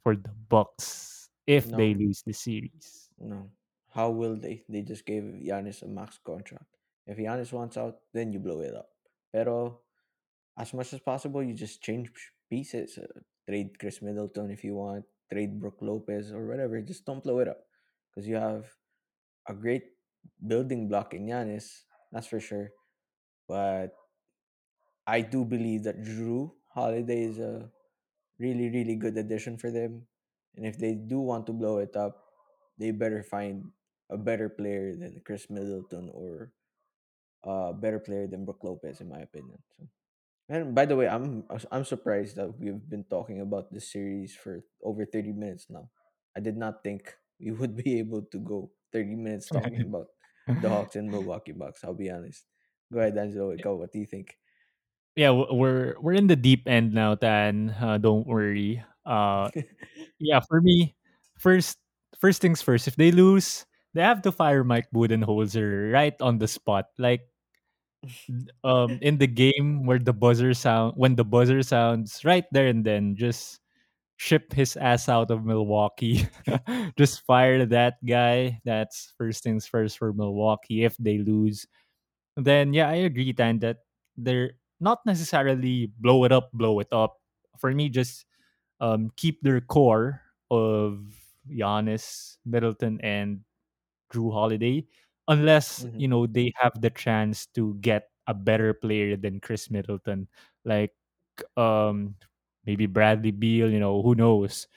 for 0.03 0.17
the 0.17 0.31
Bucks 0.49 1.31
if 1.47 1.71
they 1.71 1.95
lose 1.95 2.23
the 2.27 2.33
series? 2.33 3.11
no. 3.19 3.51
How 3.91 4.11
will 4.11 4.37
they? 4.37 4.63
They 4.69 4.83
just 4.83 5.07
gave 5.07 5.23
Giannis 5.23 5.83
a 5.83 5.89
max 5.89 6.19
contract. 6.23 6.77
If 7.07 7.17
Giannis 7.17 7.53
wants 7.53 7.77
out, 7.77 7.99
then 8.13 8.33
you 8.33 8.39
blow 8.39 8.61
it 8.61 8.75
up. 8.75 8.91
Pero 9.33 9.81
as 10.57 10.75
much 10.75 10.93
as 10.93 11.01
possible, 11.01 11.43
you 11.43 11.55
just 11.55 11.83
change 11.83 12.11
pieces. 12.51 12.99
Trade 13.49 13.79
Khris 13.79 14.03
Middleton 14.03 14.51
if 14.51 14.63
you 14.63 14.77
want. 14.77 15.05
Trade 15.33 15.59
Brook 15.61 15.79
Lopez 15.81 16.33
or 16.33 16.47
whatever. 16.47 16.81
Just 16.81 17.07
don't 17.07 17.23
blow 17.25 17.39
it 17.41 17.49
up 17.49 17.65
because 18.11 18.29
you 18.29 18.37
have 18.37 18.65
a 19.49 19.55
great 19.55 19.85
building 20.47 20.89
block 20.89 21.15
in 21.15 21.27
Giannis. 21.27 21.85
That's 22.13 22.27
for 22.27 22.41
sure. 22.41 22.71
But 23.49 23.97
I 25.07 25.23
do 25.23 25.45
believe 25.45 25.85
that 25.85 26.03
Jrue 26.05 26.53
Holiday 26.75 27.25
is 27.25 27.39
a 27.39 27.71
really, 28.39 28.69
really 28.69 28.97
good 28.97 29.17
addition 29.17 29.57
for 29.57 29.71
them. 29.71 30.07
And 30.57 30.67
if 30.67 30.79
they 30.79 30.95
do 30.95 31.21
want 31.21 31.47
to 31.47 31.53
blow 31.53 31.79
it 31.79 31.97
up, 31.97 32.25
they 32.79 32.91
better 32.91 33.23
find 33.23 33.65
a 34.11 34.17
better 34.17 34.49
player 34.49 34.97
than 34.97 35.21
Khris 35.25 35.49
Middleton 35.51 36.11
or 36.13 36.53
a 37.45 37.73
better 37.73 37.99
player 37.99 38.27
than 38.27 38.45
Brook 38.45 38.61
Lopez, 38.63 39.01
in 39.01 39.09
my 39.09 39.21
opinion. 39.21 39.59
So, 39.77 39.89
and 40.49 40.75
by 40.75 40.87
the 40.87 40.97
way, 40.97 41.09
I'm 41.09 41.45
I'm 41.71 41.85
surprised 41.85 42.37
that 42.37 42.59
we've 42.59 42.81
been 42.89 43.05
talking 43.05 43.41
about 43.41 43.73
this 43.73 43.93
series 43.93 44.35
for 44.35 44.65
over 44.83 45.05
thirty 45.05 45.33
minutes 45.33 45.67
now. 45.69 45.91
I 46.37 46.41
did 46.41 46.57
not 46.57 46.83
think 46.83 47.15
we 47.41 47.53
would 47.53 47.77
be 47.77 47.99
able 47.99 48.23
to 48.23 48.39
go 48.39 48.71
thirty 48.93 49.15
minutes 49.15 49.49
talking 49.53 49.83
about 49.83 50.09
the 50.61 50.69
Hawks 50.69 50.97
and 50.97 51.11
Milwaukee 51.11 51.53
Bucks. 51.53 51.85
I'll 51.85 51.95
be 51.95 52.11
honest. 52.11 52.45
Go 52.93 53.01
ahead, 53.01 53.19
Angelo. 53.19 53.55
Go. 53.57 53.77
What 53.77 53.93
do 53.93 53.99
you 53.99 54.07
think? 54.07 54.37
yeah, 55.19 55.35
we're 55.35 55.99
we're 55.99 56.15
in 56.15 56.31
the 56.31 56.39
deep 56.39 56.71
end 56.71 56.95
now, 56.95 57.19
Tan. 57.19 57.75
Uh, 57.75 57.99
don't 57.99 58.23
worry. 58.23 58.79
Uh, 59.03 59.51
yeah, 60.23 60.39
for 60.39 60.63
me, 60.63 60.95
first 61.43 61.75
first 62.23 62.41
things 62.41 62.63
first. 62.63 62.87
If 62.87 62.95
they 62.95 63.11
lose, 63.11 63.67
they 63.99 64.03
have 64.07 64.23
to 64.23 64.31
fire 64.31 64.63
Mike 64.63 64.87
Budenholzer 64.95 65.91
right 65.91 66.15
on 66.23 66.39
the 66.39 66.47
spot. 66.47 66.95
Like 67.03 67.27
um 68.65 68.99
in 69.03 69.19
the 69.19 69.27
game 69.27 69.85
where 69.85 69.99
the 69.99 70.13
buzzer 70.13 70.55
sound 70.55 70.95
when 70.97 71.17
the 71.17 71.25
buzzer 71.25 71.63
sounds 71.63 72.25
right 72.25 72.47
there 72.53 72.69
and 72.69 72.85
then 72.85 73.17
just 73.17 73.61
ship 74.19 74.53
his 74.53 74.77
ass 74.77 75.09
out 75.09 75.31
of 75.31 75.45
Milwaukee. 75.47 76.27
just 76.99 77.23
fire 77.27 77.65
that 77.67 77.97
guy. 78.05 78.61
That's 78.65 79.15
first 79.17 79.43
things 79.45 79.67
first 79.67 79.99
for 79.99 80.13
Milwaukee 80.13 80.85
if 80.85 80.97
they 80.99 81.19
lose. 81.19 81.67
Then 82.37 82.75
yeah, 82.75 82.89
I 82.89 83.07
agree, 83.07 83.33
Tan, 83.33 83.61
that 83.61 83.79
they're 84.17 84.53
not 84.81 85.01
necessarily 85.07 85.91
blow 85.99 86.25
it 86.25 86.33
up, 86.33 86.51
blow 86.53 86.81
it 86.81 86.89
up. 86.93 87.19
For 87.59 87.73
me, 87.73 87.89
just 87.89 88.27
um 88.81 89.11
keep 89.17 89.43
their 89.43 89.61
core 89.61 90.23
of 90.51 91.03
Giannis, 91.51 92.37
Middleton, 92.47 93.01
and 93.03 93.41
Jrue 94.13 94.33
Holiday, 94.33 94.87
unless 95.29 95.87
hmm 95.87 96.01
you 96.01 96.09
know 96.09 96.27
they 96.27 96.53
have 96.61 96.75
the 96.81 96.91
chance 96.91 97.47
to 97.55 97.77
get 97.81 98.11
a 98.27 98.35
better 98.35 98.75
player 98.75 99.17
than 99.17 99.41
Khris 99.41 99.71
Middleton, 99.71 100.29
like 100.65 100.93
um 101.57 102.17
maybe 102.67 102.87
Bradley 102.87 103.33
Beal. 103.33 103.71
You 103.71 103.81
know 103.81 104.03
who 104.03 104.15
knows? 104.15 104.69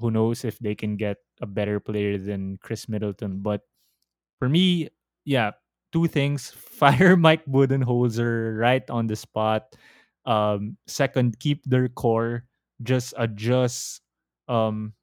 Who 0.00 0.10
knows 0.10 0.44
if 0.44 0.58
they 0.60 0.74
can 0.74 0.96
get 0.96 1.18
a 1.42 1.46
better 1.46 1.80
player 1.80 2.18
than 2.18 2.58
Khris 2.62 2.88
Middleton? 2.88 3.40
But 3.42 3.62
for 4.38 4.48
me, 4.48 4.88
yeah, 5.24 5.52
two 5.92 6.06
things: 6.06 6.50
fire 6.56 7.16
Mike 7.16 7.44
Budenholzer 7.46 8.58
right 8.58 8.84
on 8.90 9.06
the 9.06 9.16
spot. 9.16 9.74
Um, 10.26 10.76
second, 10.86 11.38
keep 11.40 11.64
their 11.64 11.88
core. 11.88 12.44
Just 12.82 13.14
adjust 13.18 14.02
um 14.48 14.94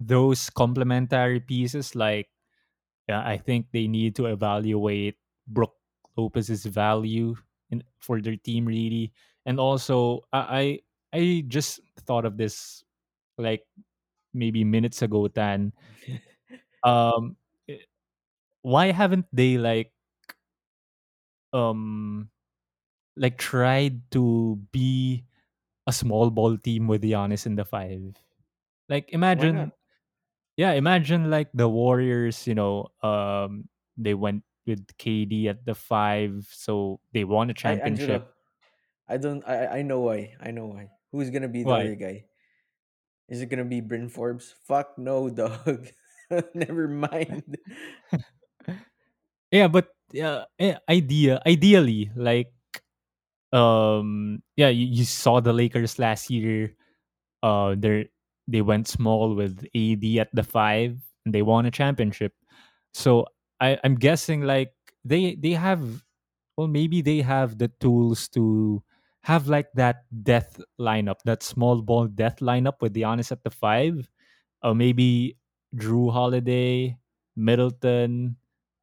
those 0.00 0.50
complementary 0.50 1.40
pieces 1.40 1.94
like 1.94 2.28
yeah, 3.10 3.26
I 3.26 3.42
think 3.42 3.66
they 3.74 3.90
need 3.90 4.14
to 4.22 4.30
evaluate 4.30 5.18
Brook 5.50 5.74
Lopez's 6.14 6.62
value 6.62 7.34
in, 7.74 7.82
for 7.98 8.22
their 8.22 8.38
team 8.38 8.70
really. 8.70 9.10
And 9.46 9.58
also 9.58 10.22
I 10.32 10.46
I 11.10 11.18
I 11.18 11.22
just 11.50 11.82
thought 12.06 12.22
of 12.24 12.38
this 12.38 12.86
like 13.34 13.66
maybe 14.30 14.62
minutes 14.62 15.02
ago, 15.02 15.26
Tan. 15.26 15.74
Um 16.80 17.36
eh, 17.68 17.84
why 18.64 18.88
haven't 18.88 19.28
they 19.36 19.60
like 19.60 19.92
um 21.52 22.32
like 23.20 23.36
tried 23.36 24.00
to 24.16 24.56
be 24.72 25.28
a 25.84 25.92
small 25.92 26.32
ball 26.32 26.56
team 26.56 26.88
with 26.88 27.04
Giannis 27.04 27.44
in 27.44 27.60
the 27.60 27.68
five? 27.68 28.16
Like 28.88 29.12
imagine 29.12 29.76
Yeah, 30.60 30.76
imagine 30.76 31.32
like 31.32 31.48
the 31.56 31.64
Warriors, 31.64 32.44
you 32.44 32.52
know, 32.52 32.92
um 33.00 33.64
they 33.96 34.12
went 34.12 34.44
with 34.68 34.84
KD 35.00 35.48
at 35.48 35.64
the 35.64 35.72
5, 35.72 36.44
so 36.52 37.00
they 37.16 37.24
won 37.24 37.48
a 37.48 37.56
championship. 37.56 38.28
Angelo. 38.28 38.28
I 39.08 39.16
don't. 39.16 39.40
I 39.48 39.56
I 39.56 39.66
I 39.78 39.82
know 39.82 40.04
why. 40.04 40.36
I 40.36 40.52
know 40.52 40.68
why. 40.68 40.92
Who's 41.16 41.32
gonna 41.32 41.48
be 41.48 41.64
the 41.64 41.72
Why? 41.72 41.88
other 41.88 41.96
guy? 41.96 42.28
Is 43.32 43.40
it 43.40 43.48
gonna 43.48 43.64
be 43.64 43.80
Bryn 43.80 44.12
Forbes? 44.12 44.52
Fuck 44.68 45.00
no, 45.00 45.30
dog. 45.32 45.88
Never 46.54 46.86
mind. 46.92 47.56
Yeah, 49.50 49.66
but 49.66 49.88
yeah, 50.12 50.44
eh, 50.60 50.76
idea 50.88 51.40
ideally 51.46 52.12
like 52.14 52.52
um 53.56 54.42
yeah, 54.60 54.68
you, 54.68 54.86
you 54.86 55.04
saw 55.08 55.40
the 55.40 55.56
Lakers 55.56 55.98
last 55.98 56.28
year. 56.28 56.76
Uh 57.42 57.74
they 57.80 58.12
they 58.50 58.62
went 58.62 58.88
small 58.88 59.34
with 59.34 59.64
AD 59.74 60.04
at 60.18 60.28
the 60.34 60.42
5 60.42 60.98
and 61.24 61.34
they 61.34 61.42
won 61.42 61.66
a 61.66 61.70
championship. 61.70 62.32
So 62.94 63.26
I 63.60 63.78
I'm 63.84 63.94
guessing 63.96 64.42
like 64.42 64.72
they 65.04 65.34
they 65.36 65.52
have 65.52 66.04
well 66.56 66.68
maybe 66.68 67.02
they 67.02 67.20
have 67.22 67.58
the 67.58 67.68
tools 67.80 68.28
to 68.36 68.82
have 69.22 69.48
like 69.48 69.68
that 69.74 70.04
death 70.24 70.60
lineup, 70.80 71.20
that 71.24 71.42
small 71.42 71.82
ball 71.82 72.06
death 72.08 72.38
lineup 72.40 72.80
with 72.80 72.94
Giannis 72.94 73.32
at 73.32 73.44
the 73.44 73.50
five, 73.50 74.08
or 74.62 74.74
maybe 74.74 75.36
Jrue 75.76 76.12
Holiday, 76.12 76.96
Middleton, 77.36 78.36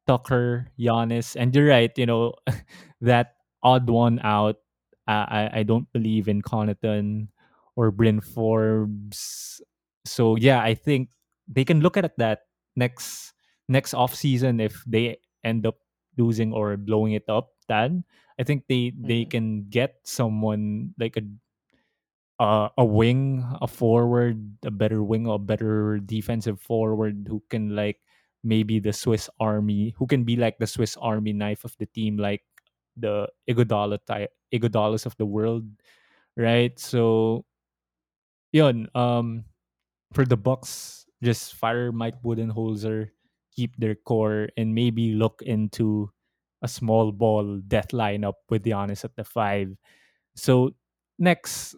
Tucker, 0.06 0.68
Giannis, 0.78 1.36
and 1.36 1.54
you're 1.54 1.68
right, 1.68 1.92
you 1.98 2.06
know 2.06 2.34
that 3.00 3.34
odd 3.62 3.88
one 3.90 4.20
out. 4.22 4.56
I 5.06 5.50
I 5.52 5.62
don't 5.64 5.90
believe 5.92 6.28
in 6.28 6.42
Connaughton 6.42 7.28
or 7.78 7.90
Bryn 7.94 8.20
Forbes. 8.20 9.62
So 10.04 10.34
yeah, 10.36 10.62
I 10.62 10.74
think 10.74 11.10
they 11.46 11.64
can 11.64 11.80
look 11.80 11.96
at 11.96 12.18
that 12.18 12.50
next 12.76 13.32
next 13.68 13.94
off 13.94 14.14
season 14.14 14.58
if 14.60 14.82
they 14.86 15.18
end 15.44 15.66
up 15.66 15.78
losing 16.18 16.52
or 16.52 16.76
blowing 16.76 17.12
it 17.14 17.28
up, 17.30 17.54
then 17.70 18.02
I 18.38 18.42
think 18.42 18.66
they 18.68 18.90
they 18.98 19.24
Mhm. 19.24 19.30
can 19.30 19.46
get 19.70 20.02
someone 20.04 20.94
like 20.98 21.16
a 21.16 21.24
uh, 22.38 22.68
a 22.78 22.84
wing, 22.84 23.44
a 23.60 23.66
forward, 23.66 24.58
a 24.64 24.70
better 24.70 25.02
wing, 25.02 25.26
a 25.26 25.38
better 25.38 25.98
defensive 25.98 26.60
forward 26.60 27.26
who 27.28 27.42
can 27.50 27.74
like 27.74 28.00
maybe 28.44 28.78
the 28.78 28.92
Swiss 28.92 29.28
Army, 29.40 29.94
who 29.98 30.06
can 30.06 30.24
be 30.24 30.36
like 30.36 30.58
the 30.58 30.66
Swiss 30.66 30.96
Army 30.98 31.32
knife 31.32 31.64
of 31.64 31.76
the 31.78 31.86
team, 31.86 32.16
like 32.16 32.44
the 32.96 33.28
Iguodala 33.50 33.98
type, 34.06 34.30
Iguodalas 34.54 35.06
of 35.06 35.16
the 35.16 35.26
world, 35.26 35.66
right? 36.36 36.78
So, 36.78 37.44
yun, 38.52 38.88
um, 38.94 39.44
for 40.12 40.24
the 40.24 40.36
Bucks, 40.36 41.06
just 41.22 41.54
fire 41.54 41.92
Mike 41.92 42.22
Budenholzer, 42.22 43.10
keep 43.54 43.76
their 43.76 43.94
core, 43.94 44.48
and 44.56 44.74
maybe 44.74 45.12
look 45.12 45.42
into 45.42 46.10
a 46.62 46.68
small 46.68 47.12
ball 47.12 47.58
death 47.66 47.88
lineup 47.92 48.34
with 48.50 48.64
Giannis 48.64 49.04
at 49.04 49.14
the 49.16 49.24
five. 49.24 49.76
So 50.36 50.72
next 51.18 51.76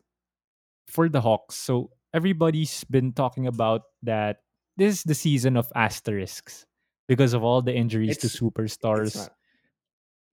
for 0.88 1.08
the 1.08 1.20
Hawks, 1.20 1.56
so 1.56 1.90
everybody's 2.14 2.84
been 2.84 3.12
talking 3.12 3.46
about 3.46 3.82
that 4.02 4.38
this 4.76 4.98
is 4.98 5.02
the 5.04 5.14
season 5.14 5.56
of 5.56 5.70
asterisks 5.74 6.66
because 7.08 7.34
of 7.34 7.44
all 7.44 7.62
the 7.62 7.74
injuries 7.74 8.16
to 8.18 8.26
It's 8.26 8.34
it's 8.34 8.40
superstars. 8.40 9.16
not. 9.16 9.32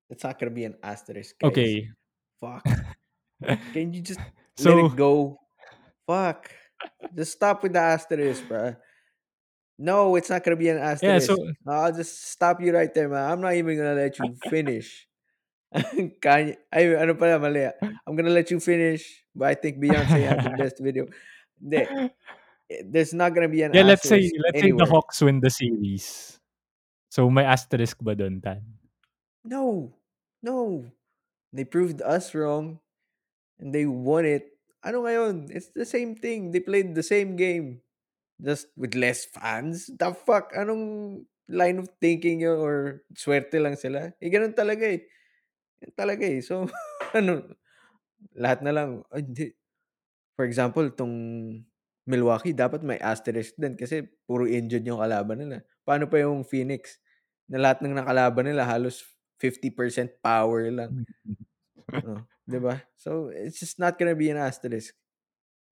It's 0.10 0.24
not 0.24 0.40
gonna 0.40 0.52
be 0.52 0.64
an 0.66 0.76
asterisk, 0.84 1.36
guys. 1.40 1.50
Okay. 1.52 1.90
Fuck. 2.40 2.66
Can 3.74 3.94
you 3.94 4.02
just 4.02 4.20
let 4.60 4.78
it 4.78 4.96
go? 4.96 5.40
Fuck. 6.08 6.50
Just 7.14 7.34
stop 7.34 7.62
with 7.64 7.74
the 7.74 7.80
asterisk, 7.80 8.48
bro. 8.48 8.76
No, 9.78 10.16
it's 10.16 10.30
not 10.30 10.44
gonna 10.44 10.58
be 10.58 10.70
an 10.70 10.78
Yeah, 10.78 11.20
so 11.20 11.36
asterisk. 11.36 11.60
I'll 11.68 11.94
just 11.94 12.32
stop 12.32 12.62
you 12.62 12.74
right 12.74 12.92
there, 12.94 13.10
man. 13.10 13.30
I'm 13.30 13.42
not 13.42 13.54
even 13.54 13.78
gonna 13.78 13.94
let 13.94 14.18
you 14.18 14.34
finish. 14.50 15.06
Kanye, 16.24 16.56
ay, 16.72 16.96
ano 16.96 17.14
pala, 17.14 17.38
mali. 17.38 17.68
I'm 18.08 18.16
gonna 18.16 18.34
let 18.34 18.50
you 18.50 18.60
finish, 18.60 19.04
but 19.36 19.52
I 19.52 19.56
think 19.60 19.78
Beyonce 19.78 20.24
had 20.24 20.44
the 20.44 20.56
best 20.58 20.80
video. 20.80 21.06
Eh, 21.72 22.10
there's 22.84 23.14
not 23.14 23.36
gonna 23.36 23.52
be 23.52 23.62
an 23.62 23.74
yeah, 23.74 23.84
let's 23.84 24.08
say 24.08 24.32
let's 24.40 24.60
say 24.60 24.72
the. 24.72 24.86
Hawks 24.86 25.22
win 25.22 25.40
the 25.40 25.52
series. 25.52 26.40
So 27.10 27.30
may 27.30 27.44
asterisk 27.44 28.00
ba 28.02 28.16
dun, 28.16 28.42
Tan? 28.42 28.64
No, 29.44 29.94
no. 30.44 30.86
They 31.54 31.64
proved 31.64 32.02
us 32.02 32.36
wrong 32.36 32.80
and 33.60 33.74
they 33.74 33.86
won 33.86 34.26
it. 34.26 34.57
Ano 34.86 35.04
ngayon? 35.06 35.50
It's 35.50 35.74
the 35.74 35.86
same 35.88 36.14
thing. 36.14 36.54
They 36.54 36.62
played 36.62 36.94
the 36.94 37.06
same 37.06 37.36
game. 37.36 37.82
Just 38.38 38.70
with 38.78 38.94
less 38.94 39.26
fans? 39.26 39.90
The 39.90 40.14
fuck? 40.14 40.54
Anong 40.54 41.26
line 41.50 41.82
of 41.82 41.90
thinking 41.98 42.46
yun 42.46 42.60
or 42.60 43.02
swerte 43.18 43.58
lang 43.58 43.80
sila? 43.80 44.14
Eh, 44.22 44.30
ganun 44.30 44.54
talaga 44.54 44.86
eh. 44.86 45.08
Yan 45.82 45.94
talaga 45.98 46.24
eh. 46.28 46.40
So, 46.46 46.70
ano, 47.18 47.42
lahat 48.38 48.62
na 48.62 48.72
lang, 48.74 48.90
ay, 49.10 49.26
hindi. 49.26 49.48
For 50.38 50.46
example, 50.46 50.86
tong 50.94 51.16
Milwaukee, 52.08 52.56
dapat 52.56 52.88
may 52.88 53.02
asterisk 53.04 53.60
din 53.60 53.76
kasi 53.76 54.08
puro 54.24 54.48
injured 54.48 54.88
yung 54.88 55.04
kalaban 55.04 55.44
nila. 55.44 55.58
Paano 55.84 56.08
pa 56.08 56.24
yung 56.24 56.48
Phoenix? 56.48 57.04
Na 57.52 57.60
lahat 57.60 57.84
ng 57.84 57.98
nakalaban 57.98 58.48
nila 58.48 58.64
halos 58.64 59.04
50% 59.42 60.24
power 60.24 60.72
lang. 60.72 61.04
Oh, 61.92 62.24
'di 62.48 62.60
ba? 62.64 62.82
So, 62.96 63.30
it's 63.30 63.60
just 63.60 63.78
not 63.78 64.00
gonna 64.00 64.16
be 64.16 64.32
an 64.32 64.40
asterisk 64.40 64.96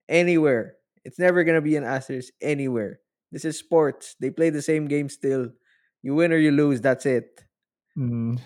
anywhere. 0.08 0.76
It's 1.04 1.18
never 1.18 1.42
gonna 1.42 1.64
be 1.64 1.76
an 1.76 1.84
asterisk 1.84 2.32
anywhere. 2.40 3.00
This 3.32 3.44
is 3.44 3.58
sports. 3.58 4.14
They 4.20 4.30
play 4.30 4.50
the 4.50 4.62
same 4.62 4.86
game 4.86 5.08
still. 5.08 5.50
You 6.02 6.14
win 6.14 6.32
or 6.32 6.38
you 6.38 6.52
lose, 6.52 6.80
that's 6.80 7.06
it. 7.06 7.42
Mm. 7.98 8.38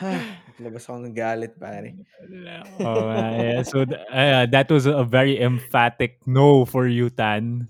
Labas 0.60 0.84
ako 0.84 1.08
ng 1.08 1.16
galit, 1.16 1.56
pare. 1.56 1.96
oh, 2.84 3.08
uh, 3.08 3.32
yeah. 3.32 3.62
So 3.64 3.84
uh, 3.88 4.44
that 4.48 4.68
was 4.68 4.84
a 4.84 5.04
very 5.04 5.40
emphatic 5.40 6.20
no 6.26 6.64
for 6.64 6.84
you, 6.88 7.08
Tan. 7.08 7.68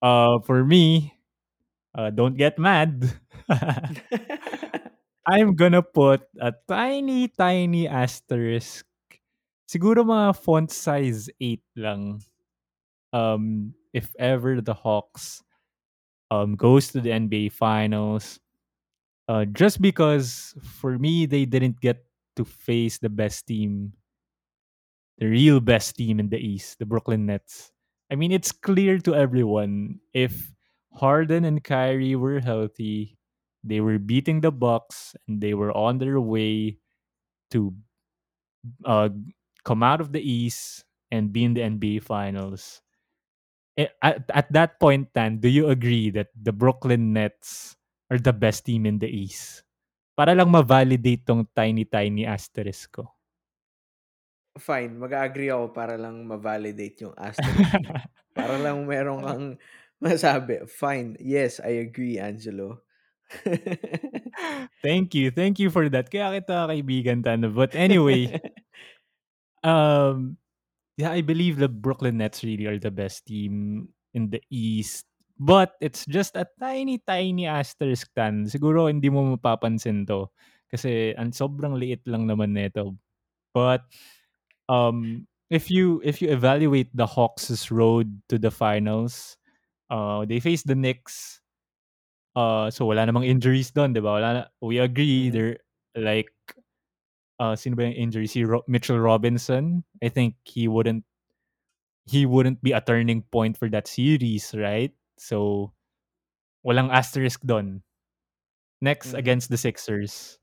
Uh, 0.00 0.40
for 0.44 0.64
me, 0.64 1.12
uh, 1.92 2.08
don't 2.10 2.36
get 2.36 2.58
mad. 2.58 3.08
I'm 5.26 5.54
gonna 5.56 5.82
put 5.82 6.22
a 6.40 6.52
tiny, 6.68 7.28
tiny 7.28 7.88
asterisk. 7.88 8.84
Siguro 9.64 10.04
mga 10.04 10.36
font 10.36 10.68
size 10.70 11.30
8 11.40 11.64
lang. 11.76 12.20
Um, 13.12 13.74
if 13.94 14.12
ever 14.18 14.60
the 14.60 14.74
Hawks 14.74 15.42
um 16.30 16.56
goes 16.56 16.88
to 16.92 17.00
the 17.00 17.12
NBA 17.12 17.50
Finals, 17.50 18.40
uh, 19.28 19.44
just 19.46 19.80
because 19.82 20.54
for 20.80 20.98
me 20.98 21.26
they 21.26 21.44
didn't 21.46 21.80
get 21.80 22.04
to 22.36 22.44
face 22.44 22.98
the 22.98 23.10
best 23.10 23.46
team, 23.46 23.94
the 25.18 25.26
real 25.26 25.60
best 25.60 25.96
team 25.96 26.18
in 26.20 26.28
the 26.28 26.38
East, 26.38 26.78
the 26.78 26.86
Brooklyn 26.86 27.26
Nets. 27.26 27.70
I 28.10 28.16
mean, 28.16 28.32
it's 28.32 28.52
clear 28.52 28.98
to 29.00 29.14
everyone 29.14 30.00
if 30.12 30.52
Harden 30.92 31.44
and 31.44 31.62
Kyrie 31.62 32.16
were 32.16 32.40
healthy, 32.40 33.16
they 33.64 33.80
were 33.80 33.98
beating 33.98 34.44
the 34.44 34.52
Bucks 34.52 35.16
and 35.26 35.40
they 35.40 35.56
were 35.56 35.72
on 35.72 35.96
their 35.96 36.20
way 36.20 36.76
to 37.50 37.72
uh, 38.84 39.08
come 39.64 39.82
out 39.82 40.04
of 40.04 40.12
the 40.12 40.20
East 40.20 40.84
and 41.10 41.32
be 41.32 41.44
in 41.44 41.56
the 41.56 41.64
NBA 41.64 42.04
Finals. 42.04 42.84
At, 43.74 44.28
at 44.30 44.52
that 44.52 44.78
point, 44.78 45.10
Tan, 45.16 45.40
do 45.40 45.48
you 45.48 45.72
agree 45.72 46.10
that 46.10 46.28
the 46.36 46.52
Brooklyn 46.52 47.12
Nets 47.12 47.74
are 48.10 48.20
the 48.20 48.32
best 48.32 48.68
team 48.68 48.86
in 48.86 49.00
the 49.00 49.08
East? 49.08 49.64
Para 50.14 50.30
lang 50.36 50.52
ma-validate 50.52 51.26
tong 51.26 51.48
tiny, 51.56 51.82
tiny 51.82 52.22
asterisk 52.22 53.02
ko. 53.02 53.10
Fine, 54.54 55.02
mag-agree 55.02 55.50
ako 55.50 55.74
para 55.74 55.98
lang 55.98 56.22
ma-validate 56.22 57.02
yung 57.02 57.14
asterisk. 57.18 57.74
Para 58.38 58.58
lang 58.58 58.86
meron 58.86 59.22
kang 59.22 59.46
masabi. 59.98 60.62
Fine, 60.70 61.18
yes, 61.18 61.58
I 61.58 61.82
agree, 61.82 62.18
Angelo. 62.18 62.86
thank 64.82 65.14
you. 65.14 65.30
Thank 65.30 65.58
you 65.58 65.70
for 65.70 65.88
that. 65.88 66.10
Kaya 66.10 66.40
kita 66.40 66.68
kaibigan, 66.70 67.24
Tan. 67.24 67.46
But 67.52 67.74
anyway, 67.74 68.40
um, 69.64 70.36
yeah, 70.96 71.10
I 71.10 71.20
believe 71.20 71.58
the 71.58 71.68
Brooklyn 71.68 72.18
Nets 72.18 72.44
really 72.44 72.66
are 72.66 72.78
the 72.78 72.92
best 72.92 73.26
team 73.26 73.88
in 74.14 74.30
the 74.30 74.42
East. 74.50 75.06
But 75.34 75.74
it's 75.82 76.06
just 76.06 76.38
a 76.38 76.46
tiny, 76.62 77.02
tiny 77.02 77.50
asterisk 77.50 78.06
tan. 78.14 78.46
Siguro 78.46 78.86
hindi 78.86 79.10
mo 79.10 79.34
mapapansin 79.34 80.06
to. 80.06 80.30
Kasi 80.70 81.10
ang 81.18 81.34
sobrang 81.34 81.74
liit 81.74 82.06
lang 82.06 82.30
naman 82.30 82.54
nito. 82.54 82.94
But 83.50 83.82
um, 84.70 85.26
if 85.50 85.70
you 85.70 85.98
if 86.06 86.22
you 86.22 86.30
evaluate 86.30 86.94
the 86.94 87.06
Hawks' 87.06 87.70
road 87.70 88.10
to 88.30 88.38
the 88.38 88.50
finals, 88.50 89.36
uh, 89.90 90.24
they 90.24 90.38
face 90.38 90.62
the 90.62 90.78
Knicks. 90.78 91.42
Uh, 92.36 92.66
so 92.70 92.86
wala 92.86 93.06
namang 93.06 93.26
injuries 93.26 93.70
doon, 93.70 93.94
'di 93.94 94.02
ba? 94.02 94.18
Wala 94.18 94.28
na, 94.34 94.42
we 94.58 94.78
agree 94.82 95.30
Mhm. 95.30 95.32
they're 95.32 95.58
like 95.94 96.30
uh, 97.40 97.56
sino 97.56 97.74
ba 97.76 97.84
yung 97.90 97.98
injury? 98.10 98.26
Si 98.26 98.44
Ro- 98.44 98.64
Mitchell 98.68 98.98
Robinson. 98.98 99.82
I 100.02 100.08
think 100.08 100.36
he 100.44 100.68
wouldn't 100.68 101.04
he 102.06 102.26
wouldn't 102.26 102.62
be 102.62 102.72
a 102.72 102.80
turning 102.80 103.22
point 103.32 103.56
for 103.56 103.68
that 103.70 103.86
series, 103.88 104.54
right? 104.56 104.92
So, 105.18 105.72
walang 106.66 106.90
asterisk 106.92 107.42
doon. 107.46 107.82
Next, 108.80 109.14
Mhm. 109.14 109.18
against 109.18 109.48
the 109.50 109.56
Sixers. 109.58 110.38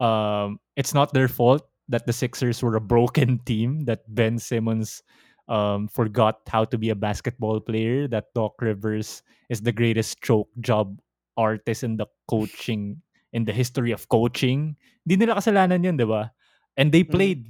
Um, 0.00 0.60
it's 0.76 0.94
not 0.94 1.12
their 1.14 1.28
fault 1.28 1.68
that 1.88 2.06
the 2.06 2.12
Sixers 2.14 2.62
were 2.62 2.76
a 2.76 2.82
broken 2.84 3.38
team, 3.48 3.84
that 3.86 4.04
Ben 4.14 4.38
Simmons 4.38 5.02
um, 5.48 5.88
forgot 5.88 6.40
how 6.48 6.64
to 6.66 6.78
be 6.78 6.90
a 6.90 6.96
basketball 6.98 7.60
player, 7.60 8.08
that 8.08 8.32
Doc 8.34 8.60
Rivers 8.62 9.22
is 9.50 9.62
the 9.62 9.72
greatest 9.72 10.20
choke 10.22 10.50
job 10.60 11.00
artist 11.38 11.86
in 11.86 11.96
the 11.96 12.06
coaching, 12.28 13.00
in 13.32 13.46
the 13.46 13.54
history 13.54 13.92
of 13.94 14.08
coaching. 14.10 14.74
Hindi 15.06 15.24
nila 15.24 15.38
kasalanan 15.38 15.86
yun, 15.86 15.96
di 15.96 16.04
ba? 16.04 16.34
And 16.76 16.90
they 16.90 17.06
Mhm. 17.06 17.12
played, 17.14 17.42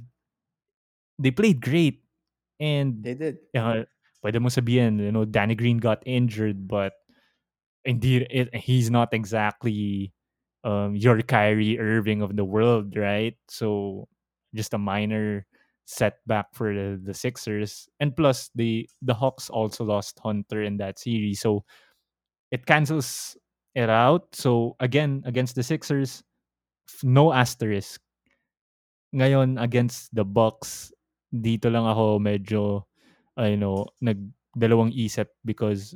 they 1.17 1.31
played 1.31 1.61
great. 1.61 2.03
And 2.59 3.03
They 3.03 3.13
did. 3.15 3.37
uh, 3.55 3.83
pwede 4.23 4.41
mo 4.41 4.49
sabihin, 4.49 4.99
you 4.99 5.11
know, 5.11 5.25
Danny 5.25 5.55
Green 5.55 5.77
got 5.79 6.03
injured, 6.05 6.67
but 6.67 6.93
indeed, 7.85 8.27
it, 8.31 8.53
he's 8.55 8.91
not 8.91 9.13
exactly 9.13 10.13
um, 10.63 10.95
your 10.95 11.21
Kyrie 11.21 11.79
Irving 11.79 12.21
of 12.21 12.35
the 12.35 12.45
world, 12.45 12.95
right? 12.97 13.37
So 13.49 14.07
just 14.55 14.73
a 14.73 14.79
minor 14.79 15.45
setback 15.85 16.47
for 16.53 16.73
the, 16.73 17.01
the 17.03 17.13
Sixers, 17.13 17.89
and 17.99 18.15
plus 18.15 18.51
the 18.55 18.89
the 19.01 19.15
Hawks 19.15 19.49
also 19.49 19.85
lost 19.85 20.19
Hunter 20.23 20.63
in 20.63 20.77
that 20.77 20.99
series, 20.99 21.41
so 21.41 21.65
it 22.51 22.65
cancels 22.65 23.37
it 23.75 23.89
out. 23.89 24.35
So 24.35 24.75
again, 24.79 25.23
against 25.25 25.55
the 25.55 25.63
Sixers, 25.63 26.23
no 27.03 27.33
asterisk. 27.33 28.01
Ngayon 29.13 29.57
against 29.57 30.13
the 30.13 30.21
Bucks, 30.21 30.93
dito 31.33 31.65
lang 31.69 31.85
ako 31.89 32.21
medyo 32.21 32.85
you 33.39 33.57
know, 33.57 33.87
nagdalawang 34.03 34.93
isip 34.93 35.31
because 35.45 35.95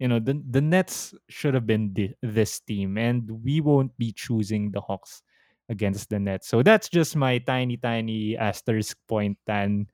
you 0.00 0.08
know 0.08 0.18
the 0.20 0.36
the 0.50 0.60
Nets 0.60 1.14
should 1.28 1.54
have 1.54 1.66
been 1.66 1.94
thi- 1.94 2.16
this 2.22 2.60
team, 2.60 2.98
and 2.98 3.28
we 3.44 3.60
won't 3.60 3.94
be 3.98 4.12
choosing 4.12 4.72
the 4.72 4.80
Hawks 4.82 5.22
against 5.70 6.10
the 6.10 6.20
Nets. 6.20 6.48
So 6.48 6.62
that's 6.62 6.88
just 6.88 7.16
my 7.16 7.38
tiny 7.40 7.76
tiny 7.78 8.36
asterisk 8.36 8.98
point. 9.08 9.38
And 9.48 9.88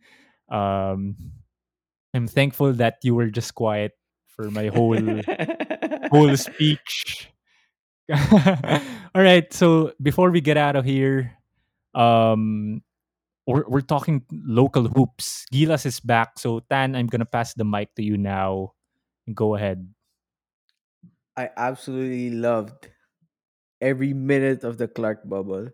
um, 0.51 1.17
I'm 2.15 2.27
thankful 2.29 2.73
that 2.75 2.99
you 3.03 3.15
were 3.15 3.31
just 3.31 3.55
quiet 3.55 3.93
for 4.35 4.51
my 4.51 4.69
whole 4.69 4.97
whole 6.11 6.37
speech. 6.37 7.29
All 9.15 9.23
right, 9.23 9.53
so 9.53 9.93
before 10.03 10.31
we 10.31 10.41
get 10.41 10.57
out 10.57 10.77
of 10.77 10.85
here, 10.85 11.33
um, 11.95 12.83
we're, 13.47 13.65
we're 13.69 13.81
talking 13.81 14.25
local 14.31 14.89
hoops. 14.89 15.47
Gilas 15.53 15.87
is 15.87 16.01
back, 16.01 16.39
so 16.39 16.61
Tan, 16.71 16.97
I'm 16.97 17.07
gonna 17.07 17.29
pass 17.29 17.55
the 17.55 17.65
mic 17.65 17.95
to 17.97 18.03
you 18.03 18.17
now. 18.17 18.73
Go 19.33 19.55
ahead. 19.55 19.87
I 21.37 21.49
absolutely 21.57 22.31
loved 22.31 22.91
every 23.81 24.13
minute 24.13 24.65
of 24.65 24.79
the 24.79 24.89
Clark 24.89 25.29
bubble. 25.29 25.69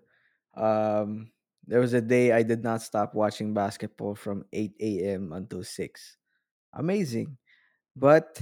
Um, 0.55 1.31
there 1.67 1.81
was 1.81 1.93
a 1.93 2.01
day 2.01 2.33
I 2.33 2.43
did 2.43 2.65
not 2.65 2.83
stop 2.83 3.15
watching 3.15 3.53
basketball 3.53 4.15
from 4.15 4.45
8 4.53 4.73
a.m. 4.81 5.33
until 5.33 5.63
6. 5.63 6.17
Amazing. 6.75 7.37
But 7.99 8.41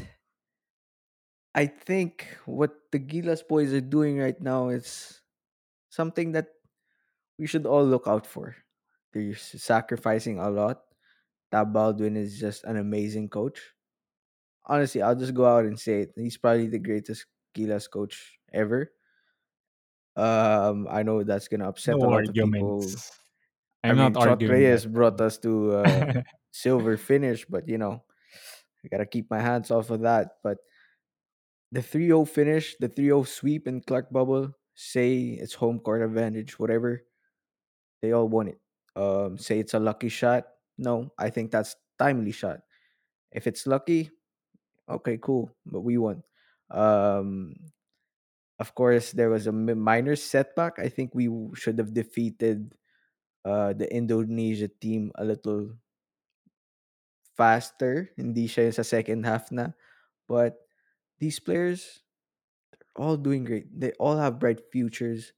I 1.55 1.67
think 1.67 2.27
what 2.45 2.93
the 2.93 2.99
Gilas 3.01 3.47
boys 3.47 3.73
are 3.73 3.81
doing 3.81 4.19
right 4.19 4.39
now 4.41 4.69
is 4.69 5.23
something 5.91 6.33
that 6.33 6.49
we 7.39 7.47
should 7.47 7.67
all 7.67 7.85
look 7.85 8.07
out 8.09 8.27
for. 8.27 8.57
They're 9.13 9.33
s- 9.33 9.63
sacrificing 9.63 10.39
a 10.41 10.51
lot. 10.51 10.85
Tab 11.53 11.73
Baldwin 11.73 12.17
is 12.17 12.41
just 12.41 12.65
an 12.65 12.77
amazing 12.79 13.31
coach. 13.31 13.75
honestly, 14.67 15.03
I'll 15.03 15.17
just 15.17 15.35
go 15.35 15.47
out 15.47 15.65
and 15.65 15.79
say 15.79 16.03
it. 16.03 16.13
He's 16.17 16.37
probably 16.37 16.69
the 16.69 16.79
greatest 16.79 17.27
Gilas 17.57 17.91
coach 17.91 18.39
ever. 18.53 18.93
Um, 20.17 20.87
I 20.91 21.03
know 21.03 21.23
that's 21.25 21.49
gonna 21.49 21.69
upset 21.69 22.03
a 22.03 22.07
No 22.07 22.09
lot 22.09 22.29
of 22.29 22.39
people. 22.39 22.97
arguments. 22.97 23.13
I 23.85 23.91
I'm 23.91 23.99
not 23.99 24.17
mean, 24.17 24.19
Chot 24.19 24.49
arguing 24.49 24.49
Reyes 24.49 24.87
brought 24.87 25.21
us 25.21 25.39
to 25.41 25.73
uh, 25.75 26.07
silver 26.53 26.99
finish, 26.99 27.47
but 27.47 27.69
you 27.69 27.79
know, 27.79 28.05
I 28.87 28.89
gotta 28.89 29.07
keep 29.07 29.31
my 29.31 29.41
hands 29.41 29.71
off 29.71 29.91
of 29.91 30.01
that. 30.03 30.39
But 30.43 30.59
the 31.73 31.81
3-0 31.83 32.29
finish, 32.29 32.77
the 32.79 32.89
3-0 32.89 33.27
sweep 33.27 33.67
in 33.67 33.83
Clark 33.83 34.13
Bubble, 34.13 34.55
say 34.75 35.37
it's 35.41 35.55
home 35.55 35.81
court 35.81 36.03
advantage, 36.03 36.59
whatever, 36.59 37.03
they 38.01 38.13
all 38.13 38.29
won 38.29 38.49
it. 38.49 38.61
Um, 38.95 39.37
say 39.37 39.59
it's 39.59 39.75
a 39.75 39.81
lucky 39.81 40.09
shot. 40.09 40.47
No, 40.79 41.11
I 41.19 41.31
think 41.31 41.51
that's 41.51 41.75
timely 41.99 42.31
shot. 42.33 42.61
If 43.33 43.47
it's 43.47 43.67
lucky, 43.67 44.11
okay, 44.89 45.19
cool, 45.21 45.51
but 45.67 45.81
we 45.81 45.99
won. 45.99 46.23
Um, 46.71 47.57
of 48.59 48.75
course, 48.75 49.13
there 49.13 49.29
was 49.29 49.47
a 49.47 49.53
minor 49.53 50.17
setback. 50.17 50.79
I 50.79 50.89
think 50.89 51.15
we 51.15 51.29
should 51.55 51.79
have 51.79 51.93
defeated 51.93 52.73
uh, 53.45 53.73
the 53.75 53.93
Indonesia 53.93 54.69
team 54.69 55.13
a 55.17 55.25
little 55.25 55.73
faster. 57.37 58.11
Hindi 58.17 58.49
siya 58.49 58.69
yung 58.69 58.77
sa 58.77 58.87
second 58.87 59.25
half 59.25 59.53
na. 59.53 59.77
But 60.27 60.59
these 61.21 61.39
players 61.39 62.03
are 62.75 62.89
all 62.97 63.17
doing 63.17 63.45
great. 63.45 63.69
They 63.71 63.93
all 64.01 64.17
have 64.17 64.41
bright 64.41 64.61
futures. 64.73 65.33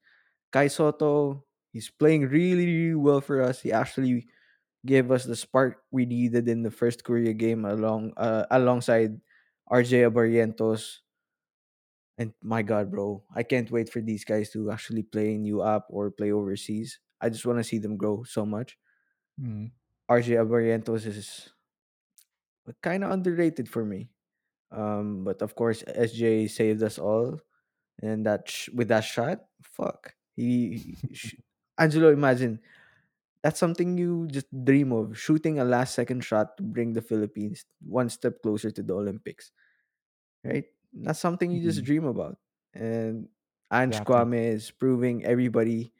Kai 0.51 0.68
Sotto, 0.68 1.44
he's 1.72 1.90
playing 1.90 2.28
really, 2.28 2.66
really 2.66 2.94
well 2.94 3.20
for 3.20 3.42
us. 3.42 3.61
He 3.61 3.72
actually 3.72 4.26
gave 4.86 5.11
us 5.11 5.24
the 5.24 5.36
spark 5.36 5.82
we 5.90 6.07
needed 6.07 6.49
in 6.49 6.62
the 6.62 6.70
first 6.70 7.05
Korea 7.05 7.34
game 7.34 7.64
along 7.64 8.14
uh, 8.16 8.46
alongside 8.51 9.20
RJ 9.70 10.09
Abarrientos. 10.09 11.05
And 12.18 12.32
my 12.42 12.62
God, 12.62 12.90
bro, 12.90 13.22
I 13.34 13.44
can't 13.44 13.70
wait 13.70 13.90
for 13.90 14.01
these 14.01 14.24
guys 14.24 14.51
to 14.51 14.70
actually 14.72 15.03
play 15.07 15.34
in 15.34 15.46
UAAP 15.46 15.86
or 15.90 16.11
play 16.11 16.32
overseas. 16.32 16.99
I 17.20 17.28
just 17.30 17.46
want 17.46 17.59
to 17.59 17.64
see 17.64 17.78
them 17.78 17.96
grow 17.96 18.24
so 18.26 18.46
much. 18.46 18.76
Mm, 19.38 19.70
RJ 20.11 20.42
Abarrientos 20.42 21.07
is 21.07 21.51
kind 22.83 23.05
of 23.05 23.11
underrated 23.11 23.69
for 23.69 23.85
me. 23.85 24.11
Um, 24.73 25.25
but 25.25 25.43
of 25.43 25.55
course, 25.57 25.85
SJ 25.89 26.47
saved 26.49 26.83
us 26.83 26.99
all, 26.99 27.41
and 28.03 28.27
that 28.27 28.49
sh- 28.51 28.71
with 28.75 28.89
that 28.89 29.05
shot, 29.05 29.47
fuck, 29.62 30.14
he, 30.37 30.87
sh- 31.12 31.37
Angelo, 31.79 32.11
imagine 32.12 32.61
that's 33.43 33.61
something 33.61 33.97
you 33.99 34.27
just 34.29 34.47
dream 34.64 34.93
of 34.93 35.19
shooting 35.19 35.59
a 35.59 35.64
last 35.64 35.95
second 35.95 36.23
shot 36.25 36.57
to 36.59 36.62
bring 36.62 36.93
the 36.93 37.03
Philippines 37.03 37.64
one 37.87 38.09
step 38.09 38.43
closer 38.43 38.71
to 38.71 38.83
the 38.83 38.95
Olympics, 38.95 39.53
right? 40.45 40.64
That's 40.93 41.19
something 41.21 41.51
you 41.51 41.62
just 41.62 41.83
mhm, 41.83 41.85
dream 41.85 42.05
about. 42.05 42.39
And 42.75 43.29
Ange 43.73 44.03
exactly. 44.03 44.05
Kouame 44.05 44.53
is 44.55 44.71
proving 44.71 45.25
everybody 45.25 45.93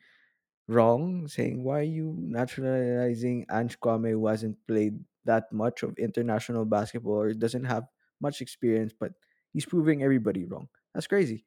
wrong, 0.69 1.29
saying 1.29 1.65
why 1.65 1.81
are 1.81 1.91
you 1.91 2.15
naturalizing 2.19 3.47
Ange 3.51 3.79
Kouame 3.81 4.11
who 4.13 4.27
hasn't 4.27 4.59
played 4.67 5.01
that 5.29 5.53
much 5.53 5.85
of 5.85 5.93
international 6.01 6.65
basketball 6.65 7.29
or 7.29 7.33
doesn't 7.37 7.69
have 7.69 7.85
much 8.21 8.41
experience, 8.41 8.97
but 8.97 9.13
he's 9.53 9.69
proving 9.69 10.03
everybody 10.03 10.49
wrong. 10.49 10.69
That's 10.97 11.07
crazy. 11.07 11.45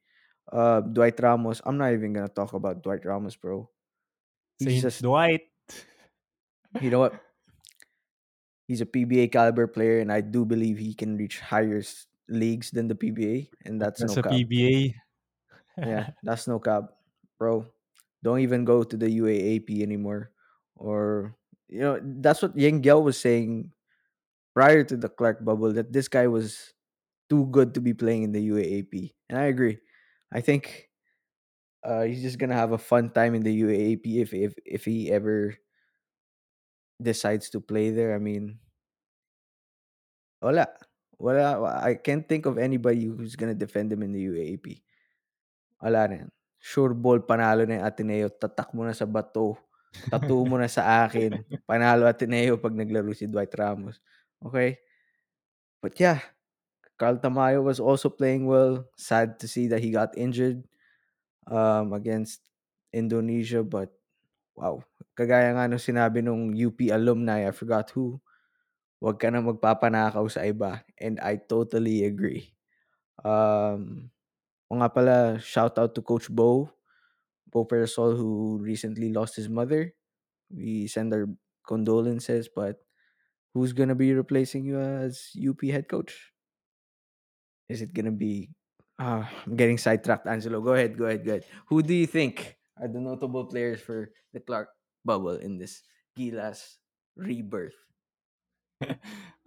Uh, 0.50 0.80
Dwight 0.80 1.18
Ramos, 1.20 1.60
I'm 1.66 1.76
not 1.76 1.92
even 1.92 2.14
gonna 2.14 2.30
talk 2.30 2.54
about 2.54 2.82
Dwight 2.82 3.04
Ramos, 3.04 3.36
bro. 3.36 3.68
He's 4.58 4.78
Saint 4.78 4.82
just, 4.82 5.02
Dwight. 5.02 5.50
you 6.80 6.90
know 6.90 7.00
what? 7.00 7.18
He's 8.70 8.80
a 8.80 8.86
PBA 8.86 9.30
caliber 9.34 9.66
player, 9.66 9.98
and 9.98 10.10
I 10.10 10.22
do 10.22 10.46
believe 10.46 10.78
he 10.78 10.94
can 10.94 11.18
reach 11.18 11.40
higher 11.42 11.82
leagues 12.30 12.70
than 12.70 12.88
the 12.88 12.94
PBA, 12.94 13.50
and 13.66 13.76
that's 13.76 14.00
That's 14.00 14.16
no 14.16 14.20
a 14.20 14.22
cap. 14.22 14.32
Yeah, 15.76 16.10
that's 16.22 16.46
no 16.48 16.58
cap, 16.58 16.94
bro. 17.38 17.66
Don't 18.22 18.40
even 18.40 18.64
go 18.64 18.82
to 18.86 18.96
the 18.96 19.10
UAAP 19.10 19.82
anymore. 19.82 20.30
Or 20.76 21.34
you 21.72 21.80
know, 21.80 21.96
that's 22.20 22.44
what 22.44 22.52
Giao 22.52 23.00
was 23.00 23.16
saying 23.16 23.72
prior 24.52 24.84
to 24.84 24.96
the 24.96 25.08
Clark 25.08 25.40
bubble 25.40 25.72
that 25.72 25.88
this 25.88 26.06
guy 26.06 26.28
was 26.28 26.76
too 27.32 27.48
good 27.48 27.72
to 27.72 27.80
be 27.80 27.96
playing 27.96 28.28
in 28.28 28.32
the 28.32 28.44
UAAP. 28.44 29.16
And 29.32 29.40
I 29.40 29.48
agree. 29.48 29.80
I 30.28 30.44
think 30.44 30.92
uh, 31.80 32.04
he's 32.04 32.20
just 32.20 32.36
gonna 32.36 32.60
have 32.60 32.76
a 32.76 32.78
fun 32.78 33.08
time 33.08 33.32
in 33.32 33.40
the 33.40 33.56
UAAP 33.64 34.04
if 34.20 34.36
if 34.36 34.52
if 34.68 34.84
he 34.84 35.08
ever 35.08 35.56
decides 37.00 37.48
to 37.56 37.60
play 37.64 37.88
there. 37.88 38.12
I 38.14 38.20
mean, 38.20 38.60
wala. 40.44 40.68
Wala, 41.16 41.80
I 41.80 41.94
can't 41.94 42.28
think 42.28 42.44
of 42.44 42.58
anybody 42.58 43.08
who's 43.08 43.36
gonna 43.36 43.56
defend 43.56 43.88
him 43.88 44.04
in 44.04 44.12
the 44.12 44.28
UAAP. 44.28 44.84
Wala. 45.80 46.28
Sure 46.60 46.92
ball, 46.92 47.24
panalo 47.24 47.64
na 47.64 47.80
Ateneo. 47.88 48.28
Tatak 48.28 48.76
mo 48.76 48.84
na 48.84 48.92
sa 48.92 49.08
bato. 49.08 49.56
Tattoo 50.08 50.44
mo 50.48 50.56
na 50.56 50.68
sa 50.68 51.04
akin. 51.04 51.44
Panalo 51.68 52.08
Ateneo 52.08 52.56
pag 52.56 52.74
naglaro 52.74 53.12
si 53.12 53.28
Dwight 53.28 53.52
Ramos. 53.52 54.00
Okay? 54.40 54.80
But 55.82 55.98
yeah, 55.98 56.22
Carl 56.96 57.18
Tamayo 57.18 57.66
was 57.66 57.82
also 57.82 58.08
playing 58.08 58.46
well. 58.46 58.86
Sad 58.94 59.38
to 59.42 59.46
see 59.50 59.66
that 59.68 59.82
he 59.82 59.90
got 59.90 60.14
injured 60.16 60.62
um, 61.50 61.92
against 61.92 62.40
Indonesia. 62.94 63.66
But 63.66 63.90
wow, 64.54 64.86
kagaya 65.18 65.52
nga 65.56 65.66
nung 65.66 65.82
sinabi 65.82 66.22
nung 66.22 66.54
UP 66.54 66.78
alumni, 66.94 67.48
I 67.48 67.52
forgot 67.52 67.90
who, 67.90 68.22
wag 69.02 69.18
ka 69.18 69.28
na 69.28 69.42
magpapanakaw 69.42 70.24
sa 70.30 70.46
iba. 70.46 70.86
And 70.96 71.18
I 71.18 71.42
totally 71.42 72.06
agree. 72.06 72.54
Um, 73.22 74.10
o 74.70 74.78
nga 74.78 74.88
pala, 74.88 75.16
shout 75.42 75.76
out 75.82 75.92
to 75.98 76.02
Coach 76.06 76.30
Bo, 76.30 76.70
Bo 77.52 77.64
Perasol, 77.64 78.16
who 78.16 78.58
recently 78.60 79.12
lost 79.12 79.36
his 79.36 79.48
mother. 79.48 79.92
We 80.50 80.86
send 80.88 81.12
our 81.14 81.28
condolences, 81.66 82.48
but 82.48 82.76
who's 83.54 83.72
gonna 83.72 83.94
be 83.94 84.12
replacing 84.14 84.64
you 84.64 84.80
as 84.80 85.30
UP 85.36 85.60
head 85.70 85.88
coach? 85.88 86.32
Is 87.68 87.82
it 87.82 87.94
gonna 87.94 88.12
be? 88.12 88.50
Uh, 88.98 89.24
I'm 89.46 89.56
getting 89.56 89.78
sidetracked, 89.78 90.26
Angelo. 90.26 90.60
Go 90.60 90.74
ahead, 90.74 90.96
go 90.96 91.06
ahead, 91.06 91.24
go 91.24 91.30
ahead. 91.32 91.44
Who 91.68 91.82
do 91.82 91.94
you 91.94 92.06
think 92.06 92.56
are 92.80 92.88
the 92.88 93.00
notable 93.00 93.46
players 93.46 93.80
for 93.80 94.10
the 94.32 94.40
Clark 94.40 94.68
bubble 95.04 95.36
in 95.36 95.58
this 95.58 95.82
Gilas 96.18 96.76
rebirth? 97.16 97.76
uh, 98.82 98.94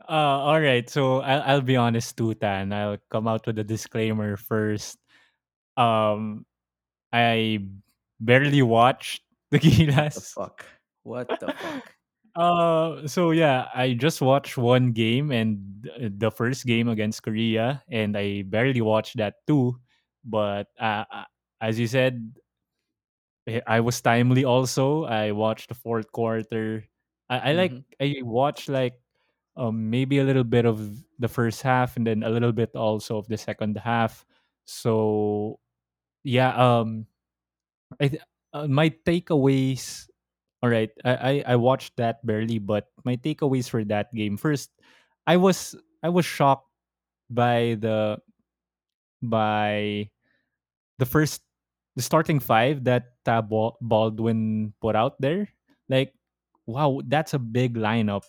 all 0.10 0.60
right. 0.60 0.90
So 0.90 1.22
I'll, 1.22 1.42
I'll 1.44 1.62
be 1.66 1.76
honest 1.76 2.18
too, 2.18 2.34
Tan. 2.36 2.74
I'll 2.74 2.98
come 3.10 3.28
out 3.28 3.46
with 3.48 3.60
a 3.60 3.64
disclaimer 3.64 4.38
first. 4.38 4.98
Um, 5.78 6.46
I 7.14 7.68
barely 8.20 8.62
watched 8.62 9.22
the 9.52 9.60
What 9.60 10.14
the 10.14 10.22
fuck? 10.22 10.66
What 11.04 11.30
the 11.40 11.54
fuck? 11.54 11.94
uh, 12.36 13.08
so 13.08 13.32
yeah, 13.32 13.68
I 13.74 13.94
just 13.94 14.22
watched 14.22 14.58
one 14.58 14.92
game 14.92 15.32
and 15.32 15.58
the 16.00 16.32
first 16.32 16.66
game 16.66 16.88
against 16.90 17.24
Korea, 17.24 17.84
and 17.90 18.18
I 18.18 18.44
barely 18.44 18.82
watched 18.82 19.18
that 19.18 19.36
too. 19.48 19.80
But 20.24 20.68
uh, 20.80 21.06
uh, 21.12 21.26
as 21.62 21.80
you 21.80 21.88
said, 21.88 22.34
eh, 23.48 23.62
I 23.68 23.80
was 23.80 24.02
timely 24.02 24.46
also. 24.46 25.06
I 25.06 25.32
watched 25.32 25.70
the 25.70 25.76
fourth 25.76 26.12
quarter. 26.12 26.86
I, 27.30 27.52
I 27.52 27.54
like 27.54 27.74
Mm-hmm. 27.74 28.02
I 28.02 28.22
watched 28.24 28.70
like 28.70 29.00
um 29.58 29.90
maybe 29.90 30.20
a 30.20 30.24
little 30.24 30.44
bit 30.44 30.66
of 30.66 30.82
the 31.20 31.28
first 31.28 31.62
half 31.62 31.98
and 31.98 32.06
then 32.06 32.24
a 32.24 32.30
little 32.30 32.52
bit 32.52 32.76
also 32.76 33.18
of 33.18 33.28
the 33.28 33.38
second 33.38 33.78
half. 33.78 34.26
So 34.66 35.60
yeah, 36.24 36.54
um 36.56 37.08
I 38.00 38.08
th- 38.10 38.24
uh, 38.54 38.68
my 38.68 38.90
takeaways 39.06 40.08
all 40.64 40.70
right, 40.70 40.90
I, 41.04 41.14
I 41.14 41.34
I 41.54 41.56
watched 41.58 41.98
that 41.98 42.26
barely, 42.26 42.58
but 42.58 42.90
my 43.06 43.16
takeaways 43.18 43.70
for 43.70 43.84
that 43.86 44.10
game 44.16 44.38
first, 44.38 44.72
I 45.28 45.38
was 45.38 45.76
I 46.02 46.10
was 46.10 46.26
shocked 46.26 46.66
by 47.30 47.78
the 47.80 48.18
by 49.22 50.10
the 50.98 51.06
first 51.06 51.42
the 51.96 52.02
starting 52.04 52.40
five 52.40 52.84
that 52.86 53.16
uh, 53.26 53.42
Bal- 53.42 53.78
Baldwin 53.82 54.74
put 54.82 54.96
out 54.96 55.20
there, 55.22 55.50
like 55.90 56.14
wow, 56.66 57.02
that's 57.08 57.34
a 57.34 57.40
big 57.40 57.76
lineup. 57.76 58.24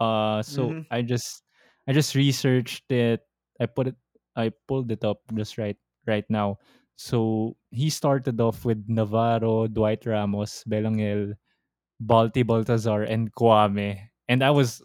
Uh, 0.00 0.42
so 0.42 0.70
Mm-hmm. 0.72 0.88
I 0.90 1.02
just 1.02 1.42
I 1.86 1.92
just 1.92 2.14
researched 2.14 2.90
it. 2.90 3.20
I 3.60 3.66
put 3.66 3.88
it. 3.88 3.96
I 4.36 4.52
pulled 4.66 4.90
it 4.92 5.04
up 5.04 5.20
just 5.34 5.58
right 5.58 5.76
right 6.06 6.24
now. 6.30 6.58
So 7.02 7.58
he 7.74 7.90
started 7.90 8.38
off 8.38 8.62
with 8.64 8.86
Navarro, 8.86 9.66
Dwight 9.66 10.06
Ramos, 10.06 10.62
Belangel, 10.70 11.34
Balti 11.98 12.46
Baltazar, 12.46 13.02
and 13.02 13.26
Kouame, 13.34 13.98
and 14.30 14.44
I 14.46 14.54
was 14.54 14.78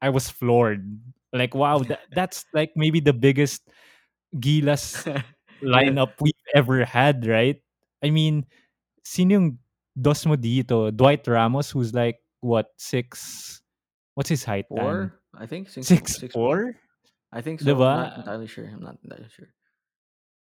I 0.00 0.08
was 0.08 0.32
floored. 0.32 0.88
Like 1.36 1.52
wow, 1.52 1.84
that, 1.84 2.00
that's 2.16 2.48
like 2.56 2.72
maybe 2.80 3.04
the 3.04 3.12
biggest 3.12 3.68
Gilas 4.40 5.04
yeah. 5.04 5.20
lineup 5.60 6.16
we've 6.24 6.32
ever 6.56 6.88
had, 6.88 7.28
right? 7.28 7.60
I 8.00 8.08
mean, 8.08 8.48
sino 9.04 9.36
yung 9.36 9.58
dos 10.00 10.24
mo 10.24 10.40
dito? 10.40 10.88
Dwight 10.96 11.28
Ramos, 11.28 11.68
who's 11.68 11.92
like, 11.92 12.24
what, 12.40 12.72
six, 12.80 13.60
what's 14.16 14.32
his 14.32 14.48
height? 14.48 14.64
Four? 14.72 15.12
I 15.36 15.44
think 15.44 15.68
six 15.68 15.92
Six 15.92 16.16
six 16.16 16.32
four. 16.32 16.72
four? 16.72 16.76
I 17.36 17.44
think 17.44 17.60
so. 17.60 17.76
I'm 17.76 18.00
not 18.08 18.16
entirely 18.16 18.48
sure. 18.48 18.64
I'm 18.64 18.80
not 18.80 18.96
entirely 19.04 19.28
sure. 19.28 19.52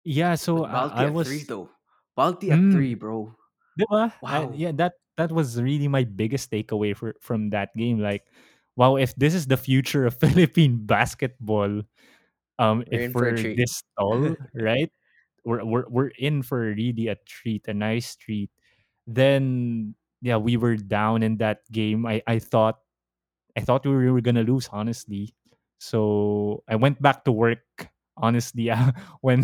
Yeah, 0.04 0.36
so 0.36 0.64
But 0.64 0.72
Balti 0.72 0.94
I, 0.94 1.06
I 1.06 1.08
at 1.08 1.18
three 1.22 1.44
was 1.44 1.44
though. 1.44 1.70
Balti 2.18 2.52
at 2.52 2.70
three, 2.72 2.94
bro. 2.96 3.24
bro. 3.26 3.36
'di 3.78 3.86
ba? 3.90 4.14
I, 4.28 4.46
Wow. 4.46 4.52
yeah, 4.52 4.72
that 4.76 4.94
that 5.18 5.32
was 5.32 5.62
really 5.62 5.88
my 5.88 6.04
biggest 6.04 6.52
takeaway 6.52 6.96
for, 6.96 7.16
from 7.22 7.50
that 7.52 7.70
game. 7.78 8.00
Like, 8.00 8.26
wow, 8.76 8.96
if 8.98 9.16
this 9.16 9.34
is 9.36 9.48
the 9.48 9.58
future 9.58 10.06
of 10.06 10.16
Philippine 10.22 10.86
basketball, 10.86 11.84
um, 12.60 12.84
We're 12.92 13.02
if 13.02 13.06
in 13.06 13.14
for 13.14 13.28
a 13.28 13.34
we're 13.34 13.36
treat. 13.36 13.58
this 13.58 13.84
tall, 14.00 14.36
right? 14.56 14.92
We're 15.46 15.66
we're 15.66 15.88
we're 15.90 16.14
in 16.20 16.44
for 16.44 16.62
really 16.74 17.08
a 17.10 17.18
treat, 17.28 17.68
a 17.68 17.74
nice 17.76 18.16
treat. 18.18 18.52
Then 19.08 19.96
yeah, 20.22 20.38
we 20.38 20.58
were 20.58 20.78
down 20.78 21.24
in 21.24 21.38
that 21.40 21.64
game. 21.72 22.06
I 22.08 22.22
I 22.28 22.40
thought 22.40 22.80
I 23.58 23.62
thought 23.62 23.86
we 23.86 24.12
were 24.12 24.22
gonna 24.22 24.44
lose, 24.48 24.70
honestly. 24.72 25.36
So 25.80 26.64
I 26.70 26.76
went 26.78 27.02
back 27.02 27.26
to 27.26 27.32
work. 27.34 27.91
Honestly, 28.18 28.70
uh, 28.72 28.92
when 29.22 29.44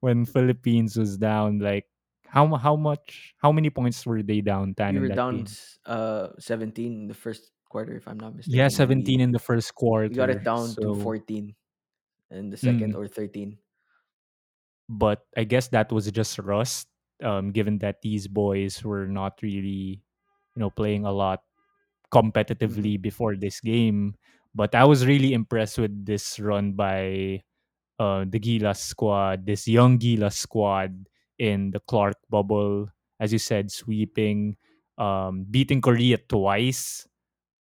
when 0.00 0.24
Philippines 0.26 0.96
was 0.96 1.16
down, 1.18 1.58
like 1.60 1.86
how 2.26 2.46
mu- 2.46 2.56
how 2.60 2.76
much 2.76 3.34
how 3.38 3.52
many 3.52 3.70
points 3.70 4.04
were 4.06 4.22
they 4.22 4.40
down 4.40 4.74
Tan 4.74 4.96
we 4.96 4.98
in 4.98 5.06
were 5.06 5.10
that 5.10 5.20
down 5.20 5.44
game? 5.44 5.56
uh 5.86 6.28
17 6.38 6.92
in 7.02 7.06
the 7.08 7.14
first 7.14 7.52
quarter, 7.68 7.96
if 7.96 8.08
I'm 8.08 8.18
not 8.20 8.34
Yeah, 8.46 8.68
mistaken. 8.68 8.68
Seventeen 8.68 9.20
we 9.20 9.20
in 9.20 9.30
the 9.32 9.38
first 9.38 9.74
quarter. 9.74 10.08
we 10.08 10.14
got 10.16 10.30
it 10.30 10.42
down 10.44 10.76
to 10.78 10.94
14 10.94 11.56
in 12.30 12.50
the 12.50 12.56
second 12.56 12.94
mm, 12.94 12.96
or 12.96 13.08
13. 13.08 13.58
but 14.88 15.26
I 15.36 15.44
guess 15.44 15.68
that 15.68 15.92
was 15.92 16.10
just 16.10 16.38
rust. 16.38 16.88
Um, 17.22 17.50
given 17.50 17.78
that 17.82 18.00
these 18.00 18.28
boys 18.28 18.84
were 18.84 19.08
not 19.08 19.42
really, 19.42 19.98
you 20.54 20.60
know, 20.62 20.70
playing 20.70 21.04
a 21.04 21.10
lot 21.10 21.42
competitively 22.12 23.00
before 23.00 23.36
this 23.36 23.60
game. 23.60 24.16
But 24.54 24.74
I 24.74 24.84
was 24.84 25.06
really 25.06 25.32
impressed 25.34 25.78
with 25.78 26.06
this 26.06 26.38
run 26.40 26.74
by 26.74 27.42
uh, 27.98 28.24
the 28.28 28.38
Gila 28.38 28.74
squad, 28.74 29.46
this 29.46 29.66
young 29.66 29.98
Gila 29.98 30.30
squad 30.30 31.06
in 31.38 31.70
the 31.70 31.80
Clark 31.80 32.16
bubble, 32.30 32.88
as 33.20 33.32
you 33.32 33.38
said, 33.38 33.70
sweeping, 33.70 34.56
um, 34.98 35.46
beating 35.50 35.80
Korea 35.80 36.18
twice, 36.18 37.06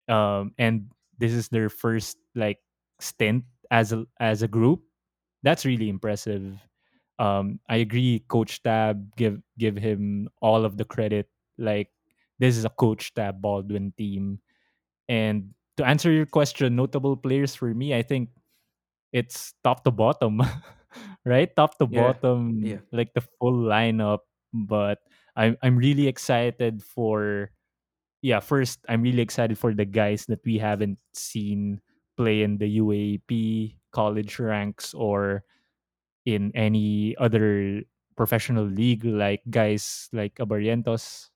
um, 0.08 0.54
and 0.58 0.90
this 1.18 1.34
is 1.34 1.50
their 1.50 1.70
first 1.70 2.18
like 2.36 2.60
stint 3.00 3.44
as 3.72 3.94
a 3.94 4.06
as 4.20 4.42
a 4.42 4.48
group. 4.48 4.82
That's 5.44 5.66
really 5.66 5.90
impressive. 5.90 6.58
Um, 7.18 7.60
I 7.70 7.78
agree, 7.78 8.26
Coach 8.28 8.62
Tab. 8.64 9.16
Give 9.16 9.42
give 9.58 9.78
him 9.78 10.30
all 10.42 10.66
of 10.66 10.78
the 10.78 10.86
credit. 10.86 11.30
Like 11.58 11.90
this 12.40 12.58
is 12.58 12.66
a 12.66 12.70
Coach 12.70 13.14
Tab 13.14 13.42
Baldwin 13.42 13.94
team. 13.98 14.40
And 15.08 15.54
to 15.78 15.86
answer 15.86 16.12
your 16.12 16.26
question, 16.26 16.76
notable 16.76 17.16
players 17.16 17.56
for 17.56 17.74
me, 17.74 17.94
I 17.94 18.02
think 18.02 18.30
it's 19.16 19.56
top 19.64 19.84
to 19.88 19.92
bottom, 19.92 20.44
right? 21.26 21.48
Top 21.56 21.80
to 21.80 21.88
Yeah. 21.90 22.14
bottom, 22.14 22.64
Yeah. 22.64 22.82
like 22.92 23.14
the 23.16 23.24
full 23.40 23.56
lineup. 23.68 24.28
But 24.54 25.00
I'm 25.36 25.56
I'm 25.64 25.78
really 25.80 26.08
excited 26.08 26.84
for 26.84 27.52
yeah. 28.22 28.40
First, 28.40 28.82
I'm 28.90 29.02
really 29.02 29.22
excited 29.22 29.58
for 29.58 29.74
the 29.74 29.86
guys 29.86 30.26
that 30.28 30.42
we 30.46 30.58
haven't 30.60 31.00
seen 31.14 31.82
play 32.18 32.44
in 32.44 32.58
the 32.58 32.68
UAAP 32.80 33.78
college 33.92 34.40
ranks 34.40 34.94
or 34.94 35.44
in 36.26 36.52
any 36.56 37.16
other 37.18 37.82
professional 38.18 38.66
league, 38.66 39.06
like 39.06 39.42
guys 39.50 40.10
like 40.14 40.36
Abarrientos 40.38 41.30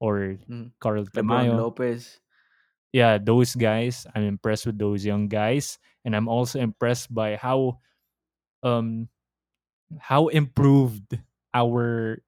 or 0.00 0.38
hmm 0.46 0.68
Carl 0.80 1.06
Tamayo. 1.06 1.56
Lopez. 1.56 2.20
Yeah, 2.94 3.18
those 3.18 3.54
guys. 3.58 4.06
I'm 4.14 4.22
impressed 4.22 4.66
with 4.70 4.78
those 4.78 5.02
young 5.04 5.26
guys, 5.26 5.78
and 6.06 6.14
I'm 6.14 6.28
also 6.30 6.60
impressed 6.62 7.10
by 7.10 7.34
how 7.34 7.82
um 8.62 9.08
how 10.00 10.28
improved 10.28 11.18
our 11.54 12.20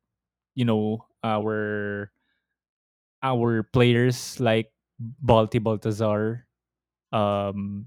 you 0.55 0.65
know 0.67 1.07
our 1.25 2.13
our 3.23 3.63
players 3.73 4.39
like 4.41 4.71
Balti 5.25 5.61
Baltazar, 5.63 6.47
um, 7.13 7.87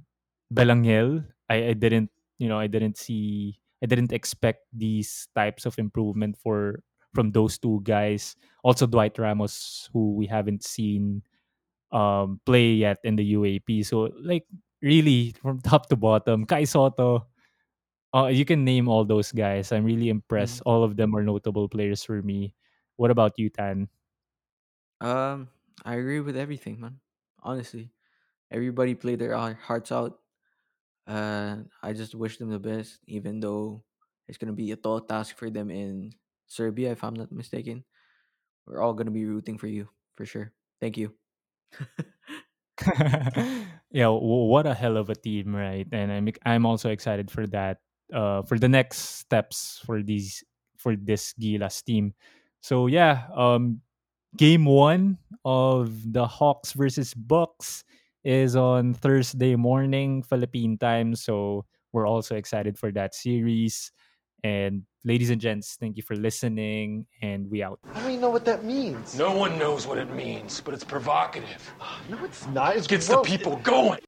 Belangel. 0.54 1.26
I, 1.50 1.72
I 1.72 1.74
didn't 1.74 2.12
you 2.40 2.50
know 2.50 2.60
I 2.60 2.68
didn't 2.68 2.98
see 2.98 3.60
I 3.84 3.88
didn't 3.88 4.14
expect 4.14 4.66
these 4.74 5.28
types 5.36 5.66
of 5.66 5.78
improvement 5.80 6.38
for 6.42 6.84
from 7.14 7.32
those 7.32 7.58
two 7.58 7.82
guys. 7.84 8.36
Also 8.64 8.86
Dwight 8.88 9.18
Ramos, 9.18 9.90
who 9.94 10.16
we 10.16 10.28
haven't 10.28 10.64
seen 10.64 11.24
um 11.92 12.40
play 12.46 12.74
yet 12.74 13.00
in 13.04 13.16
the 13.16 13.24
UAAP. 13.36 13.84
So 13.84 14.12
like 14.22 14.46
really 14.82 15.34
from 15.42 15.60
top 15.66 15.90
to 15.90 15.96
bottom, 15.96 16.46
Kai 16.46 16.64
Sotto, 16.66 17.28
uh, 18.14 18.28
you 18.28 18.46
can 18.46 18.64
name 18.66 18.88
all 18.88 19.06
those 19.06 19.32
guys. 19.32 19.72
I'm 19.72 19.86
really 19.86 20.10
impressed. 20.10 20.62
Mhm. 20.64 20.68
All 20.68 20.84
of 20.84 20.96
them 20.98 21.16
are 21.16 21.24
notable 21.24 21.70
players 21.70 22.04
for 22.04 22.22
me. 22.22 22.56
What 22.98 23.12
about 23.12 23.38
you, 23.40 23.50
Tan? 23.50 23.90
Um, 25.02 25.50
I 25.86 25.96
agree 25.96 26.20
with 26.20 26.36
everything, 26.38 26.80
man. 26.80 27.00
Honestly, 27.42 27.92
everybody 28.52 28.96
played 28.96 29.20
their 29.20 29.36
hearts 29.36 29.92
out. 29.92 30.20
Uh, 31.08 31.64
I 31.82 31.94
just 31.94 32.16
wish 32.16 32.38
them 32.38 32.50
the 32.50 32.60
best, 32.60 33.00
even 33.08 33.40
though 33.40 33.84
it's 34.28 34.38
gonna 34.38 34.54
be 34.54 34.72
a 34.72 34.78
tall 34.78 35.02
task 35.02 35.38
for 35.38 35.50
them 35.50 35.72
in 35.72 36.14
Serbia, 36.48 36.92
if 36.92 37.04
I'm 37.04 37.16
not 37.16 37.32
mistaken. 37.32 37.84
We're 38.68 38.82
all 38.82 38.94
gonna 38.94 39.12
be 39.12 39.26
rooting 39.26 39.58
for 39.58 39.68
you 39.68 39.90
for 40.16 40.26
sure. 40.26 40.54
Thank 40.82 40.98
you. 40.98 41.14
yeah, 43.92 44.08
w- 44.12 44.48
what 44.48 44.66
a 44.66 44.74
hell 44.74 44.98
of 44.98 45.10
a 45.10 45.16
team, 45.16 45.56
right? 45.56 45.88
And 45.92 46.12
I'm 46.12 46.30
I'm 46.46 46.66
also 46.66 46.90
excited 46.90 47.30
for 47.32 47.48
that. 47.48 47.80
Uh, 48.14 48.42
for 48.42 48.58
the 48.58 48.68
next 48.68 49.22
steps 49.22 49.82
for 49.86 50.02
these 50.02 50.44
for 50.78 50.96
this 50.96 51.34
Gilas 51.40 51.84
team. 51.84 52.14
So 52.62 52.88
yeah, 52.88 53.28
um, 53.36 53.82
game 54.38 54.66
one 54.66 55.18
of 55.46 55.92
the 56.14 56.28
Hawks 56.28 56.74
versus 56.74 57.14
Bucks 57.14 57.84
is 58.24 58.56
on 58.56 58.94
Thursday 58.94 59.56
morning 59.56 60.24
Philippine 60.24 60.78
time. 60.78 61.16
So 61.16 61.66
we're 61.94 62.08
also 62.08 62.36
excited 62.36 62.78
for 62.80 62.92
that 62.94 63.16
series. 63.16 63.92
And 64.44 64.84
ladies 65.04 65.30
and 65.30 65.40
gents, 65.40 65.78
thank 65.80 65.98
you 65.98 66.04
for 66.04 66.16
listening. 66.16 67.06
And 67.22 67.50
we 67.50 67.64
out. 67.64 67.80
I 67.94 68.00
don't 68.02 68.10
even 68.12 68.22
know 68.22 68.30
what 68.30 68.46
that 68.46 68.64
means. 68.64 69.18
No 69.18 69.36
one 69.36 69.58
knows 69.58 69.88
what 69.88 69.98
it 69.98 70.12
means, 70.14 70.62
but 70.62 70.74
it's 70.74 70.84
provocative. 70.84 71.72
No, 72.10 72.18
it's 72.26 72.48
not. 72.48 72.76
It's 72.76 72.88
Gets 72.88 73.08
the 73.08 73.22
people 73.22 73.58
going. 73.58 74.00